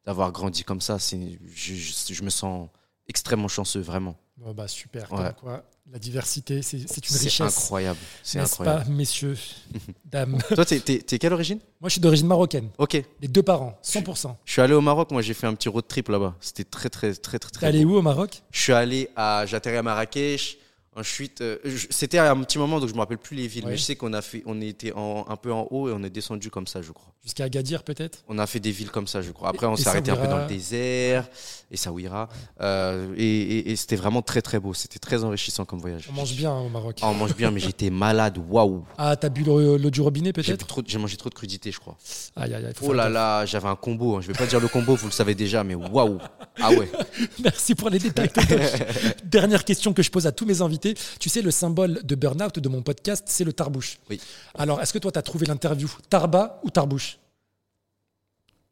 d'avoir 0.05 0.31
grandi 0.31 0.63
comme 0.63 0.81
ça. 0.81 0.97
Je, 0.97 1.73
je 1.75 2.23
me 2.23 2.29
sens 2.31 2.69
extrêmement 3.07 3.47
chanceux, 3.47 3.81
vraiment. 3.81 4.15
Bah, 4.55 4.67
super. 4.67 5.11
Ouais. 5.13 5.17
Comme 5.25 5.33
quoi, 5.33 5.63
la 5.91 5.99
diversité, 5.99 6.61
c'est 6.61 6.79
c'est 6.87 6.97
une 7.07 7.15
C'est 7.15 7.23
richesse. 7.25 7.57
incroyable. 7.57 7.99
C'est 8.23 8.39
N'est-ce 8.39 8.53
incroyable. 8.53 8.83
pas, 8.85 8.89
messieurs, 8.89 9.37
dames? 10.05 10.37
Toi, 10.53 10.65
t'es, 10.65 10.79
t'es, 10.79 10.99
t'es 10.99 11.17
quelle 11.19 11.33
origine? 11.33 11.59
Moi, 11.79 11.87
je 11.89 11.93
suis 11.93 12.01
d'origine 12.01 12.27
marocaine. 12.27 12.69
Ok. 12.77 13.01
Les 13.21 13.27
deux 13.27 13.43
parents, 13.43 13.77
100%. 13.83 14.35
Je 14.43 14.51
suis 14.51 14.61
allé 14.61 14.73
au 14.73 14.81
Maroc, 14.81 15.11
moi 15.11 15.21
j'ai 15.21 15.33
fait 15.33 15.47
un 15.47 15.53
petit 15.53 15.69
road 15.69 15.87
trip 15.87 16.09
là-bas. 16.09 16.35
C'était 16.41 16.63
très 16.65 16.89
très 16.89 17.13
très 17.13 17.39
très 17.39 17.51
T'es 17.51 17.57
très 17.57 17.67
allé 17.67 17.85
beau. 17.85 17.93
où 17.95 17.97
au 17.97 18.01
Maroc? 18.01 18.41
Je 18.51 18.59
suis 18.61 18.73
allé 18.73 19.09
à 19.15 19.45
j'atterris 19.45 19.77
à 19.77 19.83
Marrakech. 19.83 20.57
Ensuite, 20.95 21.41
euh, 21.41 21.57
je- 21.65 21.87
c'était 21.89 22.19
un 22.19 22.39
petit 22.43 22.57
moment 22.59 22.79
donc 22.79 22.87
je 22.89 22.93
me 22.93 22.99
rappelle 22.99 23.17
plus 23.17 23.35
les 23.35 23.47
villes, 23.47 23.63
Ouais. 23.65 23.71
mais 23.71 23.77
je 23.77 23.81
sais 23.83 23.95
qu'on 23.95 24.13
a 24.13 24.21
fait, 24.21 24.43
on 24.45 24.61
était 24.61 24.93
en- 24.93 25.25
un 25.27 25.35
peu 25.35 25.51
en 25.51 25.67
haut 25.71 25.89
et 25.89 25.91
on 25.91 26.03
est 26.03 26.09
descendu 26.09 26.49
comme 26.51 26.67
ça, 26.67 26.81
je 26.83 26.91
crois. 26.91 27.11
Jusqu'à 27.23 27.45
Agadir, 27.45 27.83
peut-être? 27.83 28.23
On 28.27 28.37
a 28.37 28.45
fait 28.45 28.59
des 28.59 28.71
villes 28.71 28.91
comme 28.91 29.07
ça, 29.07 29.21
je 29.21 29.31
crois. 29.31 29.49
Après, 29.49 29.65
on 29.65 29.75
s'est 29.75 29.87
arrêté 29.87 30.11
un 30.11 30.15
peu 30.17 30.27
dans 30.27 30.39
le 30.39 30.47
désert 30.47 31.27
et 31.71 31.77
Saouira. 31.77 32.27
Euh, 32.61 33.13
et 33.17 33.23
et- 33.23 33.71
et 33.71 33.75
c'était 33.75 33.95
vraiment 33.95 34.21
très 34.21 34.41
très 34.41 34.59
beau. 34.59 34.73
C'était 34.73 34.99
très 34.99 35.23
enrichissant 35.23 35.63
comme 35.65 35.79
voyage. 35.79 36.05
On 36.09 36.13
mange 36.13 36.33
bien 36.35 36.53
au 36.53 36.69
Maroc. 36.69 36.97
Ah, 37.01 37.07
on 37.09 37.13
mange 37.13 37.35
bien, 37.35 37.49
mais 37.49 37.59
j'étais 37.61 37.89
malade. 37.89 38.37
Waouh. 38.49 38.83
Ah, 38.97 39.15
t'as 39.15 39.29
bu 39.29 39.43
l'eau 39.43 39.89
du 39.89 40.01
robinet, 40.01 40.33
peut-être? 40.33 40.67
j'ai 40.85 40.97
mangé 40.99 41.17
trop 41.17 41.29
de 41.29 41.35
crudités, 41.35 41.71
je 41.71 41.79
crois. 41.79 41.97
Aïe, 42.35 42.53
aïe, 42.53 42.65
aïe. 42.65 42.73
faut 42.75 42.87
Oh 42.89 42.93
là 42.93 43.09
là, 43.09 43.45
j'avais 43.45 43.69
un 43.69 43.75
combo. 43.75 44.17
hein. 44.17 44.21
Je 44.21 44.27
vais 44.27 44.33
pas 44.33 44.45
dire 44.45 44.59
le 44.59 44.67
combo, 44.67 44.95
vous 44.95 45.07
le 45.07 45.11
savez 45.13 45.33
déjà, 45.33 45.63
mais 45.63 45.75
waouh. 45.75 46.19
Ah 46.59 46.71
ouais. 46.71 46.89
Merci 47.43 47.73
pour 47.73 47.89
les 47.89 47.99
détails. 47.99 48.29
Dernière 49.23 49.63
question 49.65 49.93
que 49.93 50.03
je 50.03 50.11
pose 50.11 50.27
à 50.27 50.31
tous 50.31 50.45
mes 50.45 50.61
invités. 50.61 50.82
Tu 51.19 51.29
sais, 51.29 51.41
le 51.41 51.51
symbole 51.51 52.01
de 52.03 52.15
burn-out 52.15 52.59
de 52.59 52.69
mon 52.69 52.81
podcast, 52.81 53.23
c'est 53.27 53.43
le 53.43 53.53
tarbouche. 53.53 53.97
Oui. 54.09 54.19
Alors, 54.55 54.81
est-ce 54.81 54.93
que 54.93 54.99
toi, 54.99 55.11
tu 55.11 55.19
as 55.19 55.21
trouvé 55.21 55.45
l'interview 55.45 55.89
Tarba 56.09 56.59
ou 56.63 56.69
tarbouche? 56.69 57.19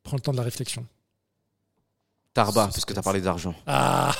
Prends 0.03 0.17
le 0.17 0.21
temps 0.21 0.31
de 0.31 0.37
la 0.37 0.43
réflexion. 0.43 0.85
Tarba, 2.33 2.67
parce 2.67 2.85
que 2.85 2.93
t'as 2.93 3.01
parlé 3.01 3.19
d'argent. 3.21 3.53
Ah 3.67 4.13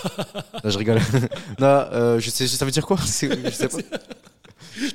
Non, 0.64 0.70
je 0.70 0.78
rigole. 0.78 1.00
non, 1.60 1.68
euh, 1.68 2.20
je 2.20 2.30
sais, 2.30 2.48
ça 2.48 2.66
veut 2.66 2.72
dire 2.72 2.86
quoi? 2.86 2.98
Je 2.98 3.06
sais 3.08 3.68
pas. 3.68 3.78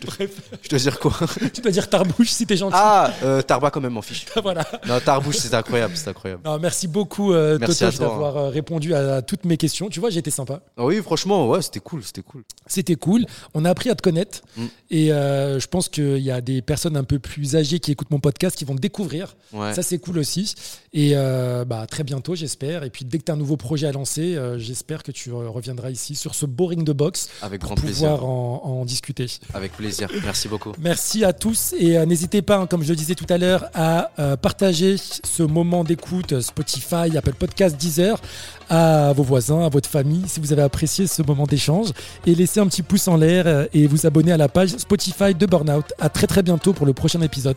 Bref, 0.05 0.31
Je 0.63 0.69
dois 0.69 0.79
dire 0.79 0.99
quoi 0.99 1.13
tu 1.53 1.61
dois 1.61 1.71
dire 1.71 1.89
tarbouche 1.89 2.31
si 2.31 2.47
t'es 2.47 2.57
gentil. 2.57 2.77
Ah, 2.79 3.13
euh, 3.23 3.43
Tarba 3.43 3.71
quand 3.71 3.81
même, 3.81 3.93
m'en 3.93 4.03
fiche. 4.03 4.27
voilà. 4.43 4.65
Non, 4.87 5.01
Tarbouche, 5.01 5.37
c'est 5.37 5.55
incroyable, 5.55 5.95
c'est 5.97 6.09
incroyable. 6.09 6.43
Non, 6.45 6.59
merci 6.59 6.89
beaucoup, 6.89 7.33
euh, 7.33 7.59
d'avoir 7.59 8.37
euh, 8.37 8.49
répondu 8.49 8.95
à, 8.95 9.23
toutes 9.23 9.45
mes 9.45 9.57
questions. 9.57 9.89
Tu 9.89 10.01
vois, 10.01 10.11
j'ai 10.11 10.21
été 10.21 10.31
sympa. 10.31 10.61
Oui, 10.77 11.01
franchement, 11.03 11.49
ouais, 11.49 11.63
c'était 11.63 11.81
cool, 11.81 12.03
c'était 12.03 12.23
cool. 12.23 12.45
C'était 12.67 12.97
cool. 12.97 13.27
On 13.55 13.65
a 13.65 13.71
appris 13.71 13.91
à 13.91 13.95
te 13.95 14.03
connaître. 14.03 14.41
Mm. 14.57 14.65
Et 14.91 15.13
euh, 15.13 15.59
je 15.59 15.67
pense 15.67 15.89
qu'il 15.89 16.19
y 16.19 16.31
a 16.31 16.41
des 16.41 16.63
personnes 16.63 16.97
un 16.97 17.05
peu 17.05 17.19
plus 17.19 17.57
âgées 17.57 17.81
qui 17.81 17.93
écoutent 17.93 18.11
mon 18.11 18.21
podcast 18.21 18.57
qui 18.57 18.65
vont 18.65 18.75
te 18.75 18.81
découvrir. 18.81 19.37
Ouais. 19.53 19.75
Ça, 19.75 19.83
c'est 19.83 19.99
cool 19.99 20.19
aussi. 20.19 20.55
Et 20.93 21.13
euh, 21.15 21.65
bah, 21.65 21.87
très 21.87 22.05
bientôt, 22.05 22.35
j'espère. 22.35 22.85
Et 22.85 22.91
puis, 22.91 23.05
dès 23.05 23.19
que 23.19 23.25
tu 23.25 23.33
as 23.33 23.35
un 23.35 23.39
nouveau 23.39 23.57
projet 23.57 23.87
à 23.87 23.93
lancer, 23.93 24.39
j'espère 24.57 25.03
que 25.03 25.13
tu 25.13 25.33
reviendras 25.33 25.91
ici 25.91 26.15
sur 26.15 26.35
ce 26.35 26.47
boring 26.47 26.85
de 26.85 26.93
box 26.93 27.29
Avec 27.43 27.61
pour 27.61 27.71
grand 27.71 27.81
plaisir. 27.81 28.15
pouvoir 28.15 28.31
en, 28.31 28.63
en 28.65 28.85
discuter. 28.85 29.27
Avec 29.55 29.66
plaisir. 29.73 30.09
Merci 30.23 30.49
beaucoup. 30.49 30.73
Merci 30.79 31.25
à 31.25 31.33
tous 31.33 31.75
et 31.79 31.99
euh, 31.99 32.07
n'hésitez 32.07 32.43
pas, 32.43 32.59
hein, 32.59 32.67
comme 32.67 32.83
je 32.83 32.91
le 32.91 32.97
disais 32.97 33.15
tout 33.15 33.27
à 33.29 33.39
l'heure, 33.39 33.67
à 33.75 34.11
euh, 34.19 34.37
partager 34.37 34.97
ce 34.99 35.43
moment 35.43 35.85
d'écoute 35.85 36.33
euh, 36.33 36.41
Spotify, 36.41 37.17
Apple 37.17 37.35
Podcast, 37.35 37.77
Deezer 37.77 38.21
à 38.69 39.13
vos 39.13 39.23
voisins, 39.23 39.65
à 39.65 39.69
votre 39.69 39.89
famille, 39.89 40.25
si 40.27 40.41
vous 40.41 40.53
avez 40.53 40.63
apprécié 40.63 41.07
ce 41.07 41.23
moment 41.23 41.45
d'échange 41.45 41.91
et 42.27 42.35
laissez 42.35 42.61
un 42.61 42.67
petit 42.67 42.83
pouce 42.83 43.07
en 43.07 43.17
l'air 43.17 43.69
et 43.73 43.87
vous 43.87 44.07
abonner 44.07 44.33
à 44.33 44.37
la 44.37 44.49
page 44.49 44.71
Spotify 44.71 45.35
de 45.35 45.47
Burnout. 45.47 45.93
À 46.01 46.09
très 46.09 46.27
très 46.27 46.43
bientôt 46.43 46.73
pour 46.73 46.87
le 46.87 46.93
prochain 46.93 47.21
épisode. 47.21 47.57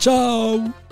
Ciao 0.00 0.87